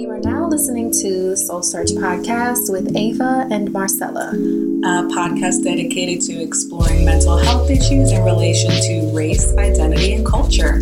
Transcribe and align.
You 0.00 0.08
are 0.08 0.18
now 0.18 0.48
listening 0.48 0.90
to 1.02 1.36
Soul 1.36 1.62
Search 1.62 1.90
Podcast 1.90 2.72
with 2.72 2.96
Ava 2.96 3.46
and 3.50 3.70
Marcella, 3.70 4.30
a 4.30 5.04
podcast 5.12 5.62
dedicated 5.62 6.22
to 6.22 6.42
exploring 6.42 7.04
mental 7.04 7.36
health 7.36 7.68
issues 7.68 8.10
in 8.10 8.24
relation 8.24 8.70
to 8.70 9.14
race, 9.14 9.54
identity, 9.58 10.14
and 10.14 10.24
culture. 10.24 10.78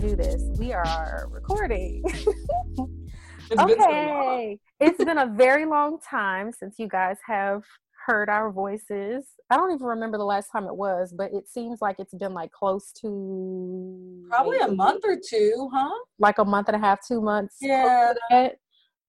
do 0.00 0.16
this. 0.16 0.42
We 0.58 0.72
are 0.72 1.28
recording. 1.30 2.02
okay. 3.56 4.58
it's 4.80 5.04
been 5.04 5.18
a 5.18 5.26
very 5.26 5.64
long 5.64 6.00
time 6.00 6.50
since 6.50 6.80
you 6.80 6.88
guys 6.88 7.18
have 7.24 7.62
heard 8.04 8.28
our 8.28 8.50
voices. 8.50 9.26
I 9.50 9.56
don't 9.56 9.72
even 9.72 9.86
remember 9.86 10.18
the 10.18 10.24
last 10.24 10.48
time 10.50 10.64
it 10.64 10.76
was, 10.76 11.12
but 11.16 11.32
it 11.32 11.48
seems 11.48 11.80
like 11.80 11.96
it's 11.98 12.14
been 12.14 12.34
like 12.34 12.50
close 12.52 12.92
to 13.00 14.26
probably 14.28 14.58
a 14.58 14.68
month 14.68 15.04
or 15.04 15.16
two, 15.16 15.70
huh? 15.72 15.90
Like 16.18 16.38
a 16.38 16.44
month 16.44 16.68
and 16.68 16.76
a 16.76 16.80
half, 16.80 17.06
two 17.06 17.20
months. 17.20 17.56
Yeah. 17.60 18.12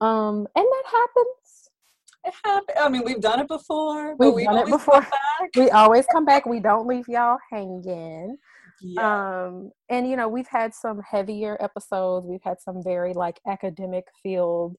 Um, 0.00 0.46
and 0.54 0.66
that 0.66 0.84
happens. 0.86 1.70
It 2.24 2.34
happens. 2.44 2.78
I 2.80 2.88
mean, 2.88 3.02
we've 3.04 3.20
done 3.20 3.40
it 3.40 3.48
before. 3.48 4.16
We've, 4.16 4.32
we've 4.32 4.46
done 4.46 4.58
it 4.58 4.70
before. 4.70 5.06
we 5.56 5.70
always 5.70 6.06
come 6.12 6.24
back. 6.24 6.46
We 6.46 6.60
don't 6.60 6.86
leave 6.86 7.08
y'all 7.08 7.38
hanging. 7.50 8.36
Yeah. 8.82 9.46
Um, 9.46 9.70
and 9.88 10.08
you 10.08 10.16
know, 10.16 10.28
we've 10.28 10.48
had 10.48 10.74
some 10.74 11.00
heavier 11.08 11.56
episodes. 11.60 12.26
We've 12.26 12.42
had 12.42 12.60
some 12.60 12.82
very 12.82 13.14
like 13.14 13.40
academic 13.46 14.04
field, 14.22 14.76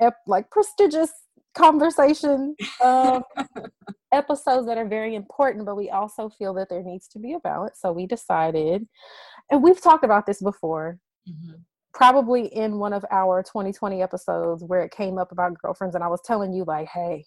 ep- 0.00 0.16
like 0.26 0.50
prestigious 0.50 1.10
conversation 1.54 2.54
um, 2.82 3.22
episodes 4.12 4.66
that 4.66 4.78
are 4.78 4.86
very 4.86 5.14
important, 5.14 5.66
but 5.66 5.76
we 5.76 5.90
also 5.90 6.28
feel 6.28 6.54
that 6.54 6.68
there 6.68 6.82
needs 6.82 7.08
to 7.08 7.18
be 7.18 7.32
a 7.34 7.40
balance. 7.40 7.78
So 7.80 7.92
we 7.92 8.06
decided, 8.06 8.86
and 9.50 9.62
we've 9.62 9.80
talked 9.80 10.04
about 10.04 10.26
this 10.26 10.42
before, 10.42 10.98
mm-hmm. 11.28 11.56
probably 11.92 12.46
in 12.46 12.78
one 12.78 12.92
of 12.92 13.04
our 13.10 13.42
2020 13.42 14.02
episodes 14.02 14.64
where 14.64 14.82
it 14.82 14.90
came 14.90 15.18
up 15.18 15.32
about 15.32 15.58
girlfriends, 15.60 15.94
and 15.94 16.04
I 16.04 16.08
was 16.08 16.20
telling 16.24 16.52
you, 16.52 16.64
like, 16.64 16.88
hey, 16.88 17.24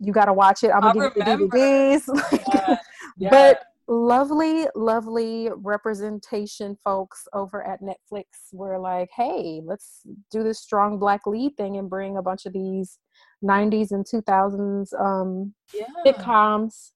you 0.00 0.12
got 0.12 0.26
to 0.26 0.32
watch 0.32 0.62
it. 0.62 0.70
I'm 0.70 0.80
gonna 0.80 1.10
give 1.10 1.16
you 1.16 1.48
the 1.48 1.56
DVDs. 1.56 2.42
yeah. 2.54 2.76
Yeah. 3.20 3.30
But 3.30 3.64
lovely, 3.88 4.66
lovely 4.74 5.50
representation 5.56 6.76
folks 6.84 7.26
over 7.32 7.66
at 7.66 7.80
Netflix 7.80 8.24
were 8.52 8.78
like, 8.78 9.08
hey, 9.16 9.60
let's 9.64 10.02
do 10.30 10.42
this 10.42 10.60
strong 10.60 10.98
black 10.98 11.26
lead 11.26 11.56
thing 11.56 11.76
and 11.78 11.88
bring 11.90 12.16
a 12.16 12.22
bunch 12.22 12.46
of 12.46 12.52
these 12.52 12.98
90s 13.42 13.90
and 13.90 14.04
2000s 14.04 14.92
um, 15.00 15.54
yeah. 15.74 15.86
sitcoms 16.06 16.90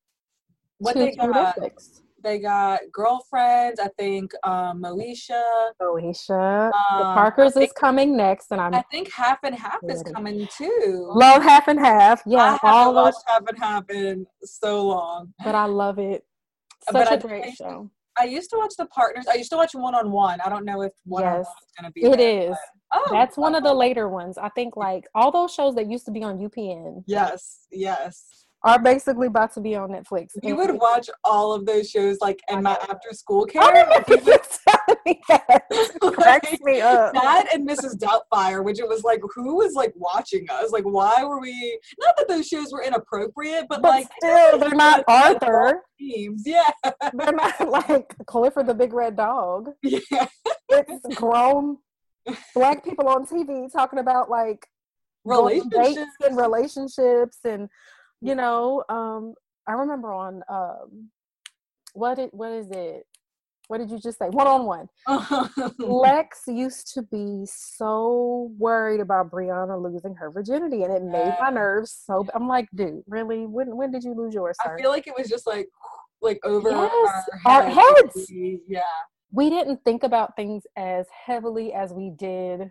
what 0.83 0.97
they 0.97 1.15
got, 1.15 1.57
Netflix. 1.57 2.01
They 2.23 2.39
got 2.39 2.81
girlfriends. 2.93 3.81
I 3.81 3.89
think 3.99 4.33
um, 4.45 4.83
Moesha. 4.83 5.43
Moesha. 5.81 6.67
Um, 6.67 6.99
the 6.99 7.05
Parkers 7.05 7.55
think, 7.55 7.67
is 7.67 7.73
coming 7.73 8.17
next, 8.17 8.51
and 8.51 8.61
I'm. 8.61 8.75
I 8.75 8.83
think 8.91 9.11
Half 9.13 9.39
and 9.45 9.55
Half 9.55 9.79
ready. 9.83 9.95
is 9.95 10.03
coming 10.03 10.49
too. 10.57 11.11
Love 11.15 11.43
Half 11.43 11.69
and 11.69 11.79
Half. 11.79 12.23
Yeah, 12.27 12.59
I 12.63 12.69
all 12.69 12.93
those 12.93 13.15
Half 13.27 13.47
and 13.47 13.59
Half 13.59 13.91
in 13.91 14.27
so 14.43 14.87
long, 14.87 15.33
but 15.45 15.55
I 15.55 15.67
love 15.67 15.99
it. 15.99 16.25
Such 16.85 16.93
but 16.93 17.13
a 17.13 17.19
great 17.19 17.45
I, 17.45 17.51
show. 17.51 17.91
I 18.19 18.25
used 18.25 18.51
to 18.51 18.59
watch 18.59 18.75
the 18.77 18.87
partners. 18.87 19.27
I 19.31 19.35
used 19.35 19.51
to 19.51 19.57
watch 19.57 19.75
one 19.75 19.95
on 19.95 20.11
one. 20.11 20.41
I 20.41 20.49
don't 20.49 20.65
know 20.65 20.83
if 20.83 20.93
one 21.05 21.23
yes, 21.23 21.41
is 21.41 21.47
going 21.79 21.91
to 21.91 21.93
be. 21.93 22.03
It 22.03 22.19
there, 22.19 22.51
is. 22.51 22.57
Oh, 22.93 23.09
that's 23.11 23.39
one 23.39 23.55
of 23.55 23.63
the 23.63 23.73
later 23.73 24.09
ones. 24.09 24.37
I 24.37 24.51
think 24.51 24.77
like 24.77 25.05
all 25.15 25.31
those 25.31 25.55
shows 25.55 25.75
that 25.77 25.91
used 25.91 26.05
to 26.07 26.11
be 26.11 26.23
on 26.23 26.39
UPN. 26.39 27.05
Yes, 27.07 27.67
yes 27.71 28.42
are 28.65 28.79
basically 28.79 29.27
about 29.27 29.53
to 29.55 29.61
be 29.61 29.75
on 29.75 29.91
Netflix. 29.91 30.31
You 30.43 30.57
would 30.57 30.73
watch 30.73 31.11
all 31.25 31.53
of 31.53 31.67
those 31.67 31.91
shows 31.91 32.19
like 32.21 32.41
in 32.51 32.63
my 32.63 32.79
after 32.89 33.13
school 33.13 33.45
care. 33.45 33.63
I 33.63 33.83
Cracks 36.13 36.61
me 36.63 36.81
up. 36.81 37.13
That 37.13 37.49
and 37.53 37.69
Mrs. 37.69 37.99
Doubtfire, 37.99 38.65
which 38.65 38.79
it 38.79 38.89
was 38.89 39.03
like, 39.03 39.21
who 39.35 39.57
was 39.57 39.75
like 39.75 39.93
watching 39.97 40.47
us? 40.51 40.71
Like, 40.71 40.85
why 40.85 41.25
were 41.25 41.41
we? 41.41 41.81
Not 42.01 42.17
that 42.17 42.29
those 42.29 42.47
shows 42.47 42.73
were 42.73 42.83
inappropriate, 42.83 43.67
but, 43.69 43.83
but 43.83 43.89
like, 43.89 44.09
still, 44.19 44.59
they're 44.59 44.71
not 44.75 45.05
Arthur. 45.09 45.83
Teams, 45.99 46.43
yeah. 46.47 46.71
They're 47.13 47.33
not 47.33 47.69
like 47.69 48.15
Clifford 48.27 48.67
the 48.67 48.75
Big 48.75 48.93
Red 48.93 49.17
Dog. 49.17 49.71
Yeah, 49.83 50.27
it's 50.69 51.15
grown 51.15 51.79
black 52.55 52.85
people 52.85 53.09
on 53.09 53.27
TV 53.27 53.71
talking 53.73 53.99
about 53.99 54.31
like 54.31 54.67
relationships 55.25 56.17
and 56.25 56.37
relationships 56.37 57.39
and 57.45 57.69
you 58.23 58.35
know, 58.35 58.85
um, 58.89 59.35
I 59.67 59.73
remember 59.73 60.13
on 60.13 60.43
um, 60.49 61.11
what 61.93 62.19
it 62.19 62.33
what 62.33 62.53
is 62.53 62.69
it? 62.71 63.07
What 63.69 63.79
did 63.79 63.91
you 63.91 63.99
just 63.99 64.19
say? 64.19 64.29
One 64.29 64.47
on 64.47 64.67
one. 64.67 64.89
Lex 65.79 66.43
used 66.47 66.93
to 66.95 67.03
be 67.03 67.47
so 67.47 68.53
worried 68.59 69.01
about 69.01 69.31
Breanna 69.31 69.81
losing 69.83 70.15
her 70.17 70.31
virginity, 70.31 70.83
and 70.83 70.93
it 70.93 71.03
made 71.03 71.35
my 71.41 71.51
nerves 71.51 71.97
so. 72.07 72.27
I'm 72.35 72.49
like, 72.49 72.69
dude, 72.75 73.03
really? 73.07 73.47
When 73.47 73.77
when 73.77 73.91
did 73.91 74.05
you 74.05 74.15
lose 74.15 74.35
yours? 74.35 74.57
Sir? 74.63 74.75
I 74.75 74.81
feel 74.81 74.91
like 74.91 75.07
it 75.07 75.15
was 75.17 75.29
just 75.29 75.47
like 75.47 75.69
like 76.21 76.39
over 76.45 76.71
yes, 76.71 77.29
our, 77.47 77.63
heads. 77.63 77.77
our 77.77 77.95
heads. 77.95 78.33
Yeah. 78.69 78.81
We 79.31 79.49
didn't 79.49 79.81
think 79.85 80.03
about 80.03 80.37
things 80.37 80.65
as 80.77 81.07
heavily 81.27 81.73
as 81.73 81.93
we 81.93 82.11
did 82.11 82.71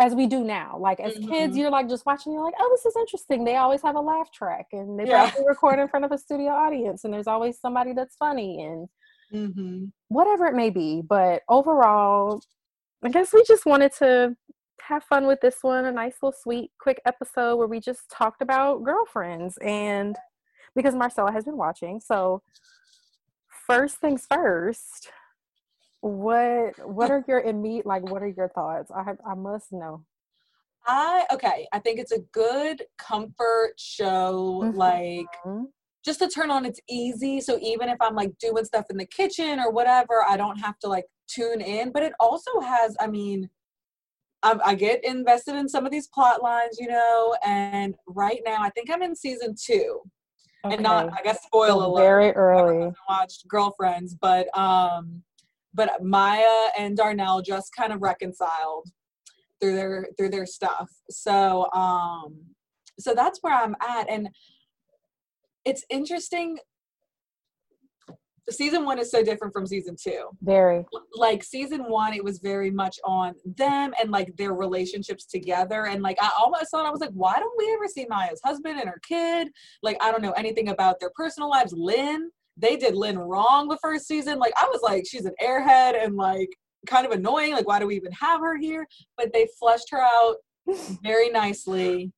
as 0.00 0.14
we 0.14 0.26
do 0.26 0.42
now. 0.42 0.78
Like 0.78 0.98
as 0.98 1.14
mm-hmm. 1.14 1.30
kids, 1.30 1.56
you're 1.56 1.70
like 1.70 1.88
just 1.88 2.06
watching, 2.06 2.32
you're 2.32 2.42
like, 2.42 2.54
oh, 2.58 2.68
this 2.74 2.86
is 2.86 2.96
interesting. 2.96 3.44
They 3.44 3.56
always 3.56 3.82
have 3.82 3.96
a 3.96 4.00
laugh 4.00 4.32
track 4.32 4.66
and 4.72 4.98
they 4.98 5.06
yeah. 5.06 5.30
probably 5.30 5.46
record 5.46 5.78
in 5.78 5.88
front 5.88 6.06
of 6.06 6.12
a 6.12 6.18
studio 6.18 6.48
audience 6.48 7.04
and 7.04 7.12
there's 7.12 7.26
always 7.26 7.60
somebody 7.60 7.92
that's 7.92 8.16
funny 8.16 8.62
and 8.64 8.88
mm-hmm. 9.32 9.84
whatever 10.08 10.46
it 10.46 10.54
may 10.54 10.70
be. 10.70 11.02
But 11.06 11.42
overall, 11.48 12.42
I 13.04 13.10
guess 13.10 13.32
we 13.32 13.44
just 13.46 13.66
wanted 13.66 13.92
to 13.98 14.36
have 14.80 15.04
fun 15.04 15.26
with 15.26 15.40
this 15.42 15.58
one, 15.60 15.84
a 15.84 15.92
nice 15.92 16.14
little 16.22 16.36
sweet, 16.36 16.70
quick 16.80 17.00
episode 17.04 17.56
where 17.56 17.68
we 17.68 17.78
just 17.78 18.10
talked 18.10 18.40
about 18.40 18.82
girlfriends 18.82 19.58
and 19.58 20.16
because 20.74 20.94
Marcella 20.94 21.30
has 21.30 21.44
been 21.44 21.58
watching. 21.58 22.00
So 22.00 22.42
first 23.66 23.98
things 23.98 24.26
first, 24.32 25.10
what 26.00 26.72
what 26.88 27.10
are 27.10 27.24
your 27.28 27.40
immediate 27.40 27.86
like 27.86 28.02
what 28.10 28.22
are 28.22 28.28
your 28.28 28.48
thoughts 28.48 28.90
i 28.94 29.02
have 29.02 29.18
i 29.26 29.34
must 29.34 29.72
know 29.72 30.04
i 30.86 31.24
okay 31.32 31.66
i 31.72 31.78
think 31.78 31.98
it's 31.98 32.12
a 32.12 32.20
good 32.32 32.82
comfort 32.98 33.72
show 33.76 34.62
mm-hmm. 34.64 34.76
like 34.76 35.26
just 36.04 36.20
to 36.20 36.28
turn 36.28 36.50
on 36.50 36.64
it's 36.64 36.80
easy 36.88 37.40
so 37.40 37.58
even 37.60 37.88
if 37.88 37.96
i'm 38.00 38.14
like 38.14 38.36
doing 38.38 38.64
stuff 38.64 38.86
in 38.90 38.96
the 38.96 39.04
kitchen 39.04 39.58
or 39.60 39.70
whatever 39.70 40.24
i 40.28 40.36
don't 40.36 40.58
have 40.58 40.78
to 40.78 40.88
like 40.88 41.04
tune 41.28 41.60
in 41.60 41.92
but 41.92 42.02
it 42.02 42.12
also 42.18 42.60
has 42.60 42.96
i 43.00 43.06
mean 43.06 43.48
I, 44.42 44.58
I 44.64 44.74
get 44.74 45.04
invested 45.04 45.54
in 45.56 45.68
some 45.68 45.84
of 45.84 45.92
these 45.92 46.08
plot 46.08 46.42
lines 46.42 46.78
you 46.80 46.88
know 46.88 47.36
and 47.44 47.94
right 48.06 48.40
now 48.44 48.62
i 48.62 48.70
think 48.70 48.90
i'm 48.90 49.02
in 49.02 49.14
season 49.14 49.54
two 49.54 50.00
okay. 50.64 50.74
and 50.74 50.82
not 50.82 51.12
i 51.12 51.22
guess 51.22 51.42
spoil 51.44 51.84
alert 51.84 52.02
very 52.02 52.30
early 52.32 52.90
watched 53.08 53.46
girlfriends 53.46 54.14
but 54.14 54.46
um 54.58 55.22
but 55.74 56.02
Maya 56.02 56.68
and 56.78 56.96
Darnell 56.96 57.42
just 57.42 57.70
kind 57.76 57.92
of 57.92 58.02
reconciled 58.02 58.88
through 59.60 59.76
their 59.76 60.06
through 60.16 60.30
their 60.30 60.46
stuff. 60.46 60.90
So 61.10 61.70
um 61.72 62.38
so 62.98 63.14
that's 63.14 63.38
where 63.42 63.54
I'm 63.54 63.76
at 63.80 64.10
and 64.10 64.28
it's 65.64 65.84
interesting 65.90 66.58
season 68.50 68.84
one 68.84 68.98
is 68.98 69.10
so 69.10 69.22
different 69.22 69.52
from 69.52 69.66
season 69.66 69.96
two. 70.00 70.28
Very. 70.42 70.84
Like 71.14 71.42
season 71.42 71.88
one, 71.88 72.14
it 72.14 72.24
was 72.24 72.38
very 72.38 72.70
much 72.70 72.98
on 73.04 73.34
them 73.44 73.94
and 74.00 74.10
like 74.10 74.36
their 74.36 74.54
relationships 74.54 75.24
together. 75.24 75.86
And 75.86 76.02
like 76.02 76.18
I 76.20 76.30
almost 76.38 76.70
thought 76.70 76.86
I 76.86 76.90
was 76.90 77.00
like, 77.00 77.12
why 77.12 77.34
don't 77.34 77.56
we 77.58 77.72
ever 77.74 77.86
see 77.86 78.06
Maya's 78.08 78.40
husband 78.44 78.80
and 78.80 78.88
her 78.88 79.00
kid? 79.06 79.48
Like 79.82 79.96
I 80.00 80.10
don't 80.10 80.22
know 80.22 80.32
anything 80.32 80.68
about 80.68 81.00
their 81.00 81.10
personal 81.14 81.48
lives. 81.48 81.72
Lynn, 81.72 82.30
they 82.60 82.76
did 82.76 82.94
Lynn 82.96 83.18
wrong 83.18 83.68
the 83.68 83.78
first 83.82 84.06
season. 84.06 84.38
Like 84.38 84.52
I 84.60 84.66
was 84.66 84.80
like, 84.82 85.04
she's 85.08 85.24
an 85.24 85.34
airhead 85.42 86.02
and 86.02 86.16
like 86.16 86.48
kind 86.86 87.06
of 87.06 87.12
annoying. 87.12 87.52
Like, 87.52 87.66
why 87.66 87.78
do 87.78 87.86
we 87.86 87.96
even 87.96 88.12
have 88.12 88.40
her 88.40 88.56
here? 88.56 88.86
But 89.16 89.32
they 89.32 89.48
fleshed 89.58 89.88
her 89.90 90.00
out 90.00 90.36
very 91.02 91.30
nicely 91.30 92.12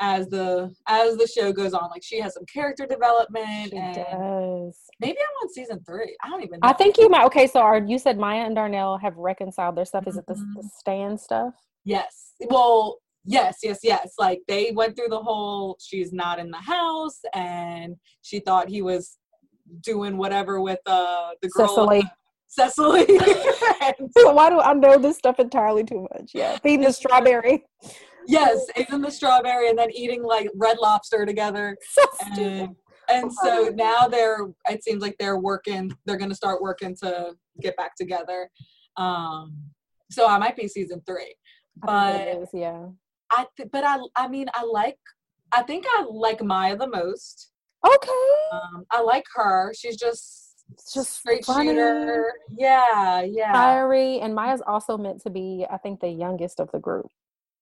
as 0.00 0.28
the 0.28 0.72
as 0.86 1.16
the 1.16 1.26
show 1.26 1.52
goes 1.52 1.74
on. 1.74 1.90
Like 1.90 2.02
she 2.02 2.20
has 2.20 2.34
some 2.34 2.44
character 2.52 2.86
development. 2.86 3.70
She 3.70 3.76
and 3.76 3.94
does. 3.94 4.78
Maybe 5.00 5.18
I'm 5.18 5.46
on 5.46 5.52
season 5.52 5.82
three. 5.86 6.16
I 6.22 6.28
don't 6.28 6.42
even. 6.42 6.60
know. 6.60 6.68
I 6.68 6.72
think 6.72 6.98
you 6.98 7.08
might. 7.08 7.24
Okay, 7.26 7.46
so 7.46 7.60
are, 7.60 7.78
you 7.78 7.98
said 7.98 8.18
Maya 8.18 8.40
and 8.40 8.54
Darnell 8.54 8.98
have 8.98 9.16
reconciled 9.16 9.76
their 9.76 9.84
stuff. 9.84 10.06
Is 10.06 10.14
mm-hmm. 10.14 10.20
it 10.20 10.26
the, 10.26 10.34
the 10.34 10.68
mm-hmm. 10.90 11.16
Stuff? 11.16 11.54
Yes. 11.84 12.32
Well, 12.48 12.98
yes, 13.24 13.58
yes, 13.62 13.80
yes. 13.82 14.14
Like 14.18 14.40
they 14.48 14.72
went 14.72 14.96
through 14.96 15.08
the 15.08 15.20
whole. 15.20 15.76
She's 15.80 16.12
not 16.12 16.38
in 16.38 16.50
the 16.50 16.58
house, 16.58 17.20
and 17.34 17.96
she 18.22 18.40
thought 18.40 18.68
he 18.68 18.82
was 18.82 19.17
doing 19.82 20.16
whatever 20.16 20.60
with 20.60 20.80
uh 20.86 21.30
the 21.42 21.48
girl 21.48 21.68
Cecily. 21.68 22.02
Cecily. 22.48 23.06
so 24.16 24.32
why 24.32 24.50
do 24.50 24.60
I 24.60 24.72
know 24.72 24.98
this 24.98 25.18
stuff 25.18 25.38
entirely 25.38 25.84
too 25.84 26.06
much? 26.12 26.32
Yeah, 26.34 26.58
feeding 26.58 26.86
the 26.86 26.92
strawberry. 26.92 27.64
yes, 28.26 28.66
eating 28.76 29.00
the 29.00 29.10
strawberry 29.10 29.68
and 29.68 29.78
then 29.78 29.90
eating 29.92 30.22
like 30.22 30.48
red 30.54 30.78
lobster 30.78 31.26
together. 31.26 31.76
So 31.92 32.02
And, 32.36 32.76
and 33.10 33.32
so 33.32 33.70
now 33.74 34.08
they're 34.08 34.48
it 34.68 34.84
seems 34.84 35.02
like 35.02 35.16
they're 35.18 35.38
working 35.38 35.90
they're 36.04 36.16
gonna 36.16 36.34
start 36.34 36.62
working 36.62 36.96
to 37.02 37.34
get 37.60 37.76
back 37.76 37.96
together. 37.96 38.50
Um 38.96 39.54
so 40.10 40.26
I 40.26 40.38
might 40.38 40.56
be 40.56 40.68
season 40.68 41.02
three. 41.06 41.34
But 41.76 42.28
is, 42.28 42.48
yeah. 42.52 42.86
I 43.30 43.46
th- 43.56 43.68
but 43.70 43.84
I 43.84 43.98
I 44.16 44.28
mean 44.28 44.46
I 44.54 44.64
like 44.64 44.98
I 45.52 45.62
think 45.62 45.84
I 45.86 46.06
like 46.10 46.42
Maya 46.42 46.76
the 46.76 46.88
most. 46.88 47.52
Okay. 47.86 48.34
Um 48.52 48.84
I 48.90 49.00
like 49.02 49.24
her. 49.34 49.72
She's 49.74 49.96
just 49.96 50.44
just 50.92 51.16
straight 51.18 51.44
funny. 51.44 51.68
shooter. 51.68 52.32
Yeah, 52.56 53.22
yeah. 53.22 53.52
Fiery, 53.52 54.20
and 54.20 54.34
Maya's 54.34 54.60
also 54.66 54.98
meant 54.98 55.22
to 55.22 55.30
be, 55.30 55.64
I 55.70 55.78
think, 55.78 56.00
the 56.00 56.08
youngest 56.08 56.60
of 56.60 56.70
the 56.72 56.78
group. 56.78 57.06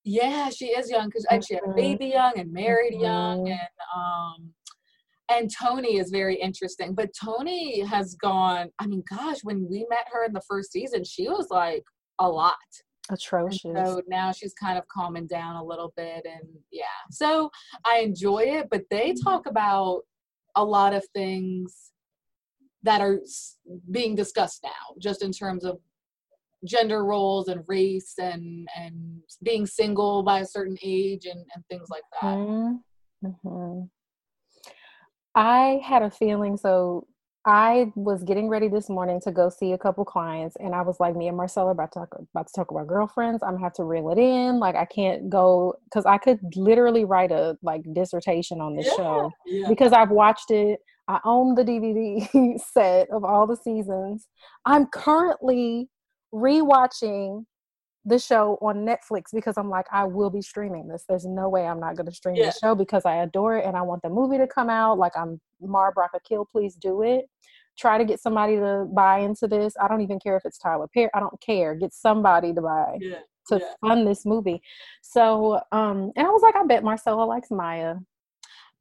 Yeah, 0.02 0.48
she 0.50 0.66
is 0.66 0.90
young 0.90 1.06
because 1.06 1.24
and 1.30 1.44
she 1.44 1.54
had 1.54 1.62
a 1.64 1.68
Mhm. 1.68 1.76
baby 1.76 2.06
young 2.06 2.32
and 2.36 2.52
married 2.52 2.94
young 3.00 3.44
Mhm. 3.44 3.50
and 3.52 3.68
um 3.94 4.54
and 5.28 5.50
Tony 5.52 5.96
is 5.98 6.10
very 6.10 6.36
interesting. 6.36 6.94
But 6.94 7.10
Tony 7.20 7.80
has 7.80 8.14
gone, 8.14 8.70
I 8.78 8.86
mean, 8.86 9.02
gosh, 9.10 9.42
when 9.42 9.68
we 9.68 9.84
met 9.90 10.06
her 10.12 10.24
in 10.24 10.32
the 10.32 10.40
first 10.42 10.70
season, 10.70 11.02
she 11.02 11.28
was 11.28 11.48
like 11.50 11.84
a 12.20 12.28
lot. 12.28 12.54
And 13.08 13.18
Atrocious. 13.18 13.60
so 13.62 14.02
now 14.08 14.32
she's 14.32 14.54
kind 14.54 14.78
of 14.78 14.86
calming 14.88 15.26
down 15.26 15.56
a 15.56 15.64
little 15.64 15.92
bit 15.96 16.24
and 16.24 16.48
yeah. 16.70 16.84
So 17.10 17.50
I 17.84 17.98
enjoy 17.98 18.40
it, 18.40 18.68
but 18.70 18.82
they 18.90 19.14
talk 19.14 19.46
about 19.46 20.02
a 20.56 20.64
lot 20.64 20.94
of 20.94 21.04
things 21.14 21.92
that 22.82 23.00
are 23.00 23.20
being 23.90 24.14
discussed 24.14 24.62
now, 24.62 24.94
just 24.98 25.22
in 25.22 25.32
terms 25.32 25.64
of 25.64 25.78
gender 26.64 27.04
roles 27.04 27.48
and 27.48 27.62
race 27.66 28.14
and 28.18 28.66
and 28.76 29.20
being 29.42 29.66
single 29.66 30.22
by 30.22 30.40
a 30.40 30.46
certain 30.46 30.76
age 30.82 31.26
and, 31.26 31.44
and 31.54 31.64
things 31.68 31.88
like 31.90 32.02
that. 32.20 32.36
Mm-hmm. 33.24 33.82
I 35.34 35.80
had 35.84 36.02
a 36.02 36.10
feeling 36.10 36.56
so 36.56 37.06
I 37.48 37.92
was 37.94 38.24
getting 38.24 38.48
ready 38.48 38.66
this 38.66 38.88
morning 38.90 39.20
to 39.20 39.30
go 39.30 39.48
see 39.50 39.70
a 39.72 39.78
couple 39.78 40.04
clients 40.04 40.56
and 40.58 40.74
I 40.74 40.82
was 40.82 40.98
like 40.98 41.14
me 41.14 41.28
and 41.28 41.36
Marcella 41.36 41.70
about 41.70 41.92
to 41.92 42.00
talk 42.00 42.08
about 42.34 42.48
to 42.48 42.52
talk 42.52 42.72
about 42.72 42.88
girlfriends. 42.88 43.40
I'm 43.44 43.52
gonna 43.52 43.62
have 43.62 43.72
to 43.74 43.84
reel 43.84 44.10
it 44.10 44.18
in. 44.18 44.58
Like 44.58 44.74
I 44.74 44.84
can't 44.84 45.30
go 45.30 45.74
because 45.84 46.04
I 46.06 46.18
could 46.18 46.40
literally 46.56 47.04
write 47.04 47.30
a 47.30 47.56
like 47.62 47.82
dissertation 47.92 48.60
on 48.60 48.74
this 48.74 48.92
show 48.96 49.30
Yeah. 49.46 49.68
because 49.68 49.92
I've 49.92 50.10
watched 50.10 50.50
it. 50.50 50.80
I 51.06 51.20
own 51.24 51.54
the 51.54 51.62
DVD 51.62 52.58
set 52.72 53.08
of 53.10 53.24
all 53.24 53.46
the 53.46 53.56
seasons. 53.56 54.26
I'm 54.64 54.86
currently 54.86 55.88
rewatching 56.34 57.44
the 58.08 58.18
show 58.18 58.56
on 58.62 58.86
Netflix 58.86 59.24
because 59.34 59.56
I'm 59.58 59.68
like, 59.68 59.86
I 59.90 60.04
will 60.04 60.30
be 60.30 60.40
streaming 60.40 60.86
this. 60.86 61.04
There's 61.08 61.26
no 61.26 61.48
way 61.48 61.66
I'm 61.66 61.80
not 61.80 61.96
going 61.96 62.06
to 62.06 62.12
stream 62.14 62.36
Yeah. 62.36 62.46
the 62.46 62.52
show 62.52 62.74
because 62.76 63.04
I 63.04 63.16
adore 63.16 63.56
it 63.58 63.66
and 63.66 63.76
I 63.76 63.82
want 63.82 64.02
the 64.02 64.08
movie 64.08 64.38
to 64.38 64.46
come 64.46 64.70
out. 64.70 64.96
Like, 64.96 65.12
I'm 65.16 65.40
Mara 65.60 65.90
Brock 65.92 66.12
Akil, 66.14 66.46
please 66.50 66.76
do 66.76 67.02
it. 67.02 67.26
Try 67.76 67.98
to 67.98 68.04
get 68.04 68.20
somebody 68.20 68.56
to 68.56 68.86
buy 68.94 69.18
into 69.18 69.48
this. 69.48 69.74
I 69.82 69.88
don't 69.88 70.00
even 70.02 70.20
care 70.20 70.36
if 70.36 70.44
it's 70.44 70.56
Tyler 70.56 70.86
Perry. 70.94 71.10
I 71.14 71.20
don't 71.20 71.38
care. 71.40 71.74
Get 71.74 71.92
somebody 71.92 72.54
to 72.54 72.62
buy 72.62 72.96
Yeah. 73.00 73.18
to 73.48 73.58
yeah. 73.58 73.72
fund 73.86 74.06
this 74.06 74.24
movie. 74.24 74.62
So, 75.02 75.60
um, 75.72 76.12
and 76.16 76.26
I 76.26 76.30
was 76.30 76.42
like, 76.42 76.54
I 76.56 76.64
bet 76.64 76.84
Marcella 76.84 77.24
likes 77.24 77.50
Maya. 77.50 77.96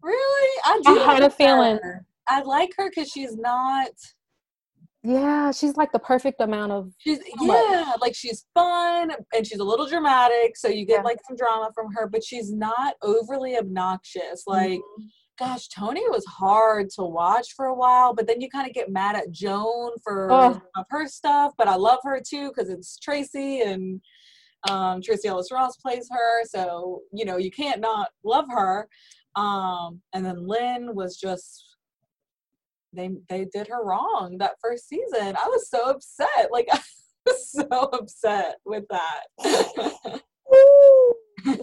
Really? 0.02 0.62
I 0.66 0.82
do. 0.86 1.00
I 1.00 1.14
had 1.16 1.24
a 1.24 1.30
feeling. 1.32 1.80
her. 1.82 2.06
I 2.28 2.42
like 2.44 2.72
her 2.78 2.90
because 2.90 3.10
she's 3.10 3.36
not. 3.36 3.90
Yeah, 5.06 5.52
she's 5.52 5.78
like 5.78 5.92
the 5.92 6.00
perfect 6.00 6.42
amount 6.42 6.72
of 6.72 6.92
She's 6.98 7.20
So 7.20 7.46
much. 7.46 7.64
yeah, 7.70 7.94
like 8.02 8.16
she's 8.16 8.46
fun 8.56 9.12
and 9.36 9.46
she's 9.46 9.60
a 9.60 9.64
little 9.64 9.86
dramatic, 9.88 10.58
so 10.58 10.68
you 10.68 10.86
get 10.86 10.98
Yeah. 11.00 11.04
like 11.04 11.20
some 11.28 11.38
drama 11.38 11.70
from 11.76 11.94
her, 11.94 12.08
but 12.08 12.24
she's 12.24 12.52
not 12.52 12.96
overly 13.04 13.56
obnoxious. 13.56 14.44
Like, 14.48 14.82
gosh, 15.38 15.68
Tony 15.68 16.02
was 16.10 16.26
hard 16.26 16.90
to 16.96 17.04
watch 17.04 17.54
for 17.56 17.66
a 17.68 17.76
while, 17.76 18.16
but 18.16 18.26
then 18.26 18.42
you 18.42 18.50
kind 18.50 18.68
of 18.68 18.74
get 18.74 18.90
mad 18.90 19.16
at 19.16 19.30
Joan 19.32 19.92
for 20.04 20.32
of 20.32 20.86
her 20.90 21.08
stuff. 21.08 21.54
But 21.58 21.68
I 21.68 21.76
love 21.76 22.00
her 22.04 22.20
too 22.28 22.50
because 22.50 22.70
it's 22.70 22.98
Tracee 22.98 23.62
and 23.62 24.02
um, 24.68 25.02
Tracee 25.04 25.28
Ellis 25.28 25.52
Ross 25.52 25.76
plays 25.78 26.08
her, 26.12 26.44
so 26.46 27.02
you 27.14 27.26
know 27.26 27.38
you 27.38 27.52
can't 27.52 27.80
not 27.80 28.10
love 28.24 28.46
her. 28.50 28.88
Um, 29.36 30.02
and 30.14 30.26
then 30.26 30.48
Lynn 30.48 30.96
was 30.96 31.18
just 31.18 31.65
they 32.96 33.10
they 33.30 33.46
did 33.46 33.68
her 33.68 33.84
wrong 33.84 34.38
that 34.40 34.56
first 34.62 34.88
season. 34.88 35.36
I 35.38 35.48
was 35.48 35.70
so 35.70 35.90
upset. 35.90 36.50
Like 36.52 36.68
I 36.74 36.80
was 37.26 37.52
so 37.52 37.68
upset 37.68 38.58
with 38.66 38.86
that. 38.90 40.22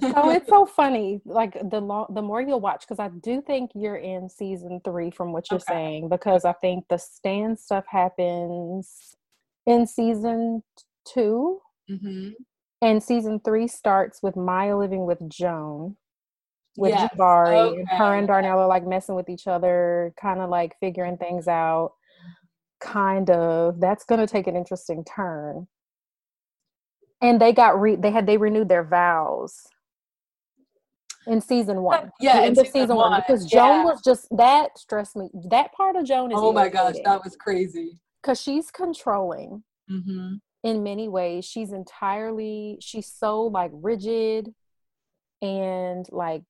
so 0.00 0.30
it's 0.30 0.48
so 0.48 0.66
funny 0.76 1.20
like 1.24 1.56
the 1.70 1.80
long 1.80 2.06
the 2.14 2.22
more 2.22 2.40
you'll 2.40 2.60
watch 2.60 2.80
because 2.82 2.98
i 2.98 3.08
do 3.22 3.40
think 3.42 3.70
you're 3.74 3.96
in 3.96 4.28
season 4.28 4.80
three 4.84 5.10
from 5.10 5.32
what 5.32 5.50
you're 5.50 5.56
Okay. 5.58 5.72
saying 5.74 6.08
because 6.08 6.44
i 6.44 6.52
think 6.52 6.84
the 6.88 6.98
stand 6.98 7.58
stuff 7.58 7.84
happens 7.88 9.16
in 9.66 9.86
season 9.86 10.62
two 11.06 11.60
hmm 11.88 12.28
and 12.80 13.02
season 13.02 13.40
three 13.44 13.66
starts 13.68 14.22
with 14.22 14.36
maya 14.36 14.76
living 14.76 15.04
with 15.06 15.18
joan 15.28 15.96
with 16.76 16.90
Yes. 16.90 17.10
jabari 17.14 17.78
and 17.78 17.88
her 17.88 18.14
and 18.14 18.26
darnell 18.26 18.58
are 18.58 18.66
like 18.66 18.86
messing 18.86 19.14
with 19.14 19.28
each 19.28 19.46
other 19.46 20.12
kind 20.20 20.40
of 20.40 20.48
like 20.50 20.78
figuring 20.80 21.16
things 21.16 21.46
out. 21.48 21.92
Kind 22.80 23.30
of. 23.30 23.78
That's 23.80 24.04
going 24.04 24.20
to 24.20 24.26
take 24.26 24.46
an 24.46 24.56
interesting 24.56 25.04
turn. 25.04 25.68
And 27.20 27.40
they 27.40 27.52
got 27.52 27.80
re 27.80 27.94
they 27.96 28.10
had 28.10 28.26
they 28.26 28.36
renewed 28.36 28.68
their 28.68 28.84
vows. 28.84 29.66
In 31.26 31.40
season 31.40 31.82
one. 31.82 32.10
Yeah, 32.20 32.32
the 32.32 32.38
in 32.38 32.44
end 32.48 32.58
of 32.58 32.66
season 32.66 32.96
one, 32.96 33.12
one, 33.12 33.20
because 33.24 33.46
joan 33.46 33.68
yeah. 33.68 33.84
was 33.84 34.02
just 34.02 34.26
that 34.36 34.76
stressed 34.76 35.14
me 35.14 35.28
that 35.50 35.72
part 35.72 35.94
of 35.94 36.04
joan 36.04 36.32
is 36.32 36.38
Oh 36.40 36.52
my 36.52 36.68
gosh, 36.68 36.96
that 37.04 37.22
was 37.22 37.36
crazy. 37.36 38.00
because 38.20 38.40
she's 38.40 38.70
controlling. 38.70 39.62
Hmm 39.88 40.34
in 40.62 40.82
many 40.82 41.08
ways. 41.08 41.44
She's 41.44 41.72
entirely 41.72 42.78
she's 42.80 43.06
so 43.06 43.42
like 43.42 43.70
rigid 43.74 44.54
and 45.40 46.06
like 46.10 46.44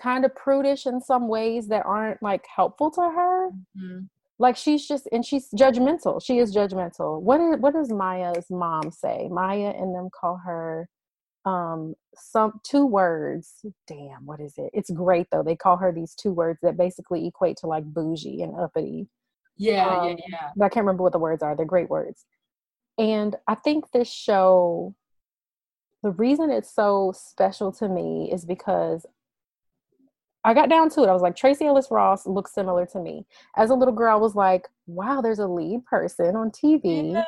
kind 0.00 0.24
of 0.24 0.34
prudish 0.34 0.86
in 0.86 1.00
some 1.00 1.28
ways 1.28 1.68
that 1.68 1.84
aren't 1.86 2.22
like 2.22 2.44
helpful 2.54 2.90
to 2.92 3.00
her. 3.00 3.50
Hmm 3.78 4.00
like 4.38 4.56
she's 4.56 4.86
just 4.86 5.08
and 5.12 5.24
she's 5.24 5.48
judgmental. 5.50 6.22
She 6.22 6.38
is 6.38 6.54
judgmental. 6.54 7.20
What 7.22 7.40
is 7.40 7.56
what 7.58 7.74
does 7.74 7.90
maya's 7.90 8.46
mom 8.50 8.90
say? 8.90 9.28
Maya 9.30 9.72
and 9.76 9.94
them 9.94 10.10
call 10.10 10.40
her 10.44 10.88
um 11.44 11.94
some 12.14 12.60
two 12.62 12.84
words. 12.84 13.64
Damn 13.86 14.26
what 14.26 14.40
is 14.40 14.54
it? 14.58 14.70
It's 14.74 14.90
great 14.90 15.28
though. 15.30 15.42
They 15.42 15.56
call 15.56 15.76
her 15.78 15.92
these 15.92 16.14
two 16.14 16.32
words 16.32 16.58
that 16.62 16.76
basically 16.76 17.26
equate 17.26 17.56
to 17.58 17.66
like 17.66 17.84
bougie 17.84 18.42
and 18.42 18.54
uppity. 18.58 19.08
Yeah, 19.56 19.86
yeah, 20.04 20.10
Um, 20.12 20.16
yeah. 20.28 20.50
but 20.54 20.66
i 20.66 20.68
can't 20.68 20.84
remember 20.84 21.02
what 21.02 21.12
the 21.12 21.18
words 21.18 21.42
are. 21.42 21.56
They're 21.56 21.64
great 21.64 21.88
words. 21.88 22.26
And 22.98 23.36
i 23.48 23.54
think 23.54 23.90
this 23.92 24.10
show 24.10 24.94
the 26.02 26.10
reason 26.10 26.50
it's 26.50 26.72
so 26.72 27.12
special 27.16 27.72
to 27.72 27.88
me 27.88 28.30
is 28.32 28.44
because 28.44 29.06
I 30.46 30.54
got 30.54 30.68
down 30.70 30.88
to 30.90 31.02
it. 31.02 31.08
I 31.08 31.12
was 31.12 31.22
like, 31.22 31.34
Tracee 31.34 31.66
Ellis 31.66 31.88
Ross 31.90 32.24
looks 32.24 32.54
similar 32.54 32.86
to 32.86 33.00
me. 33.00 33.26
As 33.56 33.70
a 33.70 33.74
little 33.74 33.92
girl, 33.92 34.12
I 34.16 34.20
was 34.20 34.36
like, 34.36 34.68
wow, 34.86 35.20
there's 35.20 35.40
a 35.40 35.46
lead 35.48 35.84
person 35.86 36.36
on 36.36 36.52
TV 36.52 37.12
Yeah, 37.14 37.24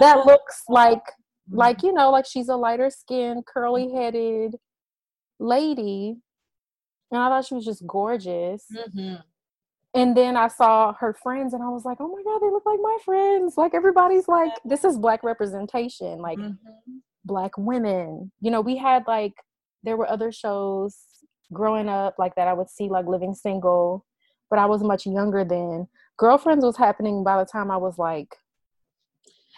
that 0.00 0.26
looks 0.26 0.64
like, 0.68 1.04
Mhm. 1.48 1.56
like 1.56 1.82
you 1.84 1.92
know, 1.92 2.10
like 2.10 2.26
she's 2.26 2.48
a 2.48 2.56
lighter 2.56 2.90
skinned, 2.90 3.46
curly 3.46 3.92
headed 3.92 4.56
lady. 5.38 6.16
And 7.12 7.20
I 7.22 7.28
thought 7.28 7.44
she 7.46 7.54
was 7.54 7.64
just 7.64 7.86
gorgeous. 7.86 8.66
Mhm. 8.72 9.22
And 9.94 10.16
then 10.16 10.36
I 10.36 10.48
saw 10.48 10.92
her 10.94 11.14
friends, 11.14 11.54
and 11.54 11.62
I 11.62 11.68
was 11.68 11.84
like, 11.84 11.98
oh 12.00 12.08
my 12.08 12.22
god, 12.24 12.40
they 12.40 12.50
look 12.50 12.66
like 12.66 12.80
my 12.82 12.98
friends. 13.04 13.56
Like 13.56 13.72
everybody's 13.72 14.26
like, 14.26 14.52
this 14.64 14.84
is 14.84 14.98
black 14.98 15.22
representation. 15.22 16.18
Like 16.20 16.40
Mhm. 16.40 16.58
black 17.24 17.56
women. 17.56 18.32
You 18.40 18.50
know, 18.50 18.60
we 18.60 18.76
had 18.76 19.06
like 19.06 19.34
there 19.84 19.96
were 19.96 20.10
other 20.10 20.32
shows 20.32 21.04
growing 21.52 21.88
up 21.88 22.14
like 22.18 22.34
that 22.36 22.48
I 22.48 22.52
would 22.52 22.70
see 22.70 22.88
like 22.88 23.06
Living 23.06 23.34
Single, 23.34 24.04
but 24.50 24.58
I 24.58 24.66
was 24.66 24.82
much 24.82 25.06
younger 25.06 25.44
then. 25.44 25.88
Girlfriends 26.16 26.64
was 26.64 26.76
happening 26.76 27.22
by 27.24 27.38
the 27.38 27.44
time 27.50 27.70
I 27.70 27.76
was 27.76 27.98
like 27.98 28.34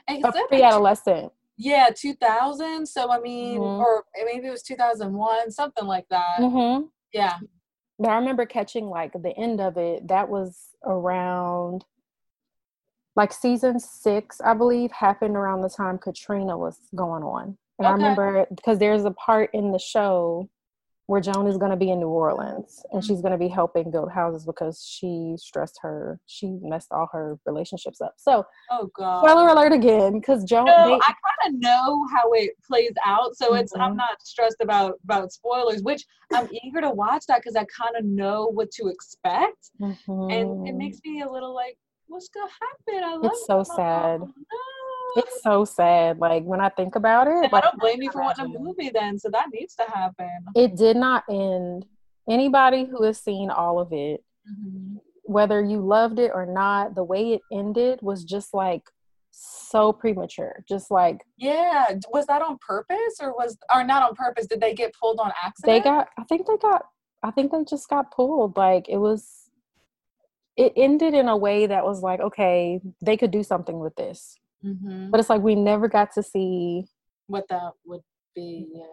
a 0.08 0.14
Except 0.14 0.34
that 0.34 0.48
pre-adolescent. 0.48 1.32
Yeah, 1.56 1.88
2000. 1.94 2.86
So 2.86 3.10
I 3.10 3.20
mean, 3.20 3.60
Mhm. 3.60 3.80
or 3.80 4.04
maybe 4.24 4.46
it 4.46 4.50
was 4.50 4.62
2001, 4.62 5.50
something 5.50 5.86
like 5.86 6.08
that. 6.08 6.38
Mm-hmm. 6.40 6.86
Yeah. 7.12 7.38
But 7.98 8.08
I 8.10 8.16
remember 8.16 8.46
catching 8.46 8.86
like 8.88 9.12
the 9.12 9.36
end 9.36 9.60
of 9.60 9.76
it. 9.76 10.08
That 10.08 10.28
was 10.28 10.70
around 10.84 11.84
like 13.16 13.32
season 13.32 13.78
six, 13.78 14.40
I 14.40 14.54
believe, 14.54 14.90
happened 14.92 15.36
around 15.36 15.60
the 15.60 15.68
time 15.68 15.98
Katrina 15.98 16.56
was 16.56 16.78
going 16.94 17.22
on. 17.22 17.58
And 17.78 17.86
I 17.86 17.92
remember 17.92 18.46
because 18.54 18.78
there's 18.78 19.04
a 19.04 19.10
part 19.10 19.50
in 19.52 19.72
the 19.72 19.78
show 19.78 20.48
where 21.10 21.20
Joan 21.20 21.48
is 21.48 21.56
going 21.56 21.72
to 21.72 21.76
be 21.76 21.90
in 21.90 21.98
New 21.98 22.06
Orleans 22.06 22.84
and 22.92 23.04
she's 23.04 23.20
going 23.20 23.32
to 23.32 23.38
be 23.38 23.48
helping 23.48 23.90
build 23.90 24.12
houses 24.12 24.46
because 24.46 24.86
she 24.88 25.34
stressed 25.36 25.80
her, 25.82 26.20
she 26.26 26.56
messed 26.62 26.92
all 26.92 27.08
her 27.12 27.36
relationships 27.46 28.00
up. 28.00 28.14
So, 28.16 28.44
oh 28.70 28.88
god, 28.96 29.24
spoiler 29.24 29.48
alert 29.48 29.72
again, 29.72 30.20
because 30.20 30.44
Joan. 30.44 30.66
No, 30.66 30.86
they, 30.86 30.94
I 30.94 30.98
kind 31.00 31.48
of 31.48 31.60
know 31.60 32.06
how 32.14 32.30
it 32.34 32.52
plays 32.64 32.92
out, 33.04 33.36
so 33.36 33.54
it's 33.54 33.72
mm-hmm. 33.72 33.82
I'm 33.82 33.96
not 33.96 34.22
stressed 34.22 34.58
about 34.60 35.00
about 35.02 35.32
spoilers. 35.32 35.82
Which 35.82 36.04
I'm 36.32 36.48
eager 36.62 36.80
to 36.80 36.90
watch 36.90 37.24
that 37.26 37.40
because 37.40 37.56
I 37.56 37.64
kind 37.76 37.96
of 37.98 38.04
know 38.04 38.46
what 38.46 38.70
to 38.72 38.86
expect, 38.86 39.70
mm-hmm. 39.80 40.30
and 40.30 40.68
it 40.68 40.76
makes 40.76 40.98
me 41.04 41.22
a 41.22 41.28
little 41.28 41.52
like, 41.52 41.76
what's 42.06 42.28
gonna 42.28 42.52
happen? 42.52 43.02
I 43.02 43.16
love 43.16 43.32
it's 43.32 43.46
so 43.48 43.64
sad. 43.64 44.20
It's 45.16 45.42
so 45.42 45.64
sad. 45.64 46.18
Like 46.18 46.44
when 46.44 46.60
I 46.60 46.68
think 46.68 46.96
about 46.96 47.26
it, 47.26 47.52
like, 47.52 47.54
I 47.54 47.60
don't 47.60 47.80
blame 47.80 48.02
you 48.02 48.10
for 48.10 48.22
wanting 48.22 48.54
a 48.54 48.58
movie 48.58 48.90
then. 48.90 49.18
So 49.18 49.30
that 49.30 49.46
needs 49.52 49.74
to 49.76 49.84
happen. 49.84 50.30
It 50.54 50.76
did 50.76 50.96
not 50.96 51.24
end. 51.30 51.86
Anybody 52.28 52.84
who 52.84 53.02
has 53.04 53.18
seen 53.18 53.50
all 53.50 53.78
of 53.80 53.92
it, 53.92 54.24
mm-hmm. 54.48 54.96
whether 55.24 55.62
you 55.62 55.80
loved 55.80 56.18
it 56.18 56.30
or 56.34 56.46
not, 56.46 56.94
the 56.94 57.04
way 57.04 57.32
it 57.32 57.40
ended 57.52 58.00
was 58.02 58.24
just 58.24 58.54
like 58.54 58.82
so 59.30 59.92
premature. 59.92 60.62
Just 60.68 60.90
like 60.90 61.24
yeah, 61.36 61.94
was 62.10 62.26
that 62.26 62.42
on 62.42 62.58
purpose 62.66 63.16
or 63.20 63.32
was 63.32 63.56
or 63.74 63.84
not 63.84 64.02
on 64.02 64.14
purpose? 64.14 64.46
Did 64.46 64.60
they 64.60 64.74
get 64.74 64.94
pulled 65.00 65.18
on 65.18 65.32
accident? 65.42 65.66
They 65.66 65.80
got. 65.80 66.08
I 66.18 66.24
think 66.24 66.46
they 66.46 66.56
got. 66.56 66.86
I 67.22 67.30
think 67.30 67.52
they 67.52 67.64
just 67.68 67.88
got 67.88 68.10
pulled. 68.12 68.56
Like 68.56 68.88
it 68.88 68.98
was. 68.98 69.36
It 70.56 70.74
ended 70.76 71.14
in 71.14 71.28
a 71.28 71.36
way 71.36 71.66
that 71.66 71.84
was 71.84 72.02
like, 72.02 72.20
okay, 72.20 72.80
they 73.00 73.16
could 73.16 73.30
do 73.30 73.42
something 73.42 73.78
with 73.78 73.94
this. 73.96 74.36
Mm-hmm. 74.64 75.10
But 75.10 75.20
it's 75.20 75.30
like 75.30 75.42
we 75.42 75.54
never 75.54 75.88
got 75.88 76.12
to 76.14 76.22
see 76.22 76.84
what 77.26 77.46
that 77.48 77.72
would 77.86 78.02
be. 78.34 78.68
Yeah. 78.74 78.84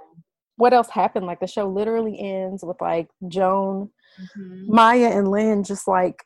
What 0.56 0.74
else 0.74 0.90
happened? 0.90 1.26
Like 1.26 1.40
the 1.40 1.48
show 1.48 1.68
literally 1.68 2.20
ends 2.20 2.64
with 2.64 2.78
like 2.82 3.10
Joan, 3.28 3.90
mm-hmm. 4.20 4.74
Maya, 4.74 5.10
and 5.10 5.30
Lynn 5.30 5.64
just 5.64 5.88
like, 5.88 6.24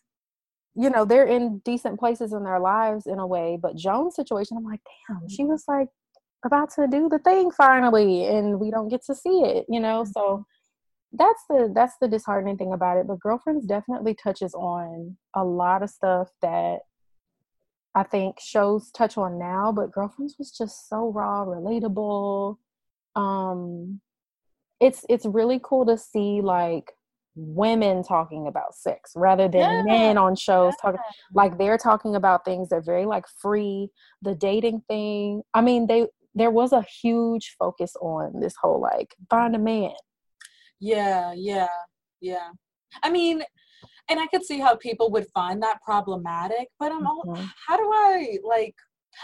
you 0.75 0.89
know, 0.89 1.03
they're 1.03 1.25
in 1.25 1.59
decent 1.65 1.99
places 1.99 2.31
in 2.31 2.43
their 2.43 2.59
lives 2.59 3.07
in 3.07 3.19
a 3.19 3.27
way. 3.27 3.57
But 3.61 3.75
Joan's 3.75 4.15
situation, 4.15 4.57
I'm 4.57 4.63
like, 4.63 4.79
damn, 5.09 5.27
she 5.27 5.43
was 5.43 5.65
like 5.67 5.89
about 6.45 6.71
to 6.75 6.87
do 6.87 7.09
the 7.09 7.19
thing 7.19 7.51
finally, 7.51 8.25
and 8.25 8.59
we 8.59 8.71
don't 8.71 8.87
get 8.87 9.03
to 9.05 9.15
see 9.15 9.41
it. 9.41 9.65
You 9.67 9.79
know, 9.79 10.03
mm-hmm. 10.03 10.11
so 10.11 10.45
that's 11.13 11.43
the 11.49 11.71
that's 11.75 11.95
the 11.99 12.07
disheartening 12.07 12.57
thing 12.57 12.71
about 12.71 12.97
it 12.97 13.05
but 13.05 13.19
girlfriends 13.19 13.65
definitely 13.65 14.15
touches 14.15 14.53
on 14.53 15.17
a 15.35 15.43
lot 15.43 15.83
of 15.83 15.89
stuff 15.89 16.29
that 16.41 16.79
I 17.93 18.03
think 18.03 18.39
shows 18.39 18.91
touch 18.91 19.17
on 19.17 19.37
now, 19.37 19.71
but 19.71 19.91
Girlfriends 19.91 20.35
was 20.37 20.51
just 20.51 20.89
so 20.89 21.11
raw, 21.11 21.45
relatable. 21.45 22.57
Um 23.15 24.01
it's 24.79 25.05
it's 25.09 25.25
really 25.25 25.59
cool 25.63 25.85
to 25.85 25.97
see 25.97 26.41
like 26.41 26.91
women 27.35 28.03
talking 28.03 28.47
about 28.47 28.75
sex 28.75 29.13
rather 29.15 29.47
than 29.47 29.61
yeah. 29.61 29.83
men 29.83 30.17
on 30.17 30.35
shows 30.35 30.73
yeah. 30.77 30.81
talking 30.81 31.01
like 31.33 31.57
they're 31.57 31.77
talking 31.77 32.15
about 32.15 32.43
things 32.43 32.69
that 32.69 32.77
are 32.77 32.81
very 32.81 33.05
like 33.05 33.25
free, 33.41 33.89
the 34.21 34.35
dating 34.35 34.81
thing. 34.87 35.43
I 35.53 35.61
mean, 35.61 35.87
they 35.87 36.07
there 36.35 36.51
was 36.51 36.71
a 36.71 36.81
huge 37.01 37.55
focus 37.59 37.95
on 38.01 38.39
this 38.39 38.55
whole 38.61 38.81
like 38.81 39.15
find 39.29 39.55
a 39.55 39.59
man. 39.59 39.93
Yeah, 40.79 41.33
yeah, 41.33 41.67
yeah. 42.19 42.49
I 43.03 43.09
mean, 43.09 43.43
and 44.09 44.19
I 44.19 44.27
could 44.27 44.43
see 44.43 44.59
how 44.59 44.75
people 44.75 45.11
would 45.11 45.27
find 45.33 45.61
that 45.63 45.81
problematic, 45.83 46.67
but 46.79 46.91
I'm 46.91 47.05
all, 47.05 47.23
mm-hmm. 47.25 47.45
how 47.67 47.77
do 47.77 47.91
I 47.93 48.37
like 48.43 48.75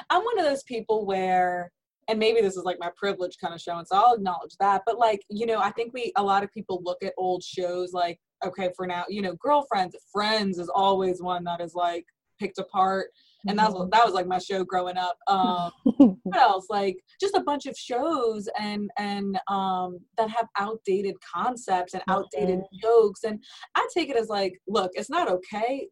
I'm 0.09 0.23
one 0.23 0.39
of 0.39 0.45
those 0.45 0.63
people 0.63 1.05
where 1.05 1.71
and 2.09 2.19
maybe 2.19 2.39
this 2.39 2.55
is 2.55 2.63
like 2.63 2.79
my 2.79 2.89
privilege 2.95 3.37
kind 3.41 3.53
of 3.53 3.59
showing, 3.59 3.83
so 3.83 3.97
I'll 3.97 4.13
acknowledge 4.13 4.55
that. 4.61 4.83
But 4.85 4.97
like, 4.97 5.21
you 5.29 5.45
know, 5.45 5.59
I 5.59 5.71
think 5.71 5.93
we 5.93 6.13
a 6.15 6.23
lot 6.23 6.43
of 6.43 6.51
people 6.53 6.81
look 6.83 7.03
at 7.03 7.13
old 7.17 7.43
shows 7.43 7.91
like, 7.91 8.17
okay, 8.45 8.71
for 8.77 8.87
now, 8.87 9.03
you 9.09 9.21
know, 9.21 9.35
girlfriends, 9.41 9.95
friends 10.11 10.57
is 10.57 10.69
always 10.69 11.21
one 11.21 11.43
that 11.43 11.59
is 11.59 11.75
like 11.75 12.05
picked 12.39 12.59
apart 12.59 13.09
and 13.47 13.59
that 13.59 13.71
was 13.71 13.81
mm-hmm. 13.81 13.89
that 13.91 14.05
was 14.05 14.13
like 14.13 14.27
my 14.27 14.39
show 14.39 14.63
growing 14.63 14.97
up. 14.97 15.17
Um, 15.27 15.71
what 16.23 16.39
else? 16.39 16.67
Like 16.69 16.97
just 17.19 17.35
a 17.35 17.43
bunch 17.43 17.65
of 17.65 17.77
shows 17.77 18.49
and 18.59 18.89
and 18.97 19.39
um, 19.47 19.99
that 20.17 20.29
have 20.29 20.47
outdated 20.57 21.15
concepts 21.33 21.93
and 21.93 22.03
outdated 22.07 22.61
jokes. 22.81 23.23
And 23.23 23.43
I 23.75 23.87
take 23.93 24.09
it 24.09 24.17
as 24.17 24.27
like, 24.27 24.59
look, 24.67 24.91
it's 24.95 25.09
not 25.09 25.29
okay, 25.29 25.87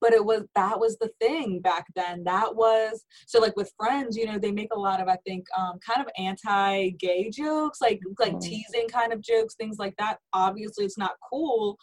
but 0.00 0.12
it 0.12 0.24
was 0.24 0.42
that 0.54 0.78
was 0.78 0.98
the 0.98 1.10
thing 1.20 1.60
back 1.60 1.86
then. 1.94 2.24
That 2.24 2.54
was 2.56 3.04
so 3.26 3.40
like 3.40 3.56
with 3.56 3.72
friends, 3.78 4.16
you 4.16 4.26
know, 4.26 4.38
they 4.38 4.52
make 4.52 4.72
a 4.74 4.78
lot 4.78 5.00
of 5.00 5.08
I 5.08 5.16
think 5.26 5.46
um, 5.56 5.78
kind 5.78 6.04
of 6.06 6.12
anti-gay 6.18 7.30
jokes, 7.30 7.80
like 7.80 8.00
like 8.18 8.32
mm-hmm. 8.32 8.38
teasing 8.40 8.88
kind 8.88 9.12
of 9.12 9.22
jokes, 9.22 9.54
things 9.54 9.78
like 9.78 9.94
that. 9.98 10.18
Obviously, 10.32 10.84
it's 10.84 10.98
not 10.98 11.12
cool 11.30 11.78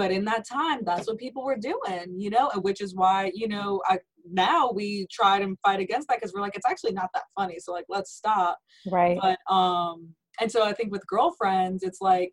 but 0.00 0.10
in 0.10 0.24
that 0.24 0.48
time 0.48 0.80
that's 0.82 1.06
what 1.06 1.18
people 1.18 1.44
were 1.44 1.58
doing 1.58 2.06
you 2.16 2.30
know 2.30 2.50
which 2.62 2.80
is 2.80 2.94
why 2.94 3.30
you 3.34 3.46
know 3.46 3.82
I, 3.86 3.98
now 4.32 4.70
we 4.72 5.06
try 5.10 5.38
to 5.38 5.54
fight 5.62 5.78
against 5.78 6.08
that 6.08 6.16
because 6.16 6.32
we're 6.32 6.40
like 6.40 6.56
it's 6.56 6.66
actually 6.66 6.92
not 6.92 7.10
that 7.12 7.24
funny 7.38 7.58
so 7.58 7.72
like 7.72 7.84
let's 7.90 8.10
stop. 8.12 8.58
Right. 8.90 9.18
But 9.20 9.38
um 9.54 10.08
and 10.40 10.50
so 10.50 10.64
i 10.64 10.72
think 10.72 10.90
with 10.90 11.06
girlfriends 11.06 11.82
it's 11.82 12.00
like 12.00 12.32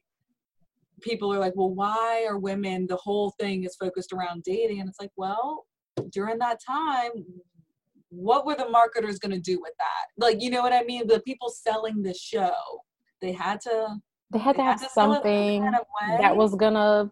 people 1.02 1.34
are 1.34 1.40
like 1.40 1.56
well 1.58 1.74
why 1.74 2.26
are 2.26 2.40
women 2.40 2.88
the 2.88 2.96
whole 2.96 3.32
thing 3.40 3.66
is 3.66 3.76
focused 3.76 4.14
around 4.14 4.44
dating? 4.44 4.80
And 4.80 4.88
it's 4.88 5.02
like 5.02 5.12
well 5.18 5.66
during 6.10 6.38
that 6.40 6.60
time 6.66 7.12
what 8.10 8.46
were 8.46 8.56
the 8.56 8.70
marketers 8.70 9.20
going 9.20 9.34
to 9.34 9.42
do 9.42 9.60
with 9.62 9.74
that? 9.80 10.06
Like 10.18 10.42
you 10.42 10.50
know 10.50 10.62
what 10.62 10.72
i 10.72 10.84
mean? 10.84 11.06
The 11.06 11.20
people 11.20 11.50
selling 11.50 12.02
the 12.02 12.14
show 12.14 12.56
they 13.22 13.34
had 13.34 13.60
to 13.62 13.98
they 14.32 14.40
had 14.40 14.56
to 14.56 14.64
have 14.64 14.82
to 14.82 14.90
something 14.90 15.64
kind 15.64 15.76
of 15.76 15.86
that 16.22 16.36
was 16.36 16.56
gonna 16.56 17.12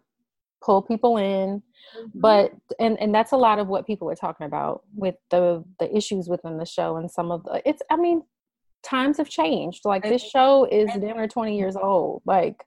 pull 0.62 0.82
people 0.82 1.16
in 1.16 1.62
mm-hmm. 1.96 2.06
but 2.14 2.52
and 2.78 2.98
and 3.00 3.14
that's 3.14 3.32
a 3.32 3.36
lot 3.36 3.58
of 3.58 3.68
what 3.68 3.86
people 3.86 4.10
are 4.10 4.16
talking 4.16 4.46
about 4.46 4.82
with 4.94 5.14
the 5.30 5.62
the 5.78 5.94
issues 5.96 6.28
within 6.28 6.56
the 6.56 6.66
show 6.66 6.96
and 6.96 7.10
some 7.10 7.30
of 7.30 7.42
the 7.44 7.62
it's 7.64 7.82
i 7.90 7.96
mean 7.96 8.22
times 8.82 9.18
have 9.18 9.28
changed 9.28 9.84
like 9.84 10.02
this 10.02 10.22
show 10.22 10.64
is 10.70 10.88
and, 10.92 11.02
10 11.02 11.18
or 11.18 11.28
20 11.28 11.58
years 11.58 11.76
old 11.76 12.22
like 12.24 12.64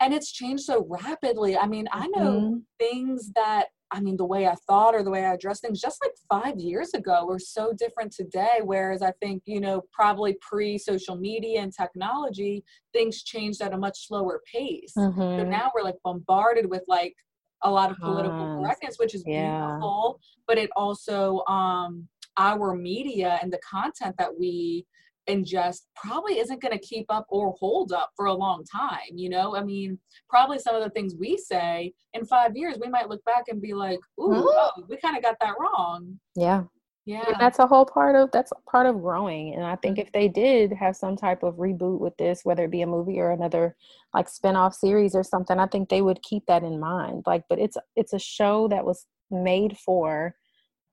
and 0.00 0.12
it's 0.12 0.30
changed 0.30 0.64
so 0.64 0.86
rapidly 0.88 1.56
i 1.56 1.66
mean 1.66 1.88
i 1.92 2.06
know 2.08 2.40
mm-hmm. 2.40 2.56
things 2.78 3.32
that 3.34 3.66
I 3.94 4.00
mean, 4.00 4.16
the 4.16 4.24
way 4.24 4.48
I 4.48 4.56
thought 4.66 4.94
or 4.94 5.04
the 5.04 5.10
way 5.10 5.24
I 5.24 5.34
addressed 5.34 5.62
things 5.62 5.80
just 5.80 6.02
like 6.02 6.12
five 6.28 6.58
years 6.58 6.94
ago 6.94 7.24
were 7.26 7.38
so 7.38 7.72
different 7.72 8.12
today. 8.12 8.60
Whereas 8.62 9.02
I 9.02 9.12
think, 9.22 9.42
you 9.46 9.60
know, 9.60 9.82
probably 9.92 10.36
pre 10.40 10.76
social 10.78 11.16
media 11.16 11.60
and 11.60 11.72
technology, 11.72 12.64
things 12.92 13.22
changed 13.22 13.62
at 13.62 13.72
a 13.72 13.78
much 13.78 14.08
slower 14.08 14.40
pace. 14.52 14.94
Mm-hmm. 14.98 15.20
So 15.20 15.44
now 15.44 15.70
we're 15.74 15.84
like 15.84 15.96
bombarded 16.02 16.68
with 16.68 16.82
like 16.88 17.14
a 17.62 17.70
lot 17.70 17.92
of 17.92 17.96
political 17.98 18.58
correctness, 18.60 18.96
which 18.98 19.14
is 19.14 19.22
yeah. 19.26 19.66
beautiful, 19.66 20.18
but 20.48 20.58
it 20.58 20.70
also, 20.76 21.44
um, 21.46 22.08
our 22.36 22.74
media 22.74 23.38
and 23.42 23.52
the 23.52 23.60
content 23.68 24.16
that 24.18 24.36
we 24.36 24.84
ingest 25.28 25.82
probably 25.96 26.38
isn't 26.38 26.60
going 26.60 26.76
to 26.76 26.86
keep 26.86 27.06
up 27.08 27.26
or 27.28 27.54
hold 27.58 27.92
up 27.92 28.10
for 28.16 28.26
a 28.26 28.32
long 28.32 28.62
time 28.64 28.98
you 29.14 29.28
know 29.28 29.56
i 29.56 29.62
mean 29.62 29.98
probably 30.28 30.58
some 30.58 30.74
of 30.74 30.82
the 30.82 30.90
things 30.90 31.14
we 31.18 31.36
say 31.36 31.92
in 32.12 32.24
five 32.24 32.56
years 32.56 32.76
we 32.80 32.88
might 32.88 33.08
look 33.08 33.24
back 33.24 33.44
and 33.48 33.60
be 33.60 33.74
like 33.74 33.98
ooh 34.20 34.28
mm-hmm. 34.28 34.42
oh, 34.46 34.70
we 34.88 34.96
kind 34.98 35.16
of 35.16 35.22
got 35.22 35.36
that 35.40 35.54
wrong 35.58 36.18
yeah 36.36 36.62
yeah 37.06 37.24
and 37.26 37.36
that's 37.38 37.58
a 37.58 37.66
whole 37.66 37.84
part 37.84 38.16
of 38.16 38.30
that's 38.32 38.52
part 38.70 38.86
of 38.86 39.00
growing 39.00 39.54
and 39.54 39.64
i 39.64 39.76
think 39.76 39.96
mm-hmm. 39.96 40.06
if 40.06 40.12
they 40.12 40.28
did 40.28 40.72
have 40.72 40.96
some 40.96 41.16
type 41.16 41.42
of 41.42 41.54
reboot 41.56 42.00
with 42.00 42.16
this 42.16 42.44
whether 42.44 42.64
it 42.64 42.70
be 42.70 42.82
a 42.82 42.86
movie 42.86 43.20
or 43.20 43.30
another 43.30 43.74
like 44.12 44.28
spin-off 44.28 44.74
series 44.74 45.14
or 45.14 45.22
something 45.22 45.58
i 45.58 45.66
think 45.66 45.88
they 45.88 46.02
would 46.02 46.22
keep 46.22 46.44
that 46.46 46.62
in 46.62 46.78
mind 46.78 47.22
like 47.26 47.44
but 47.48 47.58
it's 47.58 47.76
it's 47.96 48.12
a 48.12 48.18
show 48.18 48.68
that 48.68 48.84
was 48.84 49.06
made 49.30 49.76
for 49.78 50.34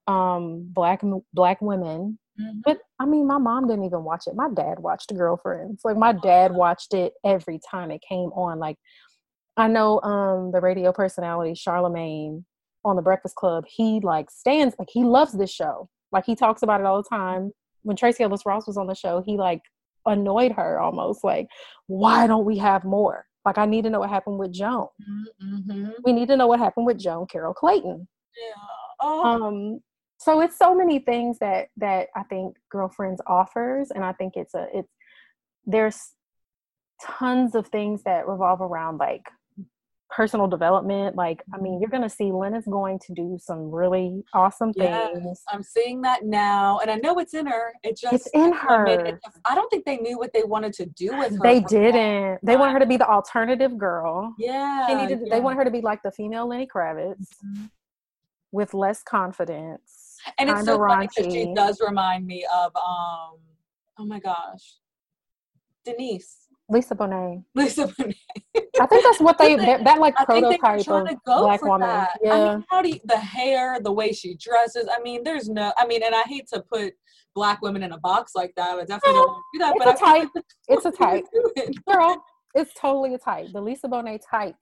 um 0.07 0.67
black 0.73 1.01
black 1.33 1.61
women 1.61 2.17
Mm-hmm. 2.41 2.59
But 2.65 2.79
I 2.99 3.05
mean, 3.05 3.27
my 3.27 3.37
mom 3.37 3.67
didn't 3.67 3.85
even 3.85 4.03
watch 4.03 4.23
it. 4.27 4.35
My 4.35 4.49
dad 4.49 4.79
watched 4.79 5.15
Girlfriends. 5.15 5.81
Like 5.83 5.97
my 5.97 6.13
dad 6.13 6.51
watched 6.53 6.93
it 6.93 7.13
every 7.23 7.59
time 7.69 7.91
it 7.91 8.01
came 8.07 8.29
on. 8.29 8.59
Like 8.59 8.77
I 9.57 9.67
know 9.67 10.01
um 10.01 10.51
the 10.51 10.61
radio 10.61 10.91
personality 10.91 11.55
Charlemagne 11.55 12.45
on 12.83 12.95
the 12.95 13.01
Breakfast 13.01 13.35
Club. 13.35 13.65
He 13.67 13.99
like 14.01 14.29
stands 14.31 14.75
like 14.79 14.89
he 14.91 15.03
loves 15.03 15.33
this 15.33 15.51
show. 15.51 15.89
Like 16.11 16.25
he 16.25 16.35
talks 16.35 16.61
about 16.61 16.79
it 16.79 16.85
all 16.85 17.01
the 17.01 17.09
time. 17.09 17.51
When 17.83 17.97
Tracee 17.97 18.23
Ellis 18.23 18.45
Ross 18.45 18.67
was 18.67 18.77
on 18.77 18.87
the 18.87 18.95
show, 18.95 19.23
he 19.25 19.37
like 19.37 19.61
annoyed 20.05 20.51
her 20.53 20.79
almost 20.79 21.23
like, 21.23 21.47
why 21.87 22.27
don't 22.27 22.45
we 22.45 22.57
have 22.57 22.83
more? 22.83 23.25
Like 23.45 23.57
I 23.57 23.65
need 23.65 23.83
to 23.83 23.89
know 23.89 23.99
what 23.99 24.09
happened 24.09 24.37
with 24.37 24.53
Joan. 24.53 24.87
Mm-hmm. 25.43 25.89
We 26.03 26.13
need 26.13 26.27
to 26.27 26.37
know 26.37 26.47
what 26.47 26.59
happened 26.59 26.85
with 26.85 26.99
Joan 26.99 27.25
Carol 27.27 27.53
Clayton. 27.53 28.07
Yeah. 28.37 28.53
Oh. 29.01 29.23
Um, 29.23 29.79
so 30.23 30.39
it's 30.41 30.57
so 30.57 30.75
many 30.75 30.99
things 30.99 31.39
that 31.39 31.67
that 31.77 32.07
i 32.15 32.23
think 32.23 32.55
girlfriends 32.69 33.21
offers 33.27 33.89
and 33.91 34.03
i 34.05 34.13
think 34.13 34.33
it's 34.35 34.53
a 34.53 34.67
it's 34.73 34.91
there's 35.65 35.99
tons 37.01 37.55
of 37.55 37.67
things 37.67 38.03
that 38.03 38.27
revolve 38.27 38.61
around 38.61 38.97
like 38.97 39.23
personal 40.13 40.45
development. 40.45 41.15
Like, 41.15 41.41
I 41.53 41.57
mean, 41.57 41.71
Mm-hmm. 41.75 41.81
you're 41.81 41.89
going 41.89 42.03
to 42.03 42.09
see 42.09 42.33
Lynn 42.33 42.53
is 42.53 42.65
going 42.65 42.99
to 43.07 43.13
do 43.13 43.37
some 43.41 43.71
really 43.71 44.23
awesome 44.33 44.73
Yes, 44.75 45.09
things. 45.13 45.41
I'm 45.49 45.63
seeing 45.63 46.01
that 46.01 46.25
now, 46.25 46.79
and 46.79 46.91
I 46.91 46.95
know 46.95 47.17
it's 47.19 47.33
in 47.33 47.45
her. 47.45 47.71
It 47.81 47.97
just 47.97 48.13
It's 48.13 48.27
in 48.33 48.51
her. 48.51 48.85
it 48.87 49.19
just- 49.23 49.39
I 49.45 49.55
don't 49.55 49.69
think 49.69 49.85
they 49.85 49.95
knew 49.97 50.17
what 50.17 50.33
they 50.33 50.43
wanted 50.43 50.73
to 50.73 50.85
do 50.85 51.17
with 51.17 51.31
her. 51.37 51.39
They 51.41 51.61
didn't. 51.61 52.39
They 52.43 52.57
want 52.57 52.73
her 52.73 52.79
to 52.79 52.85
be 52.85 52.97
the 52.97 53.07
alternative 53.07 53.77
girl. 53.77 54.35
Yeah, 54.37 54.87
needed. 55.01 55.21
yeah. 55.27 55.33
They 55.33 55.39
want 55.39 55.55
her 55.57 55.63
to 55.63 55.71
be 55.71 55.79
like 55.79 56.03
the 56.03 56.11
female 56.11 56.45
Lenny 56.45 56.67
Kravitz 56.67 57.27
Mhm. 57.45 57.69
with 58.51 58.73
less 58.73 59.01
confidence. 59.03 60.10
And 60.37 60.49
it's 60.49 60.65
so 60.65 60.77
funny 60.77 61.07
because 61.07 61.33
she 61.33 61.53
does 61.53 61.81
remind 61.85 62.25
me 62.25 62.45
of 62.53 62.75
um. 62.75 63.37
Oh 63.99 64.05
my 64.05 64.19
gosh, 64.19 64.77
Denise, 65.85 66.47
Lisa 66.71 66.95
Bonet. 66.95 67.43
Lisa 67.55 67.87
Bonet. 67.87 68.15
I 68.79 68.85
think 68.87 69.03
that's 69.03 69.19
what 69.19 69.37
they 69.37 69.55
that, 69.57 69.83
that 69.83 69.99
like 69.99 70.15
I 70.17 70.25
think 70.25 70.47
they 70.47 70.57
prototype 70.57 71.17
of 71.27 71.41
black 71.41 71.61
woman. 71.61 71.87
that. 71.87 72.17
Yeah. 72.23 72.33
I 72.33 72.55
mean, 72.55 72.65
how 72.69 72.81
do 72.81 72.89
you, 72.89 72.99
the 73.03 73.17
hair, 73.17 73.79
the 73.81 73.91
way 73.91 74.13
she 74.13 74.35
dresses? 74.35 74.87
I 74.91 75.01
mean, 75.01 75.23
there's 75.23 75.49
no. 75.49 75.73
I 75.77 75.85
mean, 75.85 76.01
and 76.01 76.15
I 76.15 76.23
hate 76.23 76.47
to 76.53 76.61
put 76.61 76.93
black 77.35 77.61
women 77.61 77.83
in 77.83 77.91
a 77.91 77.99
box 77.99 78.31
like 78.35 78.53
that. 78.55 78.77
I 78.77 78.85
definitely 78.85 79.13
don't 79.13 79.27
want 79.27 79.43
to 79.53 79.59
do 79.59 79.65
that. 79.65 79.75
It's 79.75 79.85
but 79.85 79.95
a 79.95 79.99
type. 79.99 80.29
It's 80.67 80.85
a 80.85 80.91
type. 80.91 81.25
Girl, 81.91 82.23
it's 82.55 82.73
totally 82.73 83.13
a 83.13 83.17
type. 83.17 83.47
The 83.51 83.61
Lisa 83.61 83.87
Bonet 83.87 84.21
type. 84.29 84.55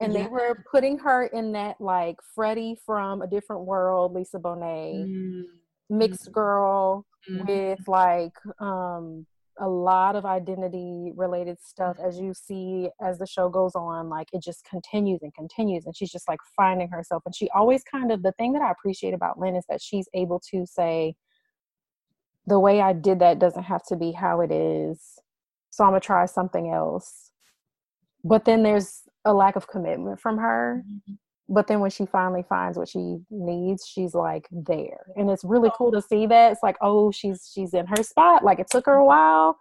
And 0.00 0.14
Yeah. 0.14 0.24
they 0.24 0.28
were 0.28 0.64
putting 0.70 0.98
her 0.98 1.24
in 1.24 1.52
that 1.52 1.80
like 1.80 2.16
Freddie 2.34 2.76
from 2.84 3.22
a 3.22 3.26
different 3.26 3.64
world, 3.64 4.12
Lisa 4.12 4.38
Bonet, 4.38 5.06
Mm, 5.08 5.44
mixed 5.88 6.32
girl 6.32 7.06
mm. 7.30 7.46
with 7.46 7.80
like 7.88 8.34
um 8.60 9.26
a 9.58 9.68
lot 9.68 10.16
of 10.16 10.26
identity 10.26 11.12
related 11.16 11.58
stuff 11.62 11.96
as 12.04 12.18
you 12.18 12.34
see 12.34 12.90
as 13.00 13.18
the 13.18 13.26
show 13.26 13.48
goes 13.48 13.74
on 13.74 14.08
like 14.10 14.28
it 14.32 14.42
just 14.42 14.64
continues 14.64 15.22
and 15.22 15.32
continues 15.32 15.86
and 15.86 15.96
she's 15.96 16.10
just 16.12 16.28
like 16.28 16.40
finding 16.54 16.88
herself 16.88 17.22
and 17.24 17.34
she 17.34 17.48
always 17.54 17.82
kind 17.84 18.12
of 18.12 18.22
the 18.22 18.32
thing 18.32 18.52
that 18.52 18.60
i 18.60 18.70
appreciate 18.70 19.14
about 19.14 19.38
lynn 19.38 19.56
is 19.56 19.64
that 19.68 19.80
she's 19.80 20.08
able 20.12 20.40
to 20.40 20.66
say 20.66 21.14
the 22.46 22.60
way 22.60 22.82
i 22.82 22.92
did 22.92 23.18
that 23.20 23.38
doesn't 23.38 23.62
have 23.62 23.82
to 23.86 23.96
be 23.96 24.12
how 24.12 24.40
it 24.40 24.52
is 24.52 25.18
so 25.70 25.84
i'm 25.84 25.90
gonna 25.90 26.00
try 26.00 26.26
something 26.26 26.70
else 26.70 27.30
but 28.24 28.44
then 28.44 28.62
there's 28.62 29.02
a 29.26 29.32
lack 29.42 29.54
of 29.56 29.66
commitment 29.74 30.18
from 30.24 30.38
her 30.38 30.82
Mhm. 30.86 31.18
but 31.48 31.66
then 31.68 31.78
when 31.80 31.90
she 31.90 32.06
finally 32.06 32.44
finds 32.54 32.76
what 32.78 32.88
she 32.88 33.02
needs 33.30 33.86
she's 33.86 34.14
like 34.14 34.46
there. 34.50 35.02
And 35.16 35.30
it's 35.30 35.44
really 35.44 35.70
cool 35.78 35.92
to 35.92 36.02
see 36.10 36.26
that. 36.26 36.52
It's 36.52 36.62
like 36.68 36.76
oh 36.80 37.10
she's 37.18 37.38
she's 37.52 37.72
in 37.74 37.86
her 37.86 38.02
spot. 38.02 38.42
Like 38.48 38.58
it 38.58 38.68
took 38.70 38.86
her 38.86 38.94
a 39.04 39.04
while. 39.14 39.56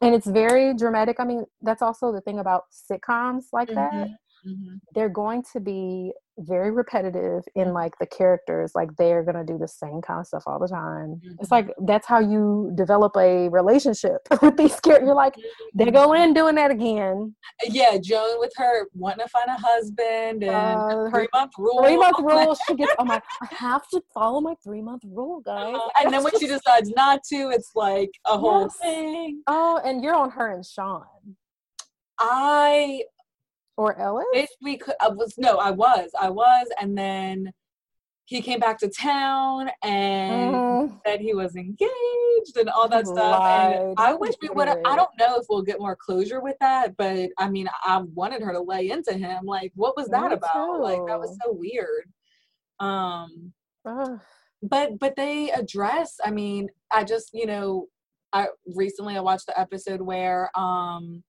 And 0.00 0.14
it's 0.16 0.26
very 0.26 0.66
dramatic. 0.82 1.16
I 1.20 1.24
mean 1.24 1.44
that's 1.60 1.82
also 1.82 2.12
the 2.12 2.22
thing 2.26 2.38
about 2.38 2.62
sitcoms 2.90 3.44
like 3.52 3.68
that 3.80 4.08
Mhm, 4.46 4.54
mhm. 4.54 4.80
they're 4.94 5.08
going 5.08 5.42
to 5.52 5.60
be 5.60 6.12
very 6.38 6.70
repetitive 6.70 7.42
in 7.54 7.72
like 7.74 7.92
the 8.00 8.06
characters 8.06 8.72
like 8.74 8.88
they're 8.96 9.22
gonna 9.22 9.44
do 9.44 9.58
the 9.58 9.68
same 9.68 10.00
kind 10.00 10.18
of 10.20 10.26
stuff 10.26 10.42
all 10.46 10.58
the 10.58 10.66
time 10.68 11.20
it's 11.40 11.50
Mhm. 11.50 11.52
like 11.52 11.74
that's 11.86 12.06
how 12.06 12.18
you 12.18 12.72
develop 12.74 13.14
a 13.16 13.48
relationship 13.50 14.20
with 14.42 14.56
these 14.56 14.80
characters 14.80 15.06
you're 15.06 15.14
like 15.14 15.34
they 15.74 15.90
go 15.90 16.14
in 16.14 16.32
doing 16.34 16.54
that 16.54 16.70
again 16.70 17.34
Yeah, 17.64 17.98
Joan 17.98 18.40
with 18.40 18.52
her 18.56 18.86
wanting 18.94 19.24
to 19.24 19.28
find 19.28 19.48
a 19.48 19.58
husband 19.60 20.42
and 20.42 20.80
Uh, 20.80 21.10
her 21.10 21.10
three 21.10 21.28
month 21.34 21.52
rule. 21.58 21.82
three 21.84 21.96
month 21.98 22.18
rule 22.30 22.54
she 22.54 22.74
gets 22.74 22.92
oh 22.98 23.04
my 23.04 23.20
i 23.42 23.46
have 23.54 23.86
to 23.88 24.02
follow 24.14 24.40
my 24.40 24.54
three 24.64 24.80
month 24.82 25.02
rule 25.04 25.40
guys 25.40 25.74
Uh, 25.76 25.88
and 26.00 26.12
then 26.12 26.22
when 26.24 26.32
she 26.40 26.46
decides 26.56 26.90
not 26.96 27.22
to, 27.24 27.50
it's 27.50 27.72
like 27.74 28.10
a 28.26 28.36
whole 28.38 28.62
Yes. 28.62 28.76
thing. 28.80 29.42
Oh, 29.46 29.80
and 29.84 30.02
you're 30.02 30.14
on 30.14 30.30
her 30.30 30.48
and 30.54 30.64
Sean 30.64 31.04
I 32.18 33.02
or 33.76 33.98
Ellis. 33.98 34.24
If 34.32 34.50
we 34.62 34.76
could. 34.78 34.94
I 35.00 35.08
was 35.08 35.34
no, 35.38 35.56
I 35.58 35.70
was, 35.70 36.10
I 36.20 36.30
was, 36.30 36.68
and 36.80 36.96
then 36.96 37.52
he 38.26 38.40
came 38.40 38.60
back 38.60 38.78
to 38.78 38.88
town 38.88 39.70
and 39.82 40.54
Mhm. 40.54 41.00
said 41.04 41.20
he 41.20 41.34
was 41.34 41.56
engaged 41.56 42.56
and 42.56 42.68
all 42.70 42.88
that 42.88 43.06
stuff. 43.06 43.42
And. 43.44 43.94
I 43.98 44.14
wish 44.14 44.34
we 44.40 44.48
would. 44.50 44.68
have 44.68 44.78
I 44.86 44.96
don't 44.96 45.10
know 45.18 45.36
if 45.38 45.46
we'll 45.48 45.62
get 45.62 45.80
more 45.80 45.96
closure 45.96 46.40
with 46.40 46.56
that, 46.60 46.96
but 46.96 47.30
I 47.38 47.48
mean, 47.50 47.68
I 47.84 48.02
wanted 48.14 48.42
her 48.42 48.52
to 48.52 48.60
lay 48.60 48.90
into 48.90 49.12
him. 49.14 49.44
Like, 49.44 49.72
what 49.74 49.96
was 49.96 50.08
that 50.08 50.28
Me 50.30 50.34
about? 50.34 50.80
Like, 50.80 51.04
that 51.06 51.18
was 51.18 51.36
so 51.44 51.52
weird. 51.52 52.04
Um. 52.80 53.52
Ugh. 53.84 54.20
but 54.62 54.96
but 55.00 55.16
they 55.16 55.50
address 55.50 56.18
i 56.24 56.30
mean 56.30 56.68
i 56.92 57.02
just 57.02 57.30
you 57.32 57.46
know 57.46 57.88
i 58.32 58.46
recently 58.76 59.16
i 59.16 59.20
watched 59.20 59.46
the 59.46 59.58
episode 59.58 60.00
where 60.00 60.50
um 60.56 61.24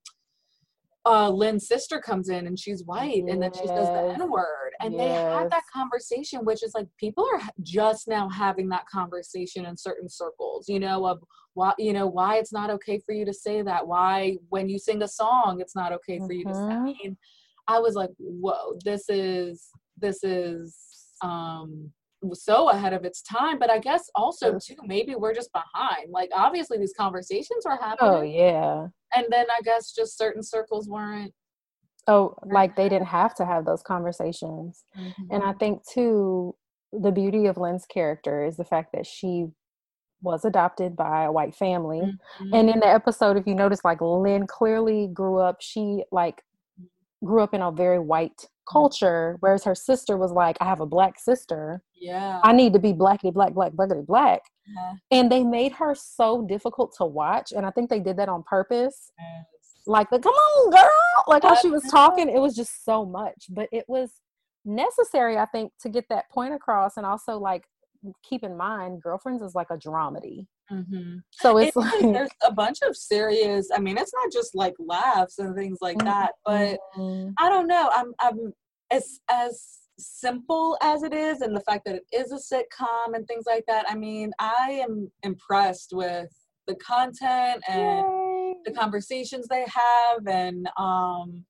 uh 1.06 1.28
lynn's 1.28 1.68
sister 1.68 2.00
comes 2.00 2.28
in 2.28 2.46
and 2.46 2.58
she's 2.58 2.84
white 2.84 3.22
and 3.28 3.40
then 3.42 3.52
she 3.52 3.66
says 3.66 3.90
the 3.92 4.02
n-word 4.22 4.72
and 4.80 4.98
they 4.98 5.12
had 5.12 5.46
that 5.50 5.62
conversation 5.72 6.40
which 6.44 6.62
is 6.62 6.72
like 6.74 6.86
people 6.98 7.26
are 7.34 7.40
just 7.62 8.08
now 8.08 8.28
having 8.28 8.68
that 8.68 8.86
conversation 8.86 9.66
in 9.66 9.76
certain 9.76 10.08
circles 10.08 10.66
you 10.68 10.80
know 10.80 11.04
of 11.06 11.18
why 11.54 11.72
you 11.78 11.92
know 11.92 12.06
why 12.06 12.36
it's 12.36 12.52
not 12.52 12.70
okay 12.70 12.98
for 13.04 13.12
you 13.14 13.24
to 13.24 13.32
say 13.34 13.60
that 13.62 13.86
why 13.86 14.36
when 14.48 14.68
you 14.68 14.78
sing 14.78 15.02
a 15.02 15.08
song 15.08 15.58
it's 15.60 15.76
not 15.76 15.92
okay 15.92 16.20
for 16.26 16.32
you 16.32 16.44
to 16.44 16.54
say 16.54 16.72
i 16.72 16.76
Mhm. 16.76 16.84
mean 16.84 17.16
i 17.68 17.78
was 17.78 17.94
like 17.94 18.10
whoa 18.18 18.78
this 18.84 19.08
is 19.08 19.68
this 19.98 20.24
is 20.24 20.76
um 21.22 21.92
so 22.32 22.70
ahead 22.70 22.94
of 22.94 23.04
its 23.04 23.20
time 23.22 23.58
but 23.58 23.70
i 23.70 23.78
guess 23.78 24.08
also 24.14 24.58
too 24.58 24.76
maybe 24.84 25.14
we're 25.14 25.34
just 25.34 25.50
behind 25.52 26.10
like 26.10 26.30
obviously 26.34 26.78
these 26.78 26.94
conversations 26.96 27.64
were 27.66 27.76
happening 27.76 27.98
Oh 28.14 28.22
yeah. 28.22 28.88
And 29.16 29.26
then 29.30 29.46
i 29.50 29.60
guess 29.62 29.92
just 29.92 30.18
certain 30.18 30.42
circles 30.42 30.88
weren't 30.88 31.32
Oh, 32.06 32.34
like 32.44 32.76
they 32.76 32.88
didn't 32.90 33.06
have 33.06 33.34
to 33.36 33.46
have 33.46 33.64
those 33.64 33.82
conversations. 33.82 34.84
And 35.30 35.42
I 35.42 35.54
think 35.54 35.86
too, 35.88 36.54
the 36.92 37.10
beauty 37.10 37.46
of 37.46 37.56
Lynn's 37.56 37.86
character 37.86 38.44
is 38.44 38.58
the 38.58 38.64
fact 38.64 38.92
that 38.92 39.06
she 39.06 39.46
was 40.20 40.44
adopted 40.44 40.96
by 40.96 41.24
a 41.24 41.32
white 41.32 41.54
family. 41.54 42.00
Mhm. 42.00 42.50
And 42.52 42.68
in 42.68 42.80
the 42.80 42.86
episode, 42.86 43.38
if 43.38 43.46
you 43.46 43.54
notice, 43.54 43.84
like 43.84 44.02
Lynn 44.02 44.46
clearly 44.46 45.08
grew 45.08 45.38
up, 45.38 45.62
she 45.62 46.04
like 46.12 46.44
grew 47.24 47.42
up 47.42 47.54
in 47.54 47.62
a 47.62 47.72
very 47.72 47.98
white 47.98 48.50
Mm. 48.68 48.72
culture, 48.72 49.36
whereas 49.40 49.64
her 49.64 49.74
sister 49.74 50.16
was 50.16 50.32
like, 50.32 50.56
I 50.60 50.64
have 50.64 50.80
a 50.80 50.86
black 50.86 51.18
sister. 51.18 51.82
yeah 52.00 52.40
I 52.42 52.52
need 52.52 52.72
to 52.72 52.78
be 52.78 52.92
blackity 52.92 53.32
black, 53.32 53.52
black, 53.52 53.72
blackity 53.72 54.06
black. 54.06 54.40
Yeah. 54.66 54.92
And 55.10 55.30
they 55.30 55.44
made 55.44 55.72
her 55.72 55.94
so 55.94 56.46
difficult 56.46 56.94
to 56.98 57.04
watch. 57.04 57.52
And 57.52 57.66
I 57.66 57.70
think 57.70 57.90
they 57.90 58.00
did 58.00 58.16
that 58.16 58.28
on 58.28 58.42
purpose. 58.44 59.10
Like, 59.86 60.08
the, 60.10 60.18
come 60.18 60.32
on, 60.32 60.70
girl. 60.70 61.24
Like 61.26 61.42
how 61.42 61.54
she 61.54 61.68
was 61.70 61.82
talking, 61.90 62.28
it 62.28 62.40
was 62.40 62.56
just 62.56 62.84
so 62.84 63.04
much. 63.04 63.46
But 63.50 63.68
it 63.72 63.84
was 63.88 64.10
necessary, 64.64 65.36
I 65.36 65.46
think, 65.46 65.72
to 65.80 65.88
get 65.90 66.06
that 66.08 66.30
point 66.30 66.54
across. 66.54 66.96
And 66.96 67.04
also, 67.04 67.38
like, 67.38 67.64
keep 68.28 68.42
in 68.42 68.56
mind, 68.56 69.02
Girlfriends 69.02 69.42
is 69.42 69.54
like 69.54 69.68
a 69.70 69.76
dramedy. 69.76 70.46
Mhm. 70.70 71.22
So 71.30 71.58
it's 71.58 71.68
It's 71.68 71.76
like 71.76 72.02
like, 72.02 72.12
there's 72.14 72.30
a 72.44 72.52
bunch 72.52 72.78
of 72.82 72.96
serious 72.96 73.68
i 73.74 73.78
mean 73.78 73.98
it's 73.98 74.12
not 74.14 74.32
just 74.32 74.54
like 74.54 74.74
laughs 74.78 75.38
and 75.38 75.54
things 75.54 75.78
like 75.80 75.98
that 75.98 76.32
but 76.44 76.78
Mhm. 76.96 77.34
I 77.38 77.48
don't 77.48 77.66
know. 77.66 77.90
I'm 77.92 78.14
I'm 78.20 78.52
as 78.90 79.20
as 79.30 79.78
simple 79.98 80.76
as 80.82 81.02
it 81.02 81.12
is, 81.12 81.40
and 81.40 81.54
the 81.56 81.60
fact 81.60 81.84
that 81.86 81.96
it 81.96 82.04
is 82.12 82.32
a 82.32 82.36
sitcom 82.36 83.14
and 83.14 83.26
things 83.26 83.44
like 83.46 83.64
that. 83.66 83.84
I 83.88 83.94
mean, 83.96 84.32
I 84.38 84.80
am 84.86 85.10
impressed 85.22 85.90
with 85.92 86.28
the 86.66 86.74
content 86.76 87.62
and 87.68 87.98
Yay. 87.98 88.54
the 88.64 88.72
conversations 88.72 89.48
they 89.48 89.64
have, 89.66 90.26
and 90.26 90.68
um, 90.76 91.44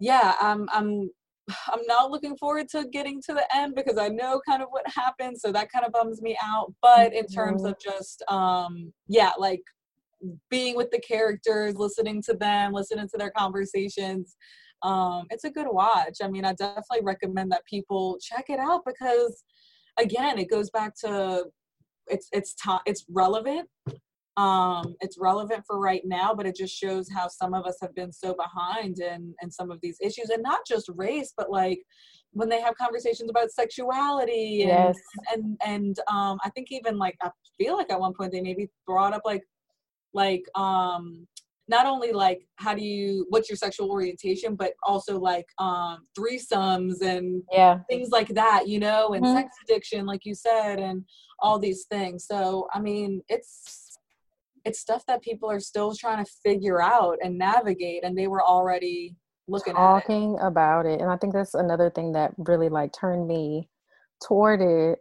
yeah, 0.00 0.34
I'm 0.40 0.68
I'm 0.72 1.10
I'm 1.66 1.84
not 1.86 2.10
looking 2.10 2.36
forward 2.36 2.68
to 2.70 2.86
getting 2.92 3.22
to 3.22 3.34
the 3.34 3.46
end 3.54 3.74
because 3.74 3.98
I 3.98 4.08
know 4.08 4.40
kind 4.48 4.62
of 4.62 4.68
what 4.70 4.84
happens, 4.88 5.40
so 5.42 5.52
that 5.52 5.70
kind 5.70 5.84
of 5.84 5.92
bums 5.92 6.20
me 6.22 6.36
out. 6.42 6.72
But 6.82 7.12
in 7.14 7.26
terms 7.26 7.64
of 7.64 7.76
just 7.80 8.22
um, 8.28 8.92
yeah, 9.08 9.32
like 9.38 9.62
being 10.50 10.76
with 10.76 10.90
the 10.90 11.00
characters, 11.00 11.76
listening 11.76 12.22
to 12.22 12.34
them, 12.34 12.72
listening 12.72 13.08
to 13.08 13.18
their 13.18 13.30
conversations. 13.30 14.36
Um, 14.82 15.26
it's 15.30 15.44
a 15.44 15.50
good 15.50 15.66
watch. 15.68 16.18
I 16.22 16.28
mean, 16.28 16.44
I 16.44 16.52
definitely 16.52 17.02
recommend 17.02 17.50
that 17.52 17.64
people 17.68 18.18
check 18.20 18.46
it 18.48 18.60
out 18.60 18.82
because 18.86 19.42
again, 19.98 20.38
it 20.38 20.50
goes 20.50 20.70
back 20.70 20.94
to 21.04 21.46
it's 22.06 22.28
it's 22.32 22.54
time 22.54 22.80
it's 22.86 23.04
relevant. 23.10 23.68
Um, 24.38 24.94
it's 25.00 25.18
relevant 25.18 25.64
for 25.66 25.80
right 25.80 26.02
now, 26.04 26.32
but 26.32 26.46
it 26.46 26.54
just 26.54 26.72
shows 26.74 27.08
how 27.12 27.26
some 27.26 27.54
of 27.54 27.66
us 27.66 27.76
have 27.82 27.92
been 27.94 28.12
so 28.12 28.34
behind 28.34 29.00
in 29.00 29.34
in 29.42 29.50
some 29.50 29.70
of 29.72 29.80
these 29.82 29.98
issues, 30.00 30.30
and 30.30 30.42
not 30.42 30.60
just 30.66 30.88
race, 30.94 31.32
but 31.36 31.50
like 31.50 31.80
when 32.30 32.48
they 32.48 32.60
have 32.60 32.76
conversations 32.76 33.30
about 33.30 33.50
sexuality 33.50 34.62
and 34.62 34.94
Yes. 34.94 34.96
and 35.34 35.56
and 35.66 35.98
um, 36.08 36.38
I 36.44 36.50
think 36.50 36.68
even 36.70 36.98
like 36.98 37.16
I 37.20 37.30
feel 37.58 37.76
like 37.76 37.90
at 37.90 37.98
one 37.98 38.14
point 38.14 38.30
they 38.32 38.40
maybe 38.40 38.70
brought 38.86 39.12
up 39.12 39.22
like 39.24 39.42
like 40.14 40.44
um 40.54 41.26
not 41.68 41.86
only 41.86 42.12
like 42.12 42.40
how 42.56 42.74
do 42.74 42.82
you 42.82 43.26
what's 43.28 43.50
your 43.50 43.56
sexual 43.56 43.90
orientation 43.90 44.54
but 44.54 44.72
also 44.84 45.18
like 45.18 45.44
um 45.58 46.06
threesomes 46.18 47.02
and 47.02 47.42
Yeah. 47.52 47.78
things 47.90 48.08
like 48.10 48.28
that 48.28 48.66
you 48.66 48.78
know 48.78 49.12
and 49.14 49.26
Mhm. 49.26 49.34
sex 49.34 49.54
addiction 49.64 50.06
like 50.06 50.24
you 50.24 50.34
said 50.34 50.78
and 50.80 51.04
all 51.40 51.58
these 51.58 51.84
things 51.90 52.24
so 52.26 52.66
i 52.72 52.80
mean 52.80 53.20
it's 53.28 53.87
it's 54.64 54.80
stuff 54.80 55.04
that 55.06 55.22
people 55.22 55.50
are 55.50 55.60
still 55.60 55.94
trying 55.94 56.24
to 56.24 56.30
figure 56.42 56.80
out 56.82 57.18
and 57.22 57.38
navigate 57.38 58.04
and 58.04 58.16
they 58.16 58.26
were 58.26 58.44
already 58.44 59.14
looking 59.48 59.74
talking 59.74 60.38
about 60.40 60.86
it 60.86 61.00
and 61.00 61.10
i 61.10 61.16
think 61.16 61.32
that's 61.32 61.54
another 61.54 61.90
thing 61.90 62.12
that 62.12 62.32
really 62.38 62.68
like 62.68 62.92
turned 62.92 63.26
me 63.26 63.68
toward 64.22 64.60
it 64.60 64.98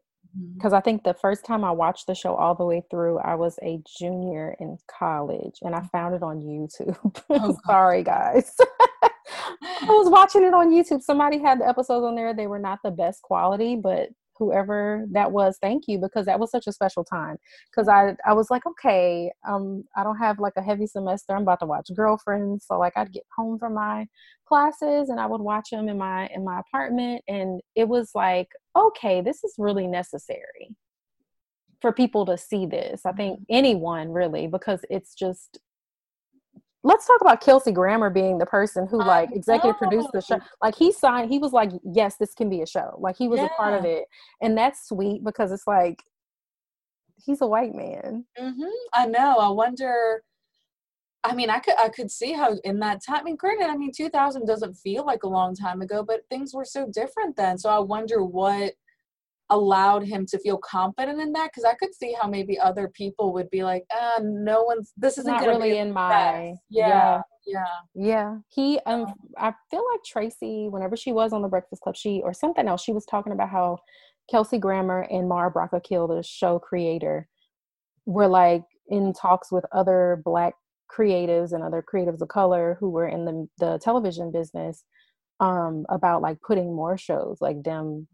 because 0.55 0.71
mm-hmm. 0.71 0.75
i 0.75 0.81
think 0.81 1.03
the 1.03 1.13
first 1.15 1.45
time 1.45 1.63
i 1.63 1.71
watched 1.71 2.07
the 2.07 2.15
show 2.15 2.33
all 2.35 2.55
the 2.55 2.63
way 2.63 2.81
through 2.89 3.17
i 3.19 3.35
was 3.35 3.57
a 3.63 3.79
junior 3.99 4.55
in 4.59 4.77
college 4.89 5.55
and 5.61 5.75
i 5.75 5.81
found 5.91 6.15
it 6.15 6.23
on 6.23 6.39
youtube. 6.39 7.23
Oh, 7.29 7.57
sorry 7.65 8.03
guys. 8.03 8.53
I 9.81 9.85
was 9.89 10.09
watching 10.09 10.43
it 10.43 10.53
on 10.53 10.71
youtube. 10.71 11.01
Somebody 11.01 11.37
had 11.39 11.59
the 11.59 11.67
episodes 11.67 12.05
on 12.05 12.15
there. 12.15 12.33
They 12.33 12.47
were 12.47 12.59
not 12.59 12.79
the 12.83 12.91
best 12.91 13.21
quality 13.21 13.75
but 13.75 14.09
whoever 14.37 15.05
that 15.11 15.31
was 15.31 15.57
thank 15.61 15.83
you 15.87 15.97
because 15.97 16.25
that 16.25 16.39
was 16.39 16.51
such 16.51 16.67
a 16.67 16.71
special 16.71 17.03
time 17.03 17.37
because 17.69 17.87
i 17.87 18.15
i 18.25 18.33
was 18.33 18.49
like 18.49 18.65
okay 18.65 19.31
um 19.47 19.83
i 19.95 20.03
don't 20.03 20.17
have 20.17 20.39
like 20.39 20.53
a 20.57 20.61
heavy 20.61 20.87
semester 20.87 21.35
i'm 21.35 21.43
about 21.43 21.59
to 21.59 21.65
watch 21.65 21.89
girlfriends 21.95 22.65
so 22.67 22.77
like 22.77 22.93
i'd 22.95 23.11
get 23.11 23.23
home 23.35 23.57
from 23.57 23.73
my 23.73 24.05
classes 24.47 25.09
and 25.09 25.19
i 25.19 25.25
would 25.25 25.41
watch 25.41 25.69
them 25.71 25.89
in 25.89 25.97
my 25.97 26.27
in 26.33 26.43
my 26.43 26.59
apartment 26.59 27.21
and 27.27 27.61
it 27.75 27.87
was 27.87 28.11
like 28.15 28.49
okay 28.75 29.21
this 29.21 29.43
is 29.43 29.53
really 29.57 29.87
necessary 29.87 30.75
for 31.81 31.91
people 31.91 32.25
to 32.25 32.37
see 32.37 32.65
this 32.65 33.05
i 33.05 33.11
think 33.11 33.39
mm-hmm. 33.39 33.55
anyone 33.55 34.09
really 34.11 34.47
because 34.47 34.81
it's 34.89 35.13
just 35.13 35.59
let's 36.83 37.05
talk 37.05 37.21
about 37.21 37.41
Kelsey 37.41 37.71
Grammer 37.71 38.09
being 38.09 38.37
the 38.37 38.45
person 38.45 38.87
who 38.87 38.97
like 38.97 39.29
executive 39.33 39.77
produced 39.77 40.09
the 40.13 40.21
show. 40.21 40.39
Like 40.61 40.75
he 40.75 40.91
signed, 40.91 41.31
he 41.31 41.39
was 41.39 41.51
like, 41.51 41.71
yes, 41.83 42.17
this 42.17 42.33
can 42.33 42.49
be 42.49 42.61
a 42.61 42.67
show. 42.67 42.97
Like 42.99 43.17
he 43.17 43.27
was 43.27 43.39
yeah. 43.39 43.47
a 43.47 43.49
part 43.49 43.73
of 43.73 43.85
it, 43.85 44.05
and 44.41 44.57
that's 44.57 44.87
sweet 44.87 45.23
because 45.23 45.51
it's 45.51 45.67
like 45.67 46.01
he's 47.15 47.41
a 47.41 47.47
white 47.47 47.73
man. 47.73 48.25
Mm-hmm. 48.39 48.63
I 48.93 49.05
know. 49.05 49.37
I 49.37 49.49
wonder. 49.49 50.23
I 51.23 51.33
mean, 51.33 51.49
I 51.49 51.59
could 51.59 51.75
I 51.77 51.89
could 51.89 52.11
see 52.11 52.31
how 52.31 52.55
in 52.63 52.79
that 52.79 53.03
time. 53.05 53.19
I 53.19 53.23
mean, 53.23 53.35
granted, 53.35 53.69
I 53.69 53.75
mean, 53.75 53.91
2000 53.95 54.45
doesn't 54.45 54.75
feel 54.75 55.05
like 55.05 55.23
a 55.23 55.29
long 55.29 55.55
time 55.55 55.81
ago, 55.81 56.03
but 56.03 56.21
things 56.29 56.53
were 56.53 56.65
so 56.65 56.87
different 56.87 57.35
then. 57.35 57.57
So 57.57 57.69
I 57.69 57.79
wonder 57.79 58.23
what 58.23 58.73
allowed 59.49 60.03
him 60.03 60.25
to 60.27 60.39
feel 60.39 60.57
confident 60.57 61.21
in 61.21 61.31
that? 61.33 61.51
Because 61.51 61.63
I 61.63 61.73
could 61.75 61.93
see 61.93 62.15
how 62.19 62.27
maybe 62.27 62.59
other 62.59 62.89
people 62.89 63.33
would 63.33 63.49
be 63.49 63.63
like, 63.63 63.85
uh, 63.95 64.21
no 64.21 64.63
one's 64.63 64.93
this 64.97 65.17
isn't 65.17 65.31
not 65.31 65.45
really 65.45 65.77
in 65.77 65.91
my 65.91 66.53
yeah, 66.69 67.21
yeah 67.45 67.65
yeah. 67.95 68.37
He 68.49 68.79
um 68.85 69.13
I 69.37 69.53
feel 69.71 69.85
like 69.91 70.03
Tracee 70.05 70.67
whenever 70.69 70.95
she 70.95 71.11
was 71.11 71.33
on 71.33 71.41
the 71.41 71.47
Breakfast 71.47 71.81
Club 71.81 71.95
she 71.95 72.21
or 72.23 72.33
something 72.33 72.67
else 72.67 72.83
she 72.83 72.93
was 72.93 73.05
talking 73.05 73.33
about 73.33 73.49
how 73.49 73.79
Kelsey 74.29 74.57
Grammer 74.57 75.01
and 75.09 75.29
Mara 75.29 75.49
Brock 75.49 75.71
Akil 75.73 76.07
the 76.07 76.23
show 76.23 76.59
creator 76.59 77.27
were 78.05 78.27
like 78.27 78.63
in 78.89 79.13
talks 79.13 79.51
with 79.51 79.65
other 79.71 80.21
black 80.23 80.53
creatives 80.91 81.51
and 81.51 81.63
other 81.63 81.83
creatives 81.83 82.21
of 82.21 82.27
color 82.29 82.77
who 82.79 82.89
were 82.89 83.07
in 83.07 83.25
the 83.25 83.47
the 83.57 83.79
television 83.79 84.31
business 84.31 84.83
um 85.39 85.85
about 85.89 86.21
like 86.21 86.37
putting 86.41 86.75
more 86.75 86.97
shows 86.97 87.37
like 87.41 87.61
them 87.63 88.07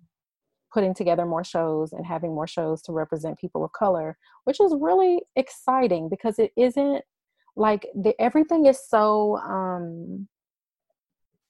putting 0.74 0.94
together 0.94 1.26
more 1.26 1.44
shows 1.44 1.94
and 1.94 2.06
having 2.06 2.34
more 2.34 2.48
shows 2.48 2.82
to 2.82 2.92
represent 2.92 3.40
people 3.40 3.64
of 3.64 3.72
color, 3.74 4.18
which 4.46 4.60
is 4.60 4.74
really 4.80 5.22
exciting 5.36 6.10
because 6.10 6.40
it 6.40 6.52
isn't 6.58 7.04
like 7.56 7.88
the, 7.94 8.20
everything 8.20 8.66
is 8.66 8.80
so 8.88 9.38
um 9.38 10.28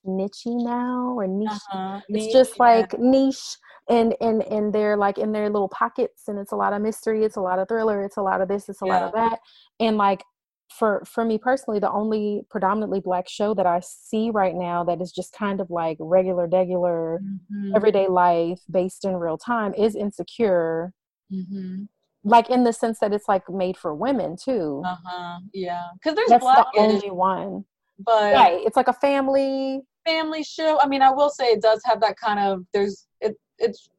niche 0.04 0.44
now 0.46 1.14
or 1.18 1.28
niche. 1.28 1.50
Uh-huh. 1.72 2.02
It's 2.10 2.26
niche, 2.26 2.34
just 2.34 2.60
like 2.60 2.92
yeah. 2.94 3.00
niche 3.00 3.58
and 3.90 4.16
and 4.22 4.44
and 4.44 4.74
they're 4.74 4.98
like 4.98 5.18
in 5.18 5.32
their 5.32 5.50
little 5.50 5.70
pockets 5.70 6.28
and 6.28 6.38
it's 6.38 6.52
a 6.52 6.56
lot 6.56 6.74
of 6.74 6.82
mystery, 6.82 7.24
it's 7.24 7.38
a 7.38 7.42
lot 7.42 7.60
of 7.60 7.68
thriller, 7.68 8.04
it's 8.04 8.18
a 8.18 8.22
lot 8.22 8.42
of 8.42 8.48
this, 8.48 8.68
it's 8.70 8.82
a 8.82 8.86
yeah. 8.86 8.94
lot 8.94 9.04
of 9.04 9.14
that. 9.14 9.40
And 9.80 9.98
like 9.98 10.24
for 10.70 11.04
for 11.06 11.24
me 11.24 11.38
personally 11.38 11.80
the 11.80 11.92
only 11.92 12.46
predominantly 12.50 13.00
black 13.00 13.28
show 13.30 13.54
that 13.54 13.66
i 13.66 13.80
see 13.82 14.30
right 14.30 14.56
now 14.56 14.84
that 14.84 15.02
is 15.02 15.12
just 15.12 15.34
kind 15.34 15.62
of 15.62 15.70
like 15.70 15.98
regular 16.00 16.48
regular 16.48 17.20
mm-hmm. 17.24 17.76
everyday 17.76 18.08
life 18.08 18.62
based 18.72 19.06
in 19.06 19.16
real 19.16 19.38
time 19.38 19.74
is 19.76 19.96
insecure. 19.96 20.94
Mm-hmm. 21.32 21.86
like 22.26 22.50
in 22.52 22.64
the 22.64 22.74
sense 22.74 23.00
that 23.00 23.12
it's 23.12 23.28
like 23.28 23.50
made 23.50 23.76
for 23.76 23.96
women 23.96 24.36
too. 24.36 24.84
Uh-huh 24.86 25.40
yeah. 25.52 25.86
Because 25.96 26.16
there's 26.16 26.30
that's 26.30 26.46
the 26.46 26.68
only 26.78 27.10
one. 27.10 27.66
But 27.98 28.34
right 28.34 28.62
it's 28.64 28.78
like 28.78 28.88
a 28.88 28.94
family. 28.94 29.82
Family 30.06 30.44
show 30.44 30.80
i 30.82 30.88
mean 30.88 31.02
i 31.02 31.10
will 31.10 31.30
say 31.30 31.46
it 31.46 31.62
does 31.62 31.82
have 31.86 32.02
that 32.02 32.18
kind 32.18 32.38
of 32.38 32.66
there's 32.74 33.08
it 33.22 33.38
it's 33.58 33.90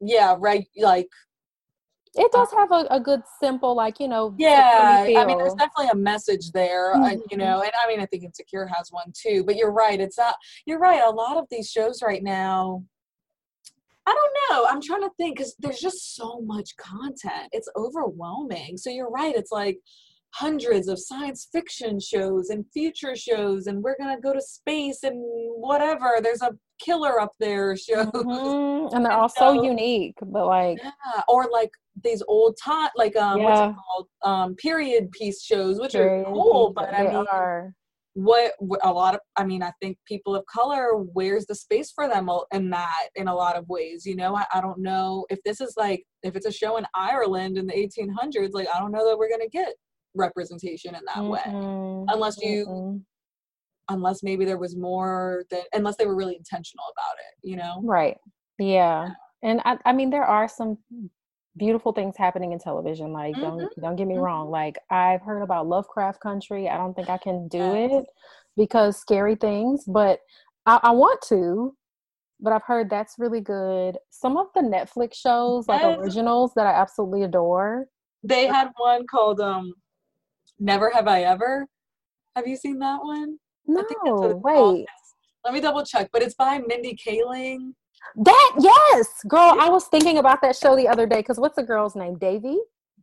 yeah 0.00 0.34
right 0.38 0.66
like 0.78 1.08
it 2.16 2.32
does 2.32 2.50
have 2.52 2.72
a, 2.72 2.86
a 2.90 3.00
good 3.00 3.22
simple 3.40 3.74
like 3.74 4.00
you 4.00 4.08
know 4.08 4.34
yeah 4.36 5.04
i 5.16 5.24
mean 5.24 5.38
there's 5.38 5.54
definitely 5.54 5.88
a 5.92 5.96
message 5.96 6.50
there 6.52 6.94
mm-hmm. 6.94 7.04
uh, 7.04 7.22
you 7.30 7.36
know 7.36 7.62
and 7.62 7.70
i 7.82 7.86
mean 7.86 8.00
i 8.00 8.06
think 8.06 8.24
insecure 8.24 8.66
has 8.66 8.90
one 8.90 9.12
too 9.14 9.44
but 9.44 9.56
you're 9.56 9.72
right 9.72 10.00
it's 10.00 10.18
not 10.18 10.34
you're 10.66 10.78
right 10.78 11.02
a 11.04 11.10
lot 11.10 11.36
of 11.36 11.44
these 11.50 11.70
shows 11.70 12.02
right 12.02 12.22
now 12.22 12.82
i 14.06 14.14
don't 14.14 14.36
know 14.50 14.66
i'm 14.68 14.82
trying 14.82 15.02
to 15.02 15.10
think 15.16 15.36
because 15.36 15.54
there's 15.60 15.78
just 15.78 16.16
so 16.16 16.40
much 16.40 16.76
content 16.76 17.48
it's 17.52 17.68
overwhelming 17.76 18.76
so 18.76 18.90
you're 18.90 19.10
right 19.10 19.36
it's 19.36 19.52
like 19.52 19.78
hundreds 20.32 20.88
of 20.88 20.98
science 20.98 21.48
fiction 21.52 21.98
shows 21.98 22.50
and 22.50 22.64
future 22.72 23.16
shows 23.16 23.66
and 23.66 23.82
we're 23.82 23.96
gonna 23.98 24.20
go 24.20 24.32
to 24.32 24.40
space 24.40 25.02
and 25.02 25.16
whatever 25.16 26.18
there's 26.22 26.42
a 26.42 26.52
killer 26.78 27.20
up 27.20 27.32
there 27.40 27.76
shows 27.76 28.06
mm-hmm. 28.06 28.94
and 28.94 29.04
they're 29.04 29.12
all 29.12 29.28
so, 29.28 29.56
so, 29.56 29.62
unique 29.62 30.16
but 30.26 30.46
like 30.46 30.78
yeah 30.82 31.22
or 31.28 31.48
like 31.52 31.70
these 32.02 32.22
old 32.28 32.56
time 32.62 32.90
like 32.96 33.16
um 33.16 33.40
yeah. 33.40 33.44
what's 33.44 33.60
it 33.60 33.76
called 33.76 34.06
um 34.22 34.54
period 34.56 35.10
piece 35.10 35.42
shows 35.42 35.80
which 35.80 35.92
period 35.92 36.26
are 36.26 36.32
cool 36.32 36.72
but 36.74 36.92
i 36.94 37.02
mean 37.02 37.26
are. 37.30 37.72
What, 38.14 38.52
what 38.58 38.80
a 38.82 38.92
lot 38.92 39.14
of 39.14 39.20
i 39.36 39.44
mean 39.44 39.62
i 39.62 39.72
think 39.80 39.96
people 40.06 40.34
of 40.34 40.44
color 40.46 40.94
where's 40.94 41.46
the 41.46 41.54
space 41.54 41.92
for 41.92 42.08
them 42.08 42.28
in 42.52 42.70
that 42.70 43.08
in 43.14 43.28
a 43.28 43.34
lot 43.34 43.56
of 43.56 43.68
ways 43.68 44.04
you 44.04 44.16
know 44.16 44.36
I, 44.36 44.44
I 44.52 44.60
don't 44.60 44.80
know 44.80 45.26
if 45.30 45.40
this 45.44 45.60
is 45.60 45.74
like 45.76 46.04
if 46.22 46.34
it's 46.34 46.46
a 46.46 46.52
show 46.52 46.76
in 46.76 46.86
ireland 46.94 47.56
in 47.56 47.66
the 47.66 47.72
1800s 47.72 48.50
like 48.52 48.68
i 48.74 48.78
don't 48.78 48.92
know 48.92 49.08
that 49.08 49.16
we're 49.16 49.30
gonna 49.30 49.48
get 49.48 49.74
representation 50.14 50.94
in 50.94 51.00
that 51.06 51.16
mm-hmm. 51.16 51.28
way 51.28 52.06
unless 52.12 52.40
you 52.40 52.66
mm-hmm. 52.66 53.94
unless 53.94 54.22
maybe 54.22 54.44
there 54.44 54.58
was 54.58 54.76
more 54.76 55.44
than 55.50 55.62
unless 55.72 55.96
they 55.96 56.06
were 56.06 56.16
really 56.16 56.36
intentional 56.36 56.84
about 56.96 57.16
it 57.18 57.48
you 57.48 57.56
know 57.56 57.80
right 57.84 58.16
yeah, 58.58 59.06
yeah. 59.06 59.08
and 59.42 59.60
I, 59.64 59.78
I 59.84 59.92
mean 59.92 60.10
there 60.10 60.24
are 60.24 60.48
some 60.48 60.78
beautiful 61.56 61.92
things 61.92 62.16
happening 62.16 62.52
in 62.52 62.58
television 62.58 63.12
like 63.12 63.34
mm-hmm. 63.34 63.42
don't 63.42 63.80
don't 63.80 63.96
get 63.96 64.06
me 64.06 64.14
mm-hmm. 64.14 64.22
wrong 64.22 64.50
like 64.50 64.78
i've 64.90 65.20
heard 65.20 65.42
about 65.42 65.66
lovecraft 65.66 66.20
country 66.20 66.68
i 66.68 66.76
don't 66.76 66.94
think 66.94 67.08
i 67.08 67.18
can 67.18 67.48
do 67.48 67.58
yes. 67.58 67.90
it 67.92 68.04
because 68.56 68.98
scary 68.98 69.34
things 69.34 69.84
but 69.86 70.20
I, 70.66 70.78
I, 70.84 70.90
want 70.92 71.20
to 71.28 71.74
but 72.38 72.52
i've 72.52 72.62
heard 72.62 72.88
that's 72.88 73.16
really 73.18 73.40
good 73.40 73.98
some 74.10 74.36
of 74.36 74.46
the 74.54 74.60
netflix 74.60 75.14
shows 75.14 75.64
yes. 75.68 75.82
like 75.82 75.98
originals 75.98 76.52
that 76.54 76.66
i 76.66 76.72
absolutely 76.72 77.24
adore 77.24 77.86
they 78.22 78.46
had 78.46 78.68
one 78.76 79.06
called 79.08 79.40
um 79.40 79.72
never 80.60 80.90
have 80.90 81.08
i 81.08 81.22
ever 81.22 81.66
have 82.36 82.46
you 82.46 82.56
seen 82.56 82.78
that 82.78 82.98
one 83.02 83.38
no 83.66 83.84
wait 84.44 84.86
let 85.44 85.54
me 85.54 85.60
double 85.60 85.84
check 85.84 86.08
but 86.12 86.22
it's 86.22 86.34
by 86.34 86.60
mindy 86.68 86.96
kaling 86.96 87.72
that 88.16 88.52
yes, 88.58 89.08
girl. 89.28 89.56
I 89.58 89.68
was 89.68 89.86
thinking 89.86 90.18
about 90.18 90.42
that 90.42 90.56
show 90.56 90.76
the 90.76 90.88
other 90.88 91.06
day 91.06 91.18
because 91.18 91.38
what's 91.38 91.56
the 91.56 91.62
girl's 91.62 91.94
name? 91.94 92.18
Devi. 92.18 92.58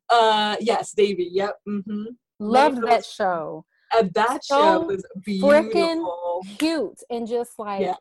Uh, 0.10 0.56
yes, 0.60 0.92
Devi. 0.92 1.30
Yep. 1.32 1.56
Mm-hmm. 1.68 2.04
Loved 2.40 2.82
that 2.84 3.06
show. 3.06 3.66
Uh, 3.96 4.04
that 4.16 4.44
so 4.44 4.58
show 4.58 4.80
was 4.82 5.04
freaking 5.28 6.06
cute 6.58 7.00
and 7.10 7.26
just 7.26 7.58
like 7.58 7.82
yeah. 7.82 7.96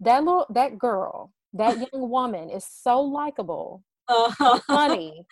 that 0.00 0.24
little 0.24 0.46
that 0.50 0.78
girl, 0.78 1.32
that 1.52 1.76
young 1.76 2.08
woman 2.08 2.48
is 2.48 2.64
so 2.66 3.00
likable, 3.00 3.82
uh-huh. 4.08 4.58
funny, 4.66 5.22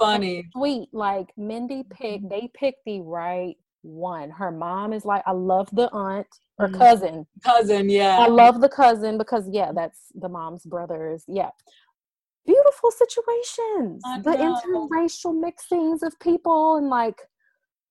funny, 0.00 0.48
sweet. 0.56 0.88
Like 0.92 1.28
Mindy 1.36 1.84
picked, 1.90 2.28
they 2.28 2.50
picked 2.54 2.84
the 2.86 3.00
right 3.00 3.56
one. 3.82 4.30
Her 4.30 4.50
mom 4.50 4.92
is 4.92 5.04
like, 5.04 5.22
I 5.26 5.32
love 5.32 5.68
the 5.72 5.90
aunt 5.92 6.26
or 6.58 6.68
mm-hmm. 6.68 6.78
cousin. 6.78 7.26
Cousin, 7.44 7.88
yeah. 7.88 8.18
I 8.18 8.26
love 8.28 8.60
the 8.60 8.68
cousin 8.68 9.18
because 9.18 9.48
yeah, 9.50 9.72
that's 9.74 10.00
the 10.14 10.28
mom's 10.28 10.64
brothers. 10.64 11.24
Yeah. 11.28 11.50
Beautiful 12.46 12.90
situations. 12.90 14.02
The 14.24 14.32
interracial 14.32 15.40
mixings 15.40 16.02
of 16.02 16.18
people 16.20 16.76
and 16.76 16.88
like 16.88 17.20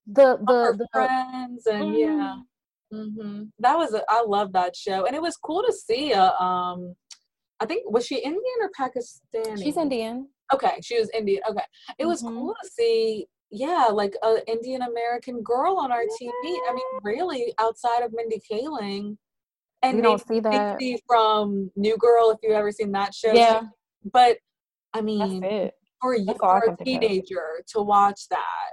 the 0.08 0.38
the, 0.46 0.76
the 0.78 0.88
friends 0.92 1.66
and 1.68 1.84
mm. 1.84 2.00
yeah. 2.00 2.36
Mm-hmm. 2.92 3.44
That 3.60 3.78
was 3.78 3.94
a, 3.94 4.04
I 4.10 4.24
love 4.28 4.54
that 4.54 4.76
show 4.76 5.06
and 5.06 5.16
it 5.16 5.22
was 5.22 5.38
cool 5.38 5.64
to 5.66 5.72
see. 5.72 6.12
A, 6.12 6.34
um, 6.34 6.96
I 7.60 7.66
think 7.66 7.90
was 7.90 8.06
she 8.06 8.18
Indian 8.18 8.44
or 8.62 8.72
Pakistani? 8.78 9.64
She's 9.64 9.78
Indian. 9.78 10.28
Okay, 10.54 10.80
she 10.82 11.00
was 11.00 11.10
Indian. 11.14 11.42
Okay, 11.50 11.64
it 11.98 12.06
was 12.06 12.24
mm-hmm. 12.24 12.36
cool 12.36 12.56
to 12.62 12.70
see 12.70 13.28
yeah, 13.52 13.88
like 13.92 14.14
an 14.22 14.40
Indian 14.48 14.84
American 14.84 15.42
girl 15.42 15.78
on 15.78 15.92
our 15.92 16.04
TV. 16.04 16.32
I 16.44 16.74
mean, 16.74 16.84
really, 17.02 17.54
outside 17.60 18.04
of 18.04 18.14
Mindy 18.14 18.40
Kaling, 18.50 19.18
and 19.82 19.98
you 19.98 20.04
don't 20.04 20.26
see 20.28 20.40
that 20.40 20.80
from 21.08 21.72
New 21.76 21.98
Girl. 21.98 22.30
If 22.32 22.38
you've 22.44 22.54
ever 22.54 22.72
seen 22.72 22.92
that 22.92 23.14
show, 23.14 23.34
yeah. 23.34 23.62
But 24.14 24.38
I 24.94 25.02
mean, 25.02 25.42
for 26.00 26.16
you, 26.16 26.34
for 26.40 26.76
a 26.80 26.84
teenager 26.84 27.64
to 27.74 27.82
watch 27.82 28.28
that, 28.30 28.70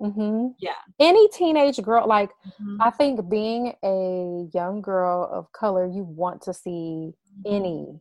Mm-hmm. 0.00 0.48
Yeah. 0.58 0.72
Any 0.98 1.28
teenage 1.28 1.80
girl, 1.82 2.06
like 2.06 2.30
Mhm. 2.60 2.78
I 2.80 2.90
think 2.90 3.28
being 3.28 3.74
a 3.84 4.48
young 4.52 4.80
girl 4.80 5.28
of 5.30 5.52
color, 5.52 5.86
you 5.86 6.02
want 6.04 6.42
to 6.42 6.54
see 6.54 7.14
any 7.46 8.00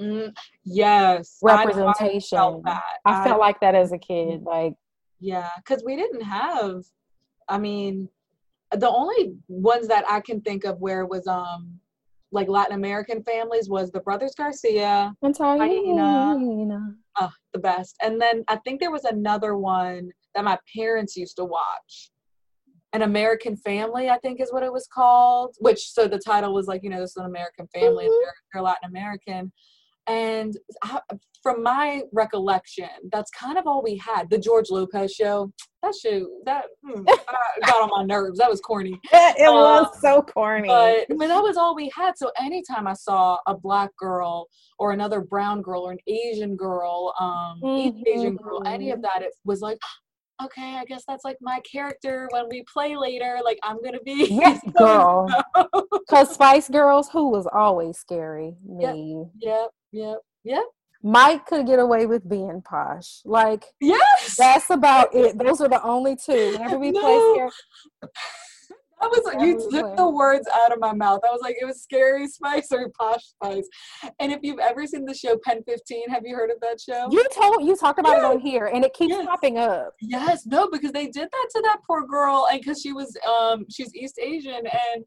Mm, 0.00 0.34
yes. 0.64 1.38
I 1.46 1.52
I 1.52 1.64
representation. 1.64 2.38
felt 2.38 2.64
that. 2.64 2.82
I 3.04 3.24
felt 3.24 3.40
like 3.40 3.60
that 3.60 3.74
as 3.74 3.92
a 3.92 3.98
kid. 3.98 4.42
Like, 4.42 4.74
Yeah, 5.20 5.48
because 5.56 5.82
we 5.84 5.96
didn't 5.96 6.22
have. 6.22 6.82
I 7.48 7.58
mean, 7.58 8.08
the 8.74 8.88
only 8.88 9.34
ones 9.48 9.88
that 9.88 10.04
I 10.08 10.20
can 10.20 10.40
think 10.40 10.64
of 10.64 10.80
where 10.80 11.00
it 11.02 11.08
was 11.08 11.26
um 11.26 11.78
like 12.30 12.48
Latin 12.48 12.74
American 12.74 13.22
families 13.22 13.68
was 13.68 13.90
the 13.90 14.00
Brothers 14.00 14.34
Garcia, 14.34 15.14
Antarina. 15.22 16.34
uh, 17.16 17.28
the 17.52 17.58
best, 17.58 17.94
and 18.02 18.18
then 18.18 18.42
I 18.48 18.56
think 18.56 18.80
there 18.80 18.90
was 18.90 19.04
another 19.04 19.54
one 19.58 20.10
that 20.34 20.44
my 20.44 20.58
parents 20.74 21.14
used 21.16 21.36
to 21.36 21.44
watch. 21.44 22.10
An 22.94 23.02
American 23.02 23.56
Family, 23.56 24.08
I 24.10 24.18
think, 24.18 24.40
is 24.40 24.50
what 24.52 24.62
it 24.62 24.72
was 24.72 24.86
called. 24.86 25.56
Which 25.60 25.90
so 25.92 26.08
the 26.08 26.18
title 26.18 26.54
was 26.54 26.66
like, 26.68 26.82
you 26.82 26.88
know, 26.90 27.00
this 27.00 27.10
is 27.10 27.16
an 27.16 27.26
American 27.26 27.66
family, 27.68 28.04
and 28.06 28.12
Mhm. 28.12 28.20
they're, 28.22 28.34
they're 28.54 28.62
Latin 28.62 28.88
American. 28.88 29.52
And 30.06 30.56
from 31.42 31.62
my 31.62 32.02
recollection, 32.12 32.88
that's 33.10 33.30
kind 33.30 33.58
of 33.58 33.66
all 33.66 33.82
we 33.82 33.96
had. 33.96 34.30
The 34.30 34.38
George 34.38 34.70
Lopez 34.70 35.12
show, 35.12 35.52
that 35.82 35.94
show, 35.94 36.26
that 36.44 36.66
hmm, 36.84 37.02
got 37.66 37.82
on 37.82 37.90
my 37.90 38.04
nerves. 38.04 38.38
That 38.38 38.50
was 38.50 38.60
corny. 38.60 38.98
It 39.12 39.50
was 39.50 39.86
Um, 39.86 39.92
so 40.00 40.22
corny. 40.22 40.68
But, 40.68 41.06
but 41.18 41.28
that 41.28 41.42
was 41.42 41.56
all 41.56 41.74
we 41.74 41.90
had. 41.96 42.16
So 42.16 42.30
anytime 42.40 42.86
I 42.86 42.92
saw 42.94 43.38
a 43.46 43.56
black 43.56 43.90
girl 43.96 44.46
or 44.78 44.92
another 44.92 45.20
brown 45.20 45.62
girl 45.62 45.82
or 45.82 45.92
an 45.92 45.98
Asian 46.06 46.56
girl, 46.56 47.14
um, 47.18 47.60
East 47.76 47.96
Asian 48.06 48.36
girl, 48.36 48.62
any 48.66 48.90
of 48.90 49.02
that, 49.02 49.22
it 49.22 49.32
was 49.44 49.60
like, 49.60 49.78
okay, 50.42 50.76
I 50.76 50.84
guess 50.84 51.04
that's 51.06 51.24
like 51.24 51.38
my 51.40 51.60
character 51.60 52.28
when 52.32 52.46
we 52.50 52.62
play 52.72 52.96
later. 52.96 53.38
Like 53.44 53.58
I'm 53.62 53.82
gonna 53.82 54.00
be 54.04 54.26
Yes, 54.30 54.60
girl. 54.76 55.28
Because 55.92 56.34
Spice 56.34 56.68
Girls, 56.68 57.08
who 57.10 57.30
was 57.30 57.46
always 57.52 57.96
scary, 57.98 58.54
me. 58.66 59.24
Yep, 59.38 59.70
yep, 59.92 60.18
yep. 60.44 60.64
Mike 61.02 61.46
could 61.46 61.66
get 61.66 61.78
away 61.78 62.06
with 62.06 62.28
being 62.28 62.60
posh. 62.62 63.20
Like, 63.24 63.64
Yes. 63.80 64.36
that's 64.36 64.68
about 64.70 65.14
it. 65.14 65.38
Those 65.38 65.60
are 65.60 65.68
the 65.68 65.82
only 65.82 66.16
two. 66.16 66.52
Whenever 66.52 66.78
we 66.78 66.92
play 66.92 67.00
No. 67.18 67.32
scary, 67.34 68.10
That 69.02 69.10
was 69.10 69.34
Yeah, 69.34 69.44
you 69.44 69.68
took 69.70 69.96
the 69.96 70.08
words 70.08 70.48
out 70.54 70.72
of 70.72 70.78
my 70.78 70.92
mouth. 70.92 71.20
I 71.28 71.32
was 71.32 71.40
like, 71.42 71.56
it 71.60 71.64
was 71.64 71.82
scary 71.82 72.26
spice 72.28 72.68
or 72.70 72.88
posh 72.98 73.24
spice. 73.24 73.68
And 74.20 74.30
if 74.30 74.38
you've 74.42 74.60
ever 74.60 74.86
seen 74.86 75.04
the 75.04 75.14
show 75.14 75.36
PEN15, 75.36 76.08
have 76.08 76.22
you 76.24 76.36
heard 76.36 76.50
of 76.50 76.60
that 76.60 76.80
show? 76.80 77.08
you 77.10 77.26
told 77.32 77.64
you 77.64 77.76
talked 77.76 77.98
about 77.98 78.16
it 78.16 78.24
on 78.24 78.38
here, 78.38 78.66
and 78.66 78.84
it 78.84 78.94
keeps 78.94 79.10
Yes. 79.10 79.26
popping 79.26 79.58
up. 79.58 79.92
Yes, 80.00 80.46
no, 80.46 80.68
because 80.70 80.92
they 80.92 81.08
did 81.08 81.28
that 81.30 81.48
to 81.50 81.62
that 81.64 81.80
poor 81.86 82.06
girl, 82.06 82.46
and 82.50 82.60
because 82.60 82.80
she 82.80 82.92
was 82.92 83.16
um 83.28 83.64
she's 83.68 83.92
East 83.94 84.18
Asian, 84.20 84.54
and 84.66 85.04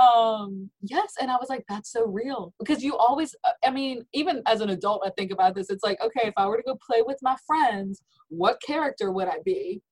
um 0.00 0.70
yes, 0.82 1.14
and 1.20 1.30
I 1.30 1.36
was 1.36 1.48
like, 1.48 1.64
that's 1.68 1.90
so 1.90 2.06
real 2.06 2.54
because 2.60 2.82
you 2.82 2.96
always, 2.96 3.34
I 3.64 3.70
mean, 3.70 4.04
even 4.14 4.42
as 4.46 4.60
an 4.60 4.70
adult, 4.70 5.02
I 5.04 5.10
think 5.18 5.32
about 5.32 5.54
this. 5.56 5.68
It's 5.68 5.84
like, 5.84 6.00
okay, 6.00 6.28
if 6.28 6.34
I 6.36 6.46
were 6.46 6.56
to 6.58 6.62
go 6.62 6.78
play 6.86 7.02
with 7.02 7.18
my 7.22 7.36
friends, 7.46 8.02
what 8.28 8.62
character 8.64 9.10
would 9.10 9.26
I 9.28 9.38
be? 9.44 9.82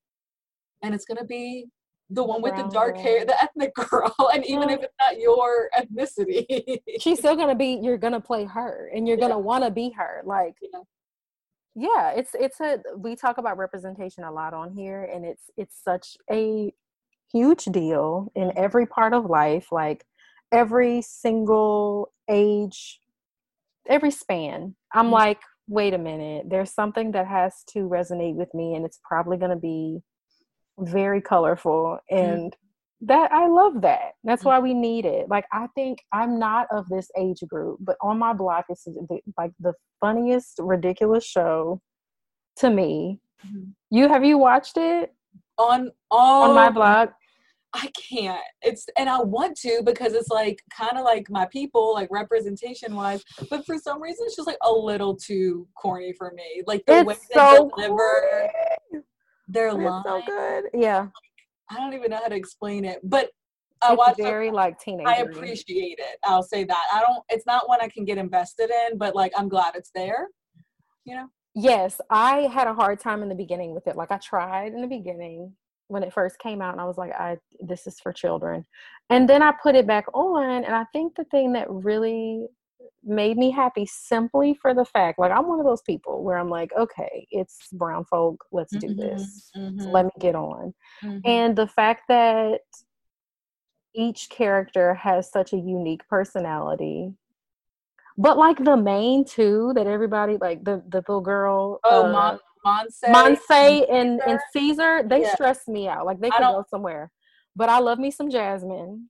And 0.83 0.95
it's 0.95 1.05
gonna 1.05 1.25
be 1.25 1.67
the 2.11 2.25
one 2.25 2.43
with 2.43 2.57
the 2.57 2.65
dark 2.65 2.99
hair, 2.99 3.25
the 3.25 3.41
ethnic 3.43 3.75
girl, 3.75 4.15
and 4.35 4.45
even 4.45 4.69
if 4.69 4.81
it's 4.83 4.95
not 5.01 5.19
your 5.21 5.71
ethnicity, 5.79 6.81
She's 7.01 7.19
still 7.21 7.37
gonna 7.37 7.55
be. 7.55 7.79
You're 7.83 7.99
gonna 7.99 8.21
play 8.21 8.45
her, 8.45 8.91
and 8.95 9.07
you're 9.07 9.17
Yeah. 9.17 9.29
gonna 9.29 9.39
want 9.39 9.65
to 9.65 9.71
be 9.71 9.91
her. 9.91 10.23
Like, 10.25 10.57
Yeah. 10.61 10.81
yeah, 11.75 12.11
it's 12.11 12.35
it's 12.35 12.61
a. 12.61 12.83
We 12.97 13.15
talk 13.17 13.39
about 13.39 13.57
representation 13.59 14.25
a 14.25 14.33
lot 14.33 14.55
on 14.55 14.73
here, 14.73 15.05
and 15.05 15.25
it's 15.25 15.51
it's 15.57 15.81
such 15.83 16.17
a 16.31 16.73
huge 17.33 17.65
deal 17.67 18.33
in 18.35 18.53
every 18.59 18.87
part 18.87 19.13
of 19.15 19.27
life. 19.31 19.71
Like 19.71 20.05
every 20.51 21.01
single 21.03 22.13
age, 22.29 23.01
every 23.87 24.11
span. 24.11 24.75
I'm 24.93 25.07
Mhm. 25.07 25.13
like, 25.13 25.41
wait 25.69 25.95
a 25.95 25.99
minute. 25.99 26.49
There's 26.49 26.73
something 26.75 27.13
that 27.13 27.29
has 27.29 27.63
to 27.69 27.89
resonate 27.89 28.35
with 28.35 28.53
me, 28.53 28.75
and 28.75 28.85
it's 28.85 28.99
probably 29.05 29.37
gonna 29.37 29.55
be 29.57 30.03
very 30.81 31.21
colorful 31.21 31.99
and 32.11 32.55
that 33.03 33.33
I 33.33 33.47
love 33.49 33.81
that. 33.81 34.13
That's 34.25 34.45
why 34.45 34.59
we 34.59 34.75
need 34.75 35.07
it. 35.07 35.29
Like 35.29 35.47
I 35.53 35.69
think 35.75 36.01
I'm 36.13 36.39
not 36.39 36.67
of 36.71 36.87
this 36.89 37.11
age 37.17 37.43
group, 37.49 37.79
but 37.81 37.97
on 38.03 38.19
my 38.19 38.33
block 38.33 38.67
it's 38.69 38.87
like 39.39 39.53
the 39.59 39.73
funniest 40.01 40.59
ridiculous 40.59 41.25
show 41.25 41.81
to 42.57 42.71
me. 42.71 43.21
Mhm. 43.47 43.73
You 43.91 44.09
have 44.09 44.25
you 44.25 44.37
watched 44.37 44.77
it 44.77 45.15
on 45.57 45.91
on 46.11 46.51
on 46.51 46.55
my 46.55 46.71
block? 46.71 47.15
I 47.73 47.89
can't. 48.11 48.43
It's 48.63 48.87
and 48.99 49.09
I 49.09 49.21
want 49.21 49.57
to 49.59 49.83
because 49.85 50.13
it's 50.13 50.29
like 50.29 50.61
kind 50.77 50.99
of 50.99 51.05
like 51.05 51.31
my 51.31 51.47
people, 51.47 51.95
like 51.95 52.09
representation 52.11 52.95
wise. 52.97 53.23
But 53.49 53.65
for 53.65 53.79
some 53.79 54.03
reason, 54.03 54.27
it's 54.27 54.37
just 54.37 54.49
like 54.49 54.59
a 54.63 54.73
little 54.73 55.15
too 55.17 55.69
corny 55.81 56.13
for 56.13 56.33
me. 56.35 56.63
Like 56.67 56.85
the 56.87 57.05
way 57.05 57.15
It's 57.15 57.29
they 57.29 57.35
so 57.35 57.71
deliver 57.77 58.51
corny. 58.91 59.05
Their 59.53 59.69
It's 59.69 59.77
line. 59.79 60.03
so 60.05 60.23
good. 60.27 60.65
Yeah, 60.75 61.07
I 61.71 61.77
don't 61.77 61.95
even 61.95 62.11
know 62.11 62.19
how 62.19 62.29
to 62.29 62.35
explain 62.37 62.85
it, 62.85 63.01
but 63.03 63.31
I 63.83 63.93
it's 63.93 63.99
watch. 63.99 64.19
it. 64.19 64.23
very 64.23 64.51
like 64.51 64.79
teenager. 64.81 65.09
I 65.09 65.17
appreciate 65.17 65.99
it. 65.99 66.19
I'll 66.25 66.43
say 66.43 66.65
that. 66.65 66.87
I 66.93 67.01
don't. 67.01 67.23
It's 67.29 67.47
not 67.47 67.69
one 67.69 67.79
I 67.81 67.89
can 67.89 68.05
get 68.05 68.19
invested 68.19 68.71
in, 68.71 68.99
but 68.99 69.15
like 69.15 69.33
I'm 69.37 69.49
glad 69.49 69.75
it's 69.75 69.91
there. 69.95 70.29
You 71.05 71.17
know. 71.17 71.27
Yes, 71.55 72.01
I 72.11 72.43
had 72.53 72.69
a 72.69 72.75
hard 72.75 73.01
time 73.01 73.23
in 73.23 73.29
the 73.29 73.35
beginning 73.35 73.75
with 73.75 73.87
it. 73.89 73.97
Like 73.97 74.13
I 74.13 74.19
tried 74.19 74.73
in 74.73 74.81
the 74.81 74.87
beginning 74.87 75.53
when 75.89 76.05
it 76.05 76.13
first 76.13 76.39
came 76.39 76.63
out 76.63 76.71
and 76.73 76.81
I 76.81 76.85
was 76.85 76.97
like 76.97 77.11
I 77.13 77.37
this 77.59 77.87
is 77.89 77.99
for 78.01 78.13
children. 78.13 78.65
And 79.09 79.29
then 79.29 79.43
I 79.43 79.53
put 79.61 79.75
it 79.75 79.87
back 79.89 80.05
on 80.15 80.63
and 80.65 80.75
I 80.75 80.85
think 80.93 81.17
the 81.17 81.25
thing 81.25 81.53
that 81.55 81.67
really 81.69 82.47
made 83.03 83.37
me 83.37 83.51
happy 83.51 83.87
simply 83.87 84.55
for 84.61 84.75
the 84.75 84.85
fact 84.85 85.19
like 85.19 85.33
I'm 85.33 85.47
one 85.49 85.59
of 85.59 85.65
those 85.65 85.83
people 85.83 86.23
where 86.23 86.37
I'm 86.39 86.51
like 86.51 86.71
okay, 86.79 87.27
it's 87.31 87.69
brown 87.73 88.05
folk, 88.05 88.45
let's 88.53 88.75
do 88.77 88.95
this. 88.95 89.51
Mhm, 89.57 89.93
Let 89.93 90.05
me 90.05 90.11
get 90.19 90.35
on. 90.35 90.75
mhm. 91.03 91.21
And 91.25 91.57
the 91.57 91.67
fact 91.67 92.03
that 92.09 92.61
each 93.95 94.29
character 94.31 94.95
has 94.95 95.31
such 95.31 95.53
a 95.53 95.57
unique 95.57 96.07
personality. 96.09 97.13
But 98.17 98.37
like 98.37 98.63
the 98.63 98.77
main 98.77 99.25
two 99.25 99.73
that 99.75 99.87
everybody 99.87 100.37
like 100.41 100.63
the 100.65 100.83
the 100.89 100.99
little 100.99 101.21
girl 101.21 101.81
oh, 101.85 102.05
uh, 102.05 102.13
Mon- 102.13 102.39
Monse. 102.67 103.09
Monse 103.09 103.91
and, 103.91 104.21
and 104.27 104.39
Caesar? 104.53 105.03
They 105.07 105.23
Yeah. 105.23 105.35
stress 105.35 105.67
me 105.67 105.89
out. 105.89 106.05
Like 106.07 106.21
they 106.21 106.31
could 106.31 106.43
go 106.43 106.65
somewhere. 106.69 107.11
But 107.57 107.69
I 107.69 107.79
love 107.79 107.99
me 107.99 108.11
some 108.11 108.31
Jasmine. 108.31 109.09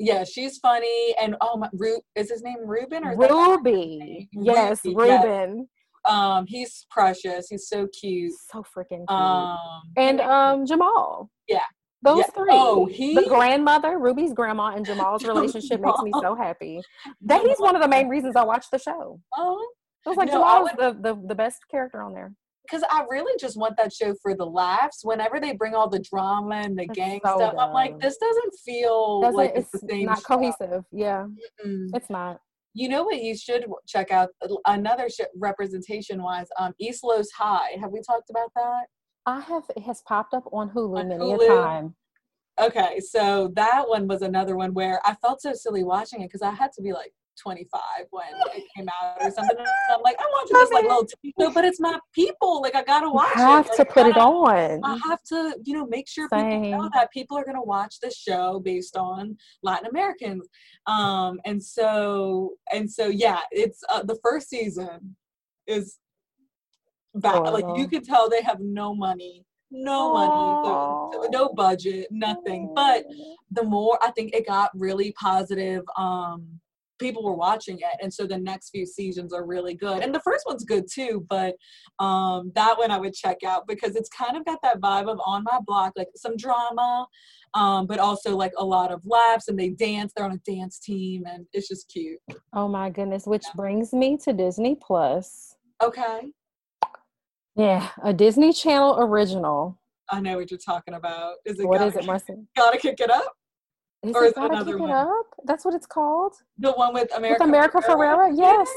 Yeah, 0.00 0.24
she's 0.24 0.56
funny. 0.58 1.14
And 1.20 1.36
oh 1.42 1.58
my, 1.58 1.68
Ru- 1.74 2.00
is 2.16 2.30
his 2.30 2.42
name 2.42 2.56
Ruben 2.66 3.04
or 3.04 3.14
Ruby. 3.16 4.28
Yes, 4.32 4.80
Ruby, 4.84 5.08
yes. 5.08 5.24
Ruben. 5.24 5.68
Um, 6.08 6.46
he's 6.46 6.86
precious. 6.90 7.48
He's 7.50 7.68
so 7.68 7.86
cute. 7.88 8.32
So 8.50 8.62
freaking 8.62 9.06
cute. 9.06 9.10
Um, 9.10 9.58
and 9.98 10.20
um 10.22 10.64
Jamal. 10.66 11.30
Yeah. 11.46 11.60
Those 12.02 12.20
Yeah. 12.20 12.30
three. 12.34 12.48
Oh, 12.52 12.86
he- 12.86 13.14
the 13.14 13.28
grandmother, 13.28 13.98
Ruby's 13.98 14.32
grandma, 14.32 14.68
and 14.74 14.86
Jamal's 14.86 15.22
relationship 15.28 15.82
makes 15.82 16.00
me 16.00 16.12
so 16.18 16.34
happy. 16.34 16.80
That 17.20 17.42
he's 17.42 17.58
one 17.58 17.76
of 17.76 17.82
the 17.82 17.88
main 17.88 18.08
reasons 18.08 18.36
I 18.36 18.42
watched 18.44 18.70
the 18.70 18.78
show. 18.78 19.20
oh, 19.36 19.68
It 20.06 20.08
was 20.08 20.16
like 20.16 20.28
No, 20.28 20.32
Jamal's 20.38 20.70
the, 20.78 20.96
the, 20.98 21.22
the 21.28 21.34
best 21.34 21.58
character 21.70 22.00
on 22.00 22.14
there. 22.14 22.32
Because 22.70 22.84
I 22.90 23.04
really 23.10 23.32
just 23.38 23.56
want 23.58 23.76
that 23.76 23.92
show 23.92 24.14
for 24.22 24.34
the 24.36 24.44
laughs. 24.46 25.00
Whenever 25.04 25.40
they 25.40 25.52
bring 25.54 25.74
all 25.74 25.88
the 25.88 25.98
drama 26.00 26.56
and 26.56 26.78
the 26.78 26.84
It's 26.84 26.94
gang 26.94 27.20
so 27.24 27.36
stuff, 27.36 27.54
I'm 27.58 27.72
like, 27.72 27.98
this 28.00 28.16
doesn't 28.18 28.54
feel 28.64 29.20
Doesn't, 29.22 29.36
like 29.36 29.52
it's 29.54 29.68
it's 29.74 29.82
the 29.82 29.88
same. 29.88 30.06
not 30.06 30.18
show. 30.18 30.24
cohesive. 30.36 30.84
Yeah, 30.92 31.26
Mm. 31.64 31.88
it's 31.94 32.10
not. 32.10 32.40
You 32.74 32.88
know 32.88 33.02
what? 33.02 33.20
You 33.20 33.36
should 33.36 33.66
check 33.88 34.12
out 34.12 34.28
another 34.66 35.08
sh- 35.08 35.20
representation 35.36 36.22
wise. 36.22 36.46
Um, 36.58 36.72
East 36.78 37.02
Los 37.02 37.28
High. 37.32 37.76
Have 37.80 37.90
we 37.90 38.00
talked 38.00 38.30
about 38.30 38.50
that? 38.54 38.84
I 39.26 39.40
have 39.40 39.64
it 39.76 39.82
has 39.82 40.02
popped 40.06 40.34
up 40.34 40.44
on 40.52 40.70
Hulu 40.70 40.98
On 41.00 41.08
many 41.08 41.24
Hulu. 41.24 41.44
a 41.44 41.48
time. 41.62 41.94
Okay, 42.60 43.00
so 43.00 43.50
that 43.54 43.88
one 43.88 44.06
was 44.06 44.22
another 44.22 44.54
one 44.56 44.72
where 44.74 45.00
I 45.04 45.14
felt 45.16 45.40
so 45.40 45.52
silly 45.54 45.82
watching 45.82 46.20
it 46.20 46.26
because 46.26 46.42
I 46.42 46.50
had 46.52 46.72
to 46.74 46.82
be 46.82 46.92
like 46.92 47.12
25 47.40 47.80
when 48.10 48.24
it 48.56 48.64
came 48.76 48.88
out 48.88 49.16
or 49.20 49.30
something. 49.30 49.56
I'm 49.58 50.02
like, 50.02 50.16
I'm 50.20 50.26
watching 50.32 50.56
this 50.56 50.70
like 50.72 50.84
little 50.84 51.04
TV 51.04 51.54
but 51.54 51.64
it's 51.64 51.80
my 51.80 51.98
people. 52.14 52.60
Like 52.62 52.74
I 52.74 52.82
gotta 52.84 53.10
watch 53.10 53.34
have 53.34 53.66
it. 53.66 53.72
to 53.72 53.78
Like, 53.82 53.90
I 53.90 53.92
put 53.94 54.06
it 54.06 54.16
on. 54.16 54.80
I 54.84 54.98
have 55.08 55.22
to, 55.24 55.56
you 55.64 55.74
know, 55.74 55.86
make 55.86 56.08
sure 56.08 56.28
people 56.28 56.60
know 56.70 56.90
that 56.94 57.10
people 57.12 57.36
are 57.36 57.44
to 57.44 57.62
watch 57.62 58.00
this 58.00 58.16
show 58.16 58.60
based 58.60 58.96
on 58.96 59.36
Latin 59.62 59.88
Americans. 59.88 60.48
Um, 60.86 61.40
and 61.44 61.62
so, 61.62 62.54
and 62.72 62.90
so, 62.90 63.06
yeah, 63.08 63.40
it's 63.50 63.82
uh, 63.88 64.02
the 64.02 64.18
first 64.22 64.48
season 64.48 65.16
is 65.66 65.98
bad. 67.14 67.40
Like 67.50 67.64
you 67.76 67.88
can 67.88 68.02
tell 68.04 68.28
they 68.28 68.42
have 68.42 68.60
no 68.60 68.94
money, 68.94 69.44
no 69.70 70.12
money, 70.12 70.52
no- 70.64 71.28
no 71.30 71.48
budget, 71.52 72.08
nothing. 72.10 72.72
But 72.74 73.04
the 73.50 73.64
more 73.64 73.98
I 74.02 74.10
think 74.12 74.34
it 74.34 74.46
got 74.46 74.70
really 74.74 75.12
positive 75.12 75.82
um 75.96 76.60
people 77.00 77.24
were 77.24 77.34
watching 77.34 77.78
it 77.78 77.96
and 78.00 78.12
so 78.12 78.26
the 78.26 78.38
next 78.38 78.70
few 78.70 78.86
seasons 78.86 79.32
are 79.32 79.44
really 79.44 79.74
good. 79.74 80.02
And 80.02 80.14
the 80.14 80.20
first 80.20 80.44
one's 80.46 80.64
good 80.64 80.84
too 80.90 81.26
but 81.28 81.56
um 81.98 82.52
that 82.54 82.76
one 82.78 82.90
i 82.90 82.98
would 82.98 83.14
check 83.14 83.38
out 83.44 83.66
because 83.66 83.96
it's 83.96 84.08
kind 84.08 84.36
of 84.36 84.44
got 84.44 84.60
that 84.62 84.80
vibe 84.80 85.10
of 85.10 85.20
on 85.24 85.44
my 85.44 85.58
block 85.66 85.92
like 85.96 86.08
some 86.14 86.36
drama 86.36 87.06
um 87.54 87.86
but 87.86 87.98
also 87.98 88.36
like 88.36 88.52
a 88.58 88.64
lot 88.64 88.92
of 88.92 89.04
laughs 89.04 89.48
and 89.48 89.58
they 89.58 89.70
dance 89.70 90.12
they're 90.14 90.24
on 90.24 90.32
a 90.32 90.50
dance 90.50 90.78
team 90.78 91.24
and 91.26 91.46
it's 91.52 91.68
just 91.68 91.88
cute. 91.88 92.18
Oh 92.52 92.68
my 92.68 92.90
goodness 92.90 93.26
which 93.26 93.44
yeah. 93.46 93.52
brings 93.56 93.92
me 93.92 94.16
to 94.18 94.32
disney 94.32 94.76
plus. 94.80 95.56
Okay. 95.82 96.32
Yeah 97.56 97.88
a 98.02 98.12
disney 98.12 98.52
channel 98.52 98.96
original. 98.98 99.78
I 100.12 100.20
know 100.20 100.36
what 100.38 100.50
you're 100.50 100.58
talking 100.58 100.94
about. 100.94 101.36
Is 101.44 101.60
it 101.60 101.66
what 101.66 101.78
gotta, 101.78 101.90
is 101.90 101.96
it 101.96 102.06
Marcy? 102.06 102.34
gotta 102.56 102.78
kick 102.78 103.00
it 103.00 103.10
up 103.10 103.32
is 104.02 104.14
or 104.14 104.24
is 104.24 104.32
it 104.32 104.38
another 104.38 104.78
one? 104.78 104.90
Up? 104.90 105.26
That's 105.44 105.64
what 105.64 105.74
it's 105.74 105.86
called. 105.86 106.34
The 106.58 106.72
one 106.72 106.94
with 106.94 107.14
America. 107.14 107.44
With 107.44 107.48
America 107.48 107.78
Ferrera, 107.78 108.30
Ferrera? 108.30 108.68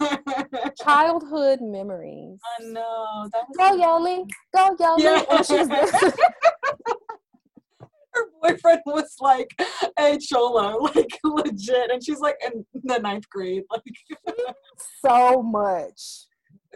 yes. 0.00 0.72
Childhood 0.82 1.60
memories. 1.62 2.40
I 2.60 2.64
know. 2.64 3.28
That 3.32 3.44
was 3.48 3.56
go 3.56 3.76
Yoli, 3.78 4.28
go 4.54 4.76
Yoli. 4.76 5.02
Yeah. 5.02 5.42
She's 5.42 5.68
Her 8.14 8.26
boyfriend 8.40 8.80
was 8.86 9.16
like 9.20 9.50
a 9.98 10.16
cholo, 10.18 10.78
like 10.94 11.18
legit, 11.24 11.90
and 11.90 12.04
she's 12.04 12.20
like 12.20 12.36
in 12.46 12.64
the 12.84 12.98
ninth 12.98 13.28
grade, 13.28 13.64
like 13.70 13.82
so 15.04 15.42
much 15.42 16.26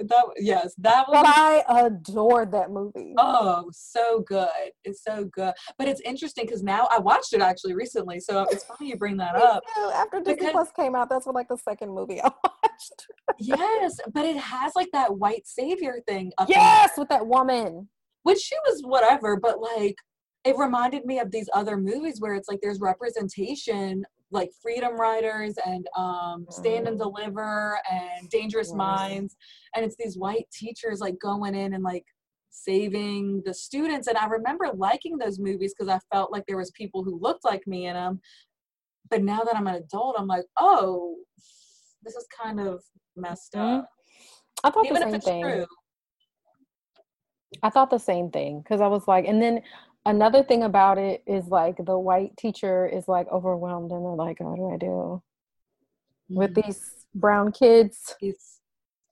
that 0.06 0.24
yes, 0.36 0.74
that 0.78 1.08
was. 1.08 1.22
But 1.22 1.26
I 1.26 1.86
adored 1.86 2.52
that 2.52 2.70
movie. 2.70 3.14
Oh, 3.18 3.68
so 3.72 4.20
good! 4.26 4.48
It's 4.84 5.02
so 5.02 5.24
good. 5.24 5.52
But 5.78 5.88
it's 5.88 6.00
interesting 6.02 6.44
because 6.46 6.62
now 6.62 6.88
I 6.90 6.98
watched 6.98 7.32
it 7.32 7.40
actually 7.40 7.74
recently, 7.74 8.20
so 8.20 8.46
it's 8.50 8.64
funny 8.64 8.90
you 8.90 8.96
bring 8.96 9.16
that 9.18 9.34
up. 9.36 9.62
After 9.94 10.18
Disney 10.20 10.34
because, 10.36 10.52
Plus 10.52 10.72
came 10.72 10.94
out, 10.94 11.08
that's 11.08 11.26
what 11.26 11.34
like 11.34 11.48
the 11.48 11.56
second 11.58 11.90
movie 11.94 12.20
I 12.22 12.30
watched. 12.44 13.06
yes, 13.38 13.98
but 14.12 14.24
it 14.24 14.36
has 14.36 14.72
like 14.76 14.88
that 14.92 15.16
white 15.18 15.46
savior 15.46 15.96
thing. 16.06 16.32
yes, 16.48 16.92
with 16.96 17.08
that 17.08 17.26
woman. 17.26 17.88
Which 18.24 18.38
she 18.38 18.56
was 18.66 18.82
whatever, 18.84 19.36
but 19.40 19.60
like 19.60 19.96
it 20.44 20.56
reminded 20.56 21.04
me 21.04 21.18
of 21.18 21.30
these 21.30 21.48
other 21.54 21.76
movies 21.76 22.20
where 22.20 22.34
it's 22.34 22.48
like 22.48 22.60
there's 22.62 22.80
representation 22.80 24.04
like 24.30 24.50
freedom 24.62 24.96
writers 24.98 25.54
and 25.64 25.86
um, 25.96 26.46
stand 26.50 26.86
and 26.86 26.98
mm. 26.98 27.02
deliver 27.02 27.78
and 27.90 28.28
dangerous 28.30 28.74
minds 28.74 29.36
and 29.74 29.84
it's 29.84 29.96
these 29.98 30.18
white 30.18 30.46
teachers 30.52 31.00
like 31.00 31.18
going 31.20 31.54
in 31.54 31.74
and 31.74 31.82
like 31.82 32.04
saving 32.50 33.42
the 33.44 33.54
students 33.54 34.06
and 34.08 34.16
i 34.18 34.26
remember 34.26 34.68
liking 34.74 35.16
those 35.16 35.38
movies 35.38 35.74
because 35.76 35.92
i 35.92 35.98
felt 36.12 36.32
like 36.32 36.44
there 36.46 36.56
was 36.56 36.70
people 36.72 37.04
who 37.04 37.18
looked 37.20 37.44
like 37.44 37.66
me 37.66 37.86
in 37.86 37.94
them 37.94 38.20
but 39.10 39.22
now 39.22 39.42
that 39.42 39.56
i'm 39.56 39.66
an 39.66 39.76
adult 39.76 40.16
i'm 40.18 40.26
like 40.26 40.44
oh 40.58 41.14
this 42.02 42.14
is 42.14 42.26
kind 42.42 42.58
of 42.58 42.82
messed 43.16 43.52
mm-hmm. 43.52 43.80
up 43.80 43.88
i 44.64 44.70
thought 44.70 44.86
Even 44.86 45.10
the 45.10 45.10
same 45.10 45.20
thing 45.20 45.42
true. 45.42 45.66
i 47.62 47.70
thought 47.70 47.90
the 47.90 47.98
same 47.98 48.30
thing 48.30 48.60
because 48.60 48.80
i 48.80 48.86
was 48.86 49.06
like 49.06 49.26
and 49.26 49.40
then 49.40 49.60
another 50.08 50.42
thing 50.42 50.62
about 50.62 50.96
it 50.96 51.22
is 51.26 51.48
like 51.48 51.76
the 51.84 51.98
white 51.98 52.34
teacher 52.36 52.86
is 52.86 53.06
like 53.08 53.28
overwhelmed 53.30 53.92
and 53.92 54.04
they're 54.04 54.12
like 54.12 54.40
what 54.40 54.56
do 54.56 54.70
i 54.72 54.76
do 54.78 54.86
mm-hmm. 54.86 56.36
with 56.36 56.54
these 56.54 57.06
brown 57.14 57.52
kids 57.52 58.14
it's 58.20 58.60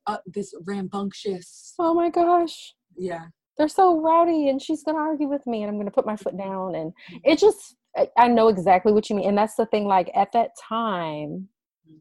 uh, 0.07 0.17
this 0.27 0.55
rambunctious 0.65 1.75
oh 1.79 1.93
my 1.93 2.09
gosh 2.09 2.75
yeah 2.97 3.27
they're 3.59 3.69
so 3.69 4.01
rowdy 4.01 4.49
and 4.49 4.61
she's 4.63 4.83
gonna 4.83 4.99
argue 4.99 5.29
with 5.29 5.47
me 5.47 5.63
and 5.63 5.71
i'm 5.71 5.79
gonna 5.79 5.91
put 5.91 6.07
my 6.07 6.17
foot 6.17 6.37
down 6.37 6.75
and 6.75 6.93
mm-hmm. 6.93 7.17
it 7.25 7.39
just 7.39 7.77
i 8.17 8.27
know 8.27 8.49
exactly 8.49 8.93
what 8.93 9.09
you 9.11 9.17
mean 9.17 9.29
and 9.29 9.39
that's 9.39 9.57
the 9.57 9.67
thing 9.67 9.85
like 9.85 10.11
at 10.15 10.33
that 10.33 10.51
time 10.57 11.49
mm-hmm. 11.87 11.97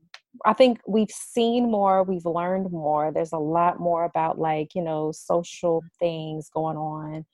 I 0.45 0.51
think 0.51 0.81
we've 0.85 1.09
seen 1.09 1.71
more, 1.71 2.03
we've 2.03 2.25
learned 2.25 2.69
more. 2.69 3.09
There's 3.09 3.31
a 3.31 3.37
lot 3.37 3.79
more 3.79 4.03
about 4.03 4.37
like, 4.37 4.75
you 4.75 4.83
know, 4.83 5.13
social 5.13 5.81
things 5.97 6.49
going 6.53 6.75
on 6.75 7.25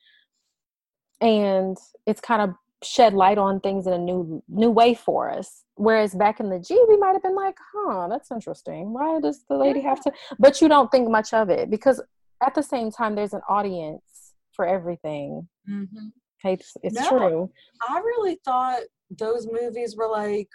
and 1.21 1.77
it's 2.05 2.21
kind 2.21 2.41
of 2.41 2.55
shed 2.84 3.13
light 3.13 3.38
on 3.38 3.60
things 3.60 3.86
in 3.86 3.93
a 3.93 3.97
new 3.97 4.43
new 4.49 4.71
way 4.71 4.93
for 4.93 5.29
us. 5.29 5.63
Whereas 5.75 6.13
back 6.13 6.39
in 6.39 6.49
the 6.49 6.60
g 6.60 6.79
we 6.89 6.97
might 6.97 7.13
have 7.13 7.23
been 7.23 7.36
like 7.36 7.57
huh 7.73 8.07
that's 8.10 8.31
interesting. 8.31 8.91
Why 8.93 9.19
does 9.19 9.45
the 9.47 9.55
lady 9.55 9.81
have 9.81 10.01
to 10.01 10.12
but 10.39 10.62
you 10.62 10.67
don't 10.67 10.91
think 10.91 11.10
much 11.10 11.34
of 11.34 11.49
it 11.49 11.69
because 11.69 12.01
at 12.43 12.55
the 12.55 12.63
same 12.63 12.91
time 12.91 13.15
there's 13.15 13.34
an 13.34 13.41
audience 13.47 14.34
for 14.53 14.65
everything. 14.65 15.47
Mm-hmm. 15.69 16.07
it's, 16.43 16.75
it's 16.84 16.95
no, 16.95 17.10
true. 17.10 17.51
I 17.88 17.99
really 17.99 18.39
thought 18.43 18.81
those 19.17 19.47
movies 19.51 19.95
were 19.95 20.07
like 20.07 20.49